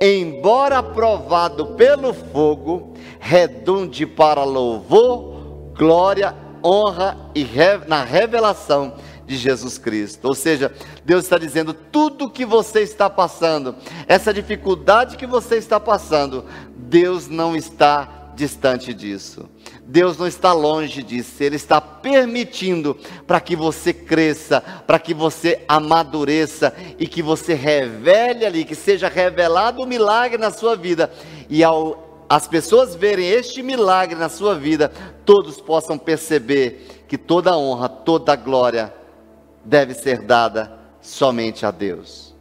embora 0.00 0.82
provado 0.82 1.68
pelo 1.68 2.12
fogo, 2.12 2.92
redunde 3.18 4.04
para 4.04 4.44
louvor, 4.44 5.72
glória, 5.74 6.34
honra 6.62 7.16
e 7.34 7.46
na 7.86 8.04
revelação 8.04 8.94
de 9.26 9.36
Jesus 9.36 9.78
Cristo. 9.78 10.26
Ou 10.26 10.34
seja, 10.34 10.72
Deus 11.04 11.24
está 11.24 11.38
dizendo: 11.38 11.72
tudo 11.72 12.30
que 12.30 12.44
você 12.44 12.80
está 12.80 13.08
passando, 13.08 13.74
essa 14.06 14.32
dificuldade 14.32 15.16
que 15.16 15.26
você 15.26 15.56
está 15.56 15.78
passando, 15.80 16.44
Deus 16.76 17.28
não 17.28 17.56
está 17.56 18.32
distante 18.34 18.92
disso. 18.92 19.48
Deus 19.86 20.18
não 20.18 20.26
está 20.26 20.52
longe 20.52 21.02
disso, 21.02 21.42
Ele 21.42 21.56
está 21.56 21.80
permitindo 21.80 22.96
para 23.26 23.40
que 23.40 23.54
você 23.54 23.92
cresça, 23.92 24.60
para 24.60 24.98
que 24.98 25.12
você 25.12 25.62
amadureça 25.68 26.74
e 26.98 27.06
que 27.06 27.22
você 27.22 27.54
revele 27.54 28.44
ali, 28.44 28.64
que 28.64 28.74
seja 28.74 29.08
revelado 29.08 29.80
o 29.80 29.84
um 29.84 29.88
milagre 29.88 30.38
na 30.38 30.50
sua 30.50 30.74
vida. 30.74 31.10
E 31.48 31.62
ao 31.62 32.02
as 32.26 32.48
pessoas 32.48 32.94
verem 32.94 33.28
este 33.28 33.62
milagre 33.62 34.18
na 34.18 34.30
sua 34.30 34.54
vida, 34.54 34.90
todos 35.26 35.60
possam 35.60 35.98
perceber 35.98 37.04
que 37.06 37.18
toda 37.18 37.56
honra, 37.56 37.86
toda 37.86 38.34
glória 38.34 38.92
deve 39.64 39.94
ser 39.94 40.22
dada 40.22 40.78
somente 41.00 41.64
a 41.64 41.70
Deus. 41.70 42.34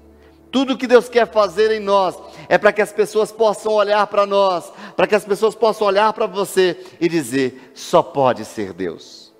Tudo 0.54 0.78
que 0.78 0.86
Deus 0.86 1.10
quer 1.10 1.28
fazer 1.28 1.72
em 1.72 1.80
nós 1.80 2.16
é 2.48 2.60
para 2.60 2.72
que 2.72 2.82
as 2.82 2.92
pessoas 2.92 3.32
possam 3.32 3.74
olhar 3.74 4.06
para 4.06 4.28
nós, 4.28 4.72
para 4.96 5.08
que 5.08 5.16
as 5.16 5.26
pessoas 5.26 5.56
possam 5.56 5.88
olhar 5.88 6.14
para 6.14 6.28
você 6.28 6.78
e 7.02 7.10
dizer: 7.10 7.72
só 7.74 8.04
pode 8.04 8.46
ser 8.46 8.72
Deus. 8.72 9.34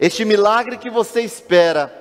Este 0.00 0.24
milagre 0.24 0.78
que 0.78 0.88
você 0.88 1.20
espera, 1.20 1.92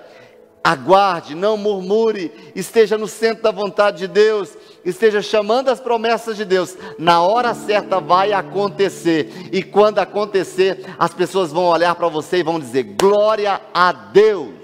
aguarde, 0.64 1.36
não 1.36 1.58
murmure, 1.58 2.32
esteja 2.56 2.98
no 2.98 3.08
centro 3.08 3.44
da 3.44 3.52
vontade 3.52 3.98
de 3.98 4.08
Deus, 4.08 4.56
esteja 4.86 5.22
chamando 5.22 5.68
as 5.68 5.82
promessas 5.82 6.38
de 6.38 6.46
Deus. 6.46 6.78
Na 6.98 7.22
hora 7.22 7.54
certa 7.54 8.00
vai 8.00 8.32
acontecer, 8.32 9.50
e 9.52 9.62
quando 9.62 10.00
acontecer, 10.00 10.86
as 10.98 11.14
pessoas 11.14 11.52
vão 11.52 11.66
olhar 11.66 11.96
para 11.96 12.08
você 12.08 12.38
e 12.38 12.44
vão 12.44 12.62
dizer: 12.62 12.84
glória 12.84 13.60
a 13.74 13.92
Deus. 13.92 14.57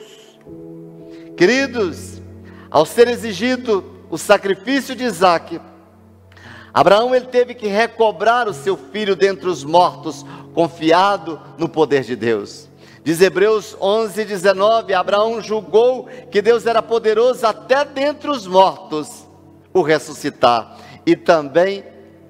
Queridos, 1.35 2.21
ao 2.69 2.85
ser 2.85 3.07
exigido 3.07 3.83
o 4.09 4.17
sacrifício 4.17 4.95
de 4.95 5.03
Isaac, 5.03 5.59
Abraão 6.73 7.13
ele 7.13 7.25
teve 7.25 7.53
que 7.53 7.67
recobrar 7.67 8.47
o 8.47 8.53
seu 8.53 8.75
filho 8.75 9.15
dentre 9.15 9.47
os 9.47 9.63
mortos, 9.63 10.25
confiado 10.53 11.39
no 11.57 11.67
poder 11.69 12.03
de 12.03 12.15
Deus. 12.15 12.69
Diz 13.03 13.19
Hebreus 13.19 13.75
11, 13.81 14.25
19: 14.25 14.93
Abraão 14.93 15.41
julgou 15.41 16.07
que 16.31 16.41
Deus 16.41 16.65
era 16.65 16.81
poderoso 16.81 17.45
até 17.45 17.83
dentre 17.83 18.29
os 18.29 18.47
mortos 18.47 19.27
o 19.73 19.81
ressuscitar, 19.81 20.77
e 21.05 21.15
também 21.15 21.83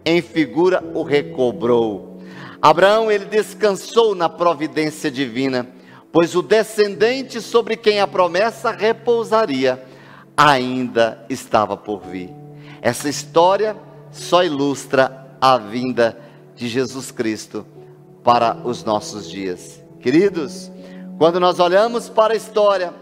em 0.06 0.22
figura 0.22 0.84
o 0.94 1.04
recobrou. 1.04 2.20
Abraão 2.62 3.12
ele 3.12 3.26
descansou 3.26 4.16
na 4.16 4.30
providência 4.30 5.12
divina, 5.12 5.68
pois 6.14 6.36
o 6.36 6.44
descendente 6.44 7.42
sobre 7.42 7.76
quem 7.76 8.00
a 8.00 8.06
promessa 8.06 8.70
repousaria 8.70 9.84
ainda 10.38 11.26
estava 11.28 11.76
por 11.76 12.02
vir. 12.02 12.30
Essa 12.84 13.10
história 13.10 13.76
só 14.12 14.44
ilustra 14.44 15.36
a 15.42 15.58
vinda 15.58 16.16
de 16.56 16.68
Jesus 16.68 17.10
Cristo 17.10 17.66
para 18.24 18.56
os 18.64 18.84
nossos 18.84 19.28
dias. 19.28 19.84
Queridos, 20.00 20.72
quando 21.18 21.40
nós 21.40 21.60
olhamos 21.60 22.10
para 22.10 22.34
a 22.34 22.38
história, 22.38 22.94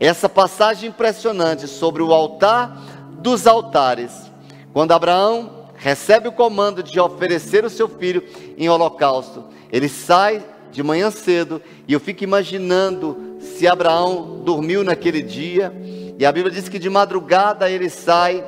essa 0.00 0.28
passagem 0.28 0.88
impressionante 0.88 1.68
sobre 1.68 2.02
o 2.02 2.12
altar 2.12 2.76
dos 3.20 3.46
altares, 3.46 4.12
quando 4.72 4.90
Abraão 4.90 5.68
recebe 5.76 6.26
o 6.26 6.32
comando 6.32 6.82
de 6.82 6.98
oferecer 6.98 7.64
o 7.64 7.70
seu 7.70 7.88
filho 7.88 8.24
em 8.56 8.68
holocausto, 8.68 9.44
ele 9.70 9.88
sai 9.88 10.44
de 10.70 10.82
manhã 10.82 11.10
cedo 11.10 11.60
e 11.86 11.92
eu 11.92 12.00
fico 12.00 12.24
imaginando 12.24 13.36
se 13.40 13.66
Abraão 13.66 14.42
dormiu 14.44 14.84
naquele 14.84 15.22
dia 15.22 15.72
e 16.18 16.26
a 16.26 16.32
Bíblia 16.32 16.52
diz 16.52 16.68
que 16.68 16.78
de 16.78 16.90
madrugada 16.90 17.70
ele 17.70 17.88
sai 17.88 18.44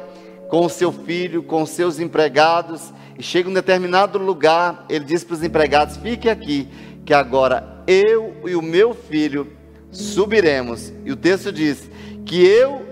com 0.49 0.67
o 0.67 0.69
seu 0.69 0.91
filho, 0.91 1.45
com 1.45 1.63
os 1.63 1.71
seus 1.71 2.01
empregados, 2.01 2.93
e 3.17 3.23
chega 3.23 3.49
em 3.49 3.53
um 3.53 3.55
determinado 3.55 4.19
lugar, 4.19 4.85
ele 4.89 5.05
diz 5.05 5.23
para 5.23 5.35
os 5.35 5.45
empregados: 5.45 5.97
Fiquem 5.97 6.31
aqui, 6.31 6.69
que 7.07 7.15
agora 7.15 7.85
eu 7.87 8.35
e 8.45 8.57
o 8.57 8.63
meu 8.63 8.93
filho 8.93 9.53
subiremos. 9.93 10.93
E 11.05 11.13
o 11.13 11.17
texto 11.17 11.53
diz 11.53 11.89
que 12.27 12.45
eu 12.45 12.83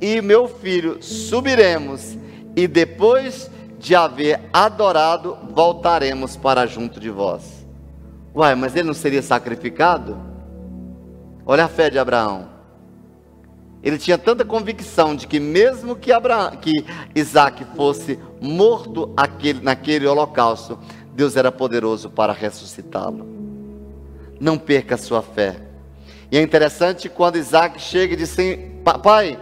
e 0.00 0.22
meu 0.22 0.48
filho 0.48 1.02
subiremos, 1.02 2.16
e 2.56 2.66
depois 2.66 3.50
de 3.78 3.94
haver 3.94 4.40
adorado, 4.52 5.36
voltaremos 5.50 6.36
para 6.36 6.64
junto 6.66 6.98
de 6.98 7.10
vós. 7.10 7.51
Uai, 8.34 8.54
mas 8.54 8.74
ele 8.74 8.86
não 8.86 8.94
seria 8.94 9.22
sacrificado? 9.22 10.18
Olha 11.44 11.64
a 11.64 11.68
fé 11.68 11.90
de 11.90 11.98
Abraão. 11.98 12.48
Ele 13.82 13.98
tinha 13.98 14.16
tanta 14.16 14.44
convicção 14.44 15.14
de 15.14 15.26
que 15.26 15.40
mesmo 15.40 15.96
que, 15.96 16.12
Abraão, 16.12 16.52
que 16.52 16.84
Isaac 17.14 17.64
fosse 17.76 18.18
morto 18.40 19.12
aquele, 19.16 19.60
naquele 19.60 20.06
holocausto, 20.06 20.78
Deus 21.12 21.36
era 21.36 21.50
poderoso 21.50 22.08
para 22.08 22.32
ressuscitá-lo. 22.32 23.26
Não 24.40 24.56
perca 24.56 24.94
a 24.94 24.98
sua 24.98 25.20
fé. 25.20 25.56
E 26.30 26.38
é 26.38 26.42
interessante 26.42 27.08
quando 27.08 27.36
Isaac 27.36 27.80
chega 27.80 28.14
e 28.14 28.16
diz 28.16 28.32
assim: 28.32 28.80
Pai, 29.02 29.38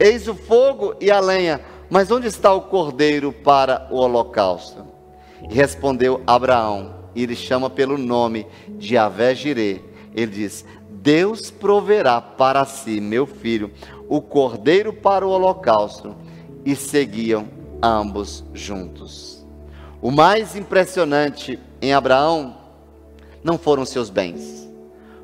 eis 0.00 0.26
o 0.26 0.34
fogo 0.34 0.96
e 1.00 1.10
a 1.10 1.20
lenha, 1.20 1.60
mas 1.88 2.10
onde 2.10 2.26
está 2.26 2.52
o 2.52 2.62
cordeiro 2.62 3.32
para 3.32 3.86
o 3.90 3.96
holocausto? 3.96 4.84
E 5.48 5.54
respondeu 5.54 6.22
Abraão, 6.26 7.01
e 7.14 7.22
ele 7.22 7.36
chama 7.36 7.68
pelo 7.68 7.98
nome 7.98 8.46
de 8.68 8.96
Avé 8.96 9.34
Jirê. 9.34 9.80
Ele 10.14 10.32
diz: 10.32 10.64
Deus 10.90 11.50
proverá 11.50 12.20
para 12.20 12.64
si, 12.64 13.00
meu 13.00 13.26
filho, 13.26 13.70
o 14.08 14.20
cordeiro 14.20 14.92
para 14.92 15.26
o 15.26 15.30
holocausto. 15.30 16.14
E 16.64 16.76
seguiam 16.76 17.48
ambos 17.82 18.44
juntos. 18.54 19.44
O 20.00 20.10
mais 20.10 20.54
impressionante 20.54 21.58
em 21.80 21.92
Abraão 21.92 22.56
não 23.42 23.58
foram 23.58 23.84
seus 23.84 24.08
bens, 24.08 24.68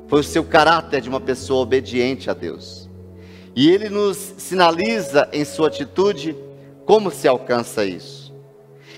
foi 0.07 0.19
o 0.19 0.23
seu 0.23 0.43
caráter 0.43 1.01
de 1.01 1.07
uma 1.07 1.21
pessoa 1.21 1.61
obediente 1.61 2.29
a 2.29 2.33
Deus. 2.33 2.89
E 3.55 3.69
ele 3.69 3.89
nos 3.89 4.17
sinaliza 4.37 5.29
em 5.31 5.45
sua 5.45 5.67
atitude 5.67 6.35
como 6.85 7.11
se 7.11 7.27
alcança 7.27 7.85
isso. 7.85 8.33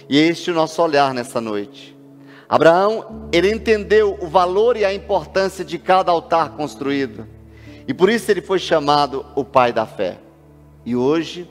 E 0.09 0.17
é 0.17 0.27
este 0.27 0.51
o 0.51 0.53
nosso 0.53 0.81
olhar 0.81 1.13
nessa 1.13 1.39
noite. 1.39 1.90
Abraão, 2.51 3.29
ele 3.31 3.49
entendeu 3.49 4.17
o 4.19 4.27
valor 4.27 4.75
e 4.75 4.83
a 4.83 4.93
importância 4.93 5.63
de 5.63 5.79
cada 5.79 6.11
altar 6.11 6.49
construído. 6.49 7.25
E 7.87 7.93
por 7.93 8.09
isso 8.09 8.29
ele 8.29 8.41
foi 8.41 8.59
chamado 8.59 9.25
o 9.35 9.45
pai 9.45 9.71
da 9.71 9.85
fé. 9.85 10.17
E 10.85 10.93
hoje, 10.93 11.49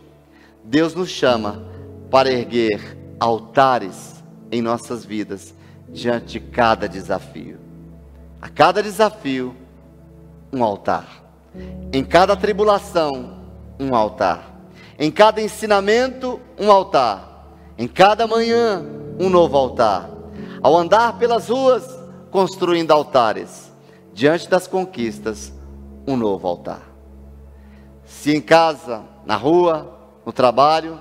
Deus 0.63 0.95
nos 0.95 1.09
chama 1.09 1.65
para 2.11 2.31
erguer 2.31 2.99
altares 3.19 4.23
em 4.53 4.61
nossas 4.61 5.03
vidas 5.03 5.55
diante 5.89 6.33
de 6.33 6.41
cada 6.41 6.87
desafio. 6.87 7.59
A 8.39 8.51
cada 8.51 8.83
desafio, 8.83 9.57
um 10.53 10.63
altar. 10.63 11.25
Em 11.95 12.05
cada 12.05 12.37
tribulação, 12.37 13.39
um 13.81 13.95
altar. 13.95 14.55
Em 14.99 15.11
cada 15.11 15.41
ensinamento, 15.41 16.39
um 16.59 16.71
altar. 16.71 17.57
Em 17.79 17.89
cada 17.89 18.27
manhã, 18.27 18.85
um 19.19 19.31
novo 19.31 19.57
altar 19.57 20.10
ao 20.63 20.77
andar 20.77 21.19
pelas 21.19 21.49
ruas, 21.49 21.85
construindo 22.31 22.91
altares, 22.91 23.71
diante 24.13 24.49
das 24.49 24.67
conquistas, 24.67 25.53
um 26.07 26.17
novo 26.17 26.47
altar. 26.47 26.83
Se 28.05 28.35
em 28.35 28.41
casa, 28.41 29.03
na 29.25 29.37
rua, 29.37 29.99
no 30.25 30.33
trabalho, 30.33 30.99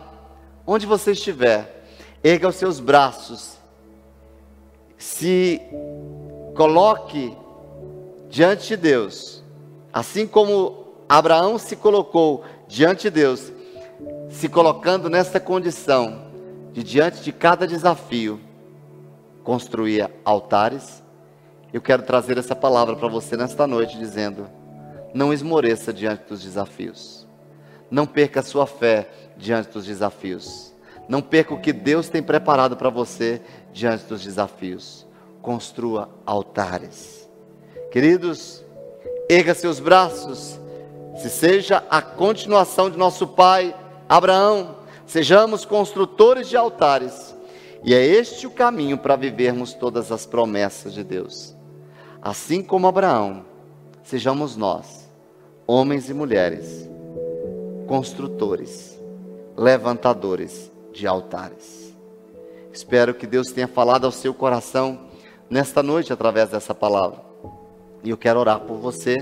onde 0.65 0.85
você 0.85 1.11
estiver, 1.11 1.85
erga 2.23 2.47
os 2.47 2.55
seus 2.55 2.79
braços, 2.79 3.57
se 4.97 5.61
coloque 6.55 7.35
diante 8.29 8.67
de 8.67 8.77
Deus, 8.77 9.43
assim 9.91 10.27
como 10.27 10.85
Abraão 11.07 11.57
se 11.57 11.75
colocou 11.75 12.43
diante 12.67 13.03
de 13.03 13.09
Deus, 13.09 13.51
se 14.29 14.47
colocando 14.47 15.09
nessa 15.09 15.39
condição 15.39 16.27
de 16.71 16.83
diante 16.83 17.23
de 17.23 17.31
cada 17.31 17.65
desafio, 17.65 18.39
construía 19.43 20.11
altares. 20.23 21.03
Eu 21.71 21.81
quero 21.81 22.03
trazer 22.03 22.37
essa 22.37 22.55
palavra 22.55 22.95
para 22.95 23.07
você 23.07 23.37
nesta 23.37 23.65
noite, 23.67 23.97
dizendo: 23.97 24.47
não 25.13 25.33
esmoreça 25.33 25.91
diante 25.91 26.23
dos 26.27 26.41
desafios, 26.41 27.27
não 27.89 28.05
perca 28.05 28.39
a 28.39 28.43
sua 28.43 28.65
fé 28.65 29.09
diante 29.37 29.71
dos 29.71 29.85
desafios, 29.85 30.73
não 31.07 31.21
perca 31.21 31.53
o 31.53 31.59
que 31.59 31.73
Deus 31.73 32.09
tem 32.09 32.21
preparado 32.21 32.75
para 32.75 32.89
você 32.89 33.41
diante 33.71 34.05
dos 34.05 34.21
desafios. 34.21 35.07
Construa 35.41 36.09
altares, 36.25 37.29
queridos, 37.91 38.63
erga 39.29 39.53
seus 39.53 39.79
braços, 39.79 40.59
se 41.17 41.29
seja 41.29 41.83
a 41.89 42.01
continuação 42.01 42.89
de 42.89 42.97
nosso 42.97 43.25
pai 43.25 43.75
Abraão, 44.07 44.75
sejamos 45.05 45.65
construtores 45.65 46.49
de 46.49 46.57
altares 46.57 47.35
e 47.83 47.93
é 47.93 48.05
este 48.05 48.45
o 48.45 48.51
caminho 48.51 48.97
para 48.97 49.15
vivermos 49.15 49.73
todas 49.73 50.11
as 50.11 50.25
promessas 50.25 50.93
de 50.93 51.03
Deus. 51.03 51.55
Assim 52.21 52.61
como 52.61 52.87
Abraão, 52.87 53.45
sejamos 54.03 54.55
nós 54.57 55.09
homens 55.71 56.09
e 56.09 56.15
mulheres, 56.15 56.89
construtores, 57.87 58.99
levantadores 59.55 60.71
de 60.91 61.05
altares. 61.05 61.95
Espero 62.73 63.13
que 63.13 63.27
Deus 63.27 63.51
tenha 63.51 63.67
falado 63.67 64.05
ao 64.05 64.11
seu 64.11 64.33
coração 64.33 64.99
nesta 65.47 65.83
noite 65.83 66.11
através 66.11 66.49
dessa 66.49 66.73
palavra. 66.73 67.19
E 68.03 68.09
eu 68.09 68.17
quero 68.17 68.39
orar 68.39 68.61
por 68.61 68.77
você. 68.77 69.15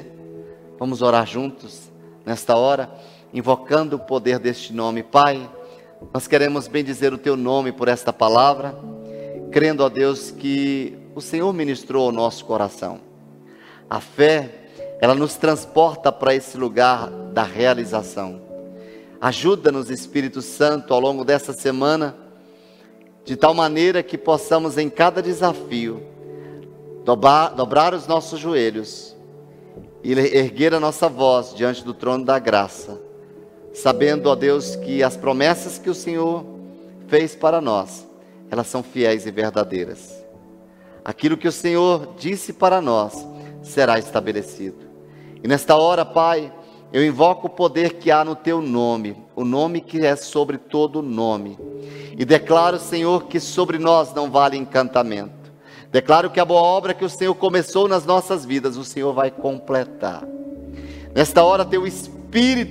Vamos 0.80 1.02
orar 1.02 1.26
juntos 1.26 1.92
nesta 2.26 2.56
hora, 2.56 2.90
invocando 3.34 3.98
o 3.98 4.00
poder 4.00 4.40
deste 4.40 4.72
nome. 4.72 5.04
Pai, 5.04 5.50
nós 6.14 6.28
queremos 6.28 6.68
bendizer 6.68 7.14
o 7.14 7.18
teu 7.18 7.36
nome 7.36 7.72
por 7.72 7.88
esta 7.88 8.14
palavra, 8.14 8.78
crendo 9.52 9.84
a 9.84 9.90
Deus 9.90 10.32
que 10.32 10.98
o 11.16 11.22
Senhor 11.22 11.52
ministrou 11.54 12.06
ao 12.06 12.12
nosso 12.12 12.46
coração. 12.46 13.00
A 13.90 14.00
fé, 14.00 14.50
ela 15.02 15.16
nos 15.16 15.36
transporta 15.36 16.12
para 16.12 16.36
esse 16.36 16.58
lugar 16.58 17.10
da 17.34 17.44
realização. 17.44 18.42
Ajuda-nos, 19.20 19.90
Espírito 19.90 20.42
Santo, 20.42 20.94
ao 20.94 21.00
longo 21.00 21.26
dessa 21.26 21.54
semana, 21.54 22.16
de 23.26 23.36
tal 23.36 23.54
maneira 23.54 24.04
que 24.04 24.18
possamos 24.18 24.78
em 24.78 24.90
cada 24.90 25.22
desafio 25.22 26.02
dobrar, 27.04 27.50
dobrar 27.50 27.94
os 27.94 28.06
nossos 28.06 28.40
joelhos 28.40 29.16
e 30.04 30.12
erguer 30.12 30.74
a 30.74 30.80
nossa 30.80 31.10
voz 31.10 31.54
diante 31.56 31.84
do 31.84 31.94
trono 31.94 32.24
da 32.24 32.38
graça, 32.38 33.02
sabendo, 33.82 34.28
ó 34.28 34.36
Deus, 34.36 34.76
que 34.76 35.04
as 35.04 35.16
promessas 35.16 35.78
que 35.78 35.90
o 35.90 35.96
Senhor 35.96 36.46
fez 37.08 37.36
para 37.36 37.62
nós, 37.62 38.08
elas 38.50 38.68
são 38.68 38.82
fiéis 38.82 39.26
e 39.26 39.32
verdadeiras. 39.32 40.14
Aquilo 41.06 41.38
que 41.38 41.48
o 41.48 41.52
Senhor 41.52 42.16
disse 42.18 42.52
para 42.54 42.82
nós 42.82 43.26
será 43.62 44.00
estabelecido. 44.00 44.88
E 45.44 45.48
nesta 45.48 45.76
hora, 45.76 46.04
Pai, 46.04 46.52
eu 46.92 47.06
invoco 47.06 47.48
o 47.48 47.50
poder 47.50 47.94
que 47.94 48.10
há 48.10 48.26
no 48.26 48.36
teu 48.36 48.62
nome, 48.62 49.16
o 49.36 49.46
nome 49.46 49.80
que 49.80 50.06
é 50.06 50.16
sobre 50.16 50.58
todo 50.58 51.02
nome. 51.02 51.58
E 52.18 52.26
declaro, 52.26 52.80
Senhor, 52.80 53.26
que 53.26 53.40
sobre 53.40 53.78
nós 53.78 54.14
não 54.14 54.32
vale 54.32 54.58
encantamento. 54.58 55.52
Declaro 55.92 56.30
que 56.30 56.40
a 56.40 56.46
boa 56.46 56.62
obra 56.62 56.94
que 56.94 57.06
o 57.06 57.10
Senhor 57.10 57.36
começou 57.36 57.88
nas 57.88 58.06
nossas 58.06 58.44
vidas, 58.44 58.76
o 58.76 58.84
Senhor 58.84 59.14
vai 59.14 59.30
completar. 59.30 60.24
Nesta 61.14 61.44
hora, 61.44 61.64
teu 61.64 61.86
Espírito, 61.86 62.17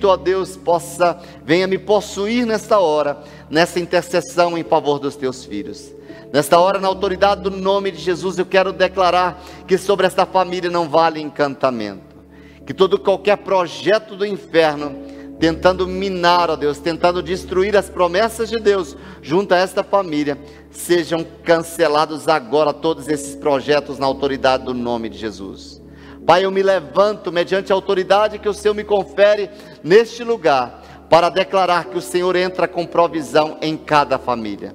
ó 0.04 0.16
Deus, 0.16 0.56
possa, 0.56 1.18
venha 1.44 1.66
me 1.66 1.78
possuir 1.78 2.46
nesta 2.46 2.78
hora, 2.78 3.22
nessa 3.50 3.80
intercessão 3.80 4.56
em 4.56 4.64
favor 4.64 4.98
dos 4.98 5.16
teus 5.16 5.44
filhos. 5.44 5.92
Nesta 6.32 6.58
hora, 6.58 6.78
na 6.78 6.88
autoridade 6.88 7.42
do 7.42 7.50
nome 7.50 7.90
de 7.90 7.98
Jesus, 7.98 8.38
eu 8.38 8.46
quero 8.46 8.72
declarar 8.72 9.42
que 9.66 9.78
sobre 9.78 10.06
esta 10.06 10.26
família 10.26 10.70
não 10.70 10.88
vale 10.88 11.20
encantamento. 11.20 12.16
Que 12.66 12.74
todo 12.74 12.98
qualquer 12.98 13.38
projeto 13.38 14.16
do 14.16 14.26
inferno 14.26 15.06
tentando 15.38 15.86
minar, 15.86 16.50
ó 16.50 16.56
Deus, 16.56 16.78
tentando 16.78 17.22
destruir 17.22 17.76
as 17.76 17.88
promessas 17.88 18.48
de 18.48 18.58
Deus 18.58 18.96
junto 19.22 19.52
a 19.52 19.58
esta 19.58 19.82
família, 19.82 20.38
sejam 20.70 21.24
cancelados 21.44 22.26
agora 22.26 22.72
todos 22.72 23.08
esses 23.08 23.36
projetos 23.36 23.98
na 23.98 24.06
autoridade 24.06 24.64
do 24.64 24.74
nome 24.74 25.08
de 25.08 25.18
Jesus. 25.18 25.82
Pai, 26.26 26.44
eu 26.44 26.50
me 26.50 26.60
levanto 26.60 27.30
mediante 27.30 27.70
a 27.70 27.74
autoridade 27.76 28.40
que 28.40 28.48
o 28.48 28.54
Senhor 28.54 28.74
me 28.74 28.82
confere 28.82 29.48
neste 29.82 30.24
lugar 30.24 30.82
para 31.08 31.28
declarar 31.28 31.84
que 31.84 31.96
o 31.96 32.02
Senhor 32.02 32.34
entra 32.34 32.66
com 32.66 32.84
provisão 32.84 33.58
em 33.62 33.76
cada 33.76 34.18
família. 34.18 34.74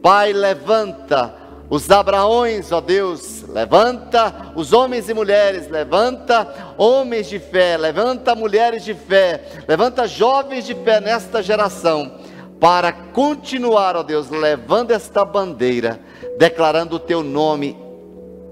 Pai, 0.00 0.32
levanta 0.32 1.34
os 1.68 1.90
Abraões, 1.90 2.70
ó 2.70 2.80
Deus, 2.80 3.42
levanta 3.48 4.52
os 4.54 4.72
homens 4.72 5.08
e 5.08 5.14
mulheres, 5.14 5.68
levanta 5.68 6.74
homens 6.78 7.28
de 7.28 7.40
fé, 7.40 7.76
levanta 7.76 8.36
mulheres 8.36 8.84
de 8.84 8.94
fé, 8.94 9.64
levanta 9.66 10.06
jovens 10.06 10.64
de 10.64 10.74
fé 10.74 11.00
nesta 11.00 11.42
geração, 11.42 12.20
para 12.60 12.92
continuar, 12.92 13.96
ó 13.96 14.04
Deus, 14.04 14.30
levando 14.30 14.92
esta 14.92 15.24
bandeira, 15.24 15.98
declarando 16.38 16.96
o 16.96 17.00
teu 17.00 17.22
nome 17.22 17.83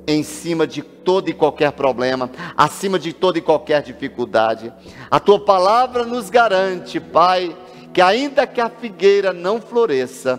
em 0.07 0.23
cima 0.23 0.67
de 0.67 0.83
todo 0.83 1.29
e 1.29 1.35
qualquer 1.35 1.73
problema, 1.73 2.31
acima 2.57 2.99
de 2.99 3.13
toda 3.13 3.39
e 3.39 3.43
qualquer 3.43 3.83
dificuldade. 3.83 4.73
A 5.11 5.21
tua 5.21 5.41
palavra 5.41 6.05
nos 6.05 6.31
garante, 6.31 6.99
Pai, 6.99 7.57
que 7.93 8.01
ainda 8.01 8.47
que 8.47 8.61
a 8.61 8.71
figueira 8.71 9.33
não 9.33 9.61
floresça, 9.61 10.37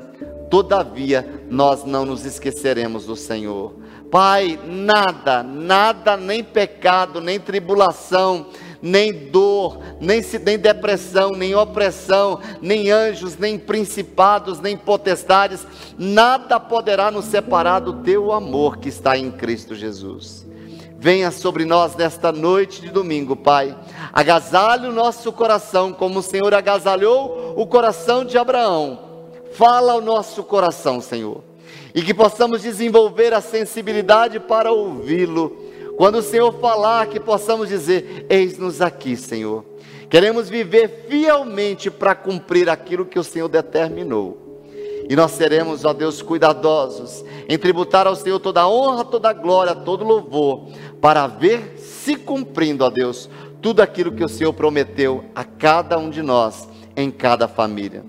todavia 0.49 1.45
nós 1.49 1.84
não 1.84 2.05
nos 2.05 2.26
esqueceremos 2.26 3.05
do 3.05 3.16
Senhor. 3.16 3.76
Pai, 4.11 4.59
nada, 4.66 5.41
nada, 5.41 6.16
nem 6.16 6.43
pecado, 6.43 7.20
nem 7.20 7.39
tribulação, 7.39 8.47
nem 8.84 9.12
dor, 9.30 9.80
nem, 10.00 10.22
nem 10.46 10.60
depressão, 10.60 11.32
nem 11.32 11.56
opressão, 11.56 12.40
nem 12.62 12.92
anjos, 12.92 13.38
nem 13.38 13.58
principados, 13.58 14.60
nem 14.60 14.78
potestades, 14.78 15.66
nada 15.98 16.60
poderá 16.60 17.10
nos 17.10 17.26
separar 17.26 17.80
do 17.80 18.04
teu 18.04 18.32
amor 18.32 18.78
que 18.78 18.90
está 18.90 19.18
em 19.18 19.32
Cristo 19.32 19.74
Jesus. 19.74 20.46
Venha 21.00 21.32
sobre 21.32 21.66
nós 21.66 21.96
nesta 21.96 22.32
noite 22.32 22.82
de 22.82 22.90
domingo, 22.90 23.36
Pai. 23.36 23.76
Agasalhe 24.12 24.88
o 24.88 24.94
nosso 24.94 25.32
coração, 25.32 25.92
como 25.92 26.20
o 26.20 26.24
Senhor 26.24 26.54
agasalhou 26.54 27.54
o 27.58 27.66
coração 27.66 28.24
de 28.24 28.38
Abraão 28.38 29.14
Fala 29.54 29.94
ao 29.94 30.02
nosso 30.02 30.44
coração, 30.44 31.00
Senhor, 31.00 31.44
e 31.94 32.02
que 32.02 32.14
possamos 32.14 32.64
desenvolver 32.64 33.34
a 33.34 33.42
sensibilidade 33.42 34.40
para 34.40 34.72
ouvi-lo. 34.72 35.62
Quando 36.04 36.16
o 36.16 36.22
Senhor 36.22 36.51
falar, 36.60 37.08
que 37.08 37.18
possamos 37.18 37.70
dizer: 37.70 38.26
Eis-nos 38.30 38.82
aqui, 38.82 39.16
Senhor. 39.16 39.64
Queremos 40.10 40.49
viver 40.49 41.06
fielmente 41.08 41.89
para 41.89 42.14
cumprir 42.14 42.70
aquilo 42.70 43.06
que 43.06 43.18
o 43.18 43.24
Senhor 43.24 43.47
determinou. 43.47 44.62
E 45.10 45.16
nós 45.16 45.32
seremos, 45.32 45.86
ó 45.86 45.93
Deus, 45.93 46.22
cuidadosos 46.22 47.24
em 47.47 47.58
tributar 47.58 48.06
ao 48.06 48.18
Senhor 48.18 48.38
toda 48.41 48.68
honra, 48.68 49.06
toda 49.06 49.32
glória, 49.32 49.74
todo 49.74 50.04
louvor, 50.04 50.68
para 50.99 51.26
ver 51.26 51.78
se 51.78 52.18
cumprindo, 52.18 52.84
ó 52.84 52.89
Deus, 52.89 53.30
tudo 53.62 53.80
aquilo 53.80 54.12
que 54.12 54.26
o 54.26 54.30
Senhor 54.30 54.51
prometeu 54.51 55.24
a 55.34 55.45
cada 55.45 55.97
um 55.97 56.10
de 56.10 56.22
nós, 56.22 56.68
em 56.97 57.10
cada 57.10 57.47
família. 57.47 58.04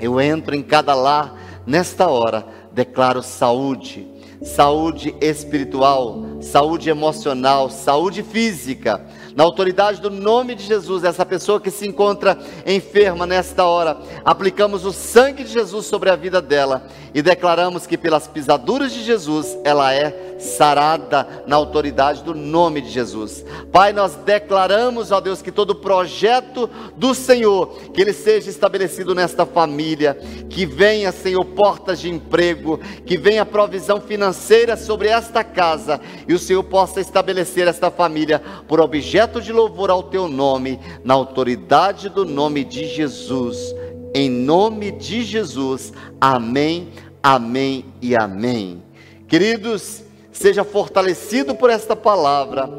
Eu 0.00 0.18
entro 0.18 0.54
em 0.54 0.62
cada 0.62 0.94
lar 0.94 1.62
nesta 1.66 2.08
hora, 2.08 2.46
declaro 2.72 3.22
saúde, 3.22 4.08
saúde 4.42 5.14
espiritual, 5.20 6.38
saúde 6.40 6.90
emocional, 6.90 7.70
saúde 7.70 8.22
física. 8.22 9.04
Na 9.34 9.44
autoridade 9.44 10.00
do 10.00 10.10
nome 10.10 10.54
de 10.54 10.64
Jesus, 10.64 11.04
essa 11.04 11.24
pessoa 11.24 11.60
que 11.60 11.70
se 11.70 11.86
encontra 11.86 12.38
enferma 12.66 13.26
nesta 13.26 13.64
hora, 13.64 13.98
aplicamos 14.24 14.84
o 14.84 14.92
sangue 14.92 15.44
de 15.44 15.52
Jesus 15.52 15.86
sobre 15.86 16.10
a 16.10 16.16
vida 16.16 16.42
dela 16.42 16.86
e 17.14 17.22
declaramos 17.22 17.86
que 17.86 17.96
pelas 17.96 18.26
pisaduras 18.26 18.92
de 18.92 19.02
Jesus 19.02 19.56
ela 19.64 19.94
é 19.94 20.27
sarada 20.38 21.44
na 21.46 21.56
autoridade 21.56 22.22
do 22.22 22.34
nome 22.34 22.80
de 22.80 22.90
Jesus. 22.90 23.44
Pai, 23.72 23.92
nós 23.92 24.14
declaramos, 24.14 25.10
ó 25.10 25.20
Deus, 25.20 25.42
que 25.42 25.52
todo 25.52 25.74
projeto 25.74 26.68
do 26.96 27.14
Senhor, 27.14 27.74
que 27.92 28.00
ele 28.00 28.12
seja 28.12 28.50
estabelecido 28.50 29.14
nesta 29.14 29.44
família, 29.44 30.18
que 30.48 30.64
venha, 30.64 31.12
Senhor, 31.12 31.44
portas 31.44 32.00
de 32.00 32.08
emprego, 32.08 32.78
que 33.04 33.16
venha 33.16 33.44
provisão 33.44 34.00
financeira 34.00 34.76
sobre 34.76 35.08
esta 35.08 35.42
casa 35.42 36.00
e 36.26 36.34
o 36.34 36.38
Senhor 36.38 36.62
possa 36.64 37.00
estabelecer 37.00 37.66
esta 37.66 37.90
família 37.90 38.42
por 38.66 38.80
objeto 38.80 39.40
de 39.40 39.52
louvor 39.52 39.90
ao 39.90 40.02
teu 40.04 40.28
nome, 40.28 40.78
na 41.04 41.14
autoridade 41.14 42.08
do 42.08 42.24
nome 42.24 42.64
de 42.64 42.86
Jesus. 42.86 43.74
Em 44.14 44.30
nome 44.30 44.90
de 44.92 45.22
Jesus. 45.22 45.92
Amém. 46.20 46.88
Amém 47.22 47.84
e 48.00 48.16
amém. 48.16 48.82
Queridos, 49.26 50.02
seja 50.38 50.62
fortalecido 50.62 51.52
por 51.54 51.68
esta 51.68 51.96
palavra, 51.96 52.70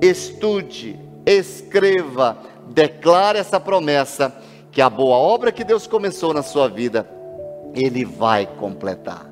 estude, 0.00 0.98
escreva, 1.26 2.38
declare 2.68 3.38
essa 3.38 3.60
promessa, 3.60 4.34
que 4.72 4.80
a 4.80 4.88
boa 4.88 5.16
obra 5.16 5.52
que 5.52 5.62
Deus 5.62 5.86
começou 5.86 6.32
na 6.32 6.42
sua 6.42 6.68
vida, 6.68 7.06
Ele 7.74 8.04
vai 8.04 8.46
completar. 8.46 9.30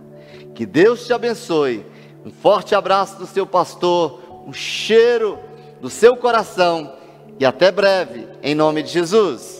Que 0.54 0.66
Deus 0.66 1.06
te 1.06 1.12
abençoe. 1.12 1.86
Um 2.26 2.30
forte 2.30 2.74
abraço 2.74 3.18
do 3.18 3.26
seu 3.26 3.46
pastor, 3.46 4.20
um 4.46 4.52
cheiro 4.52 5.38
do 5.80 5.88
seu 5.88 6.16
coração 6.16 6.92
e 7.38 7.46
até 7.46 7.70
breve, 7.70 8.28
em 8.42 8.54
nome 8.54 8.82
de 8.82 8.90
Jesus. 8.90 9.57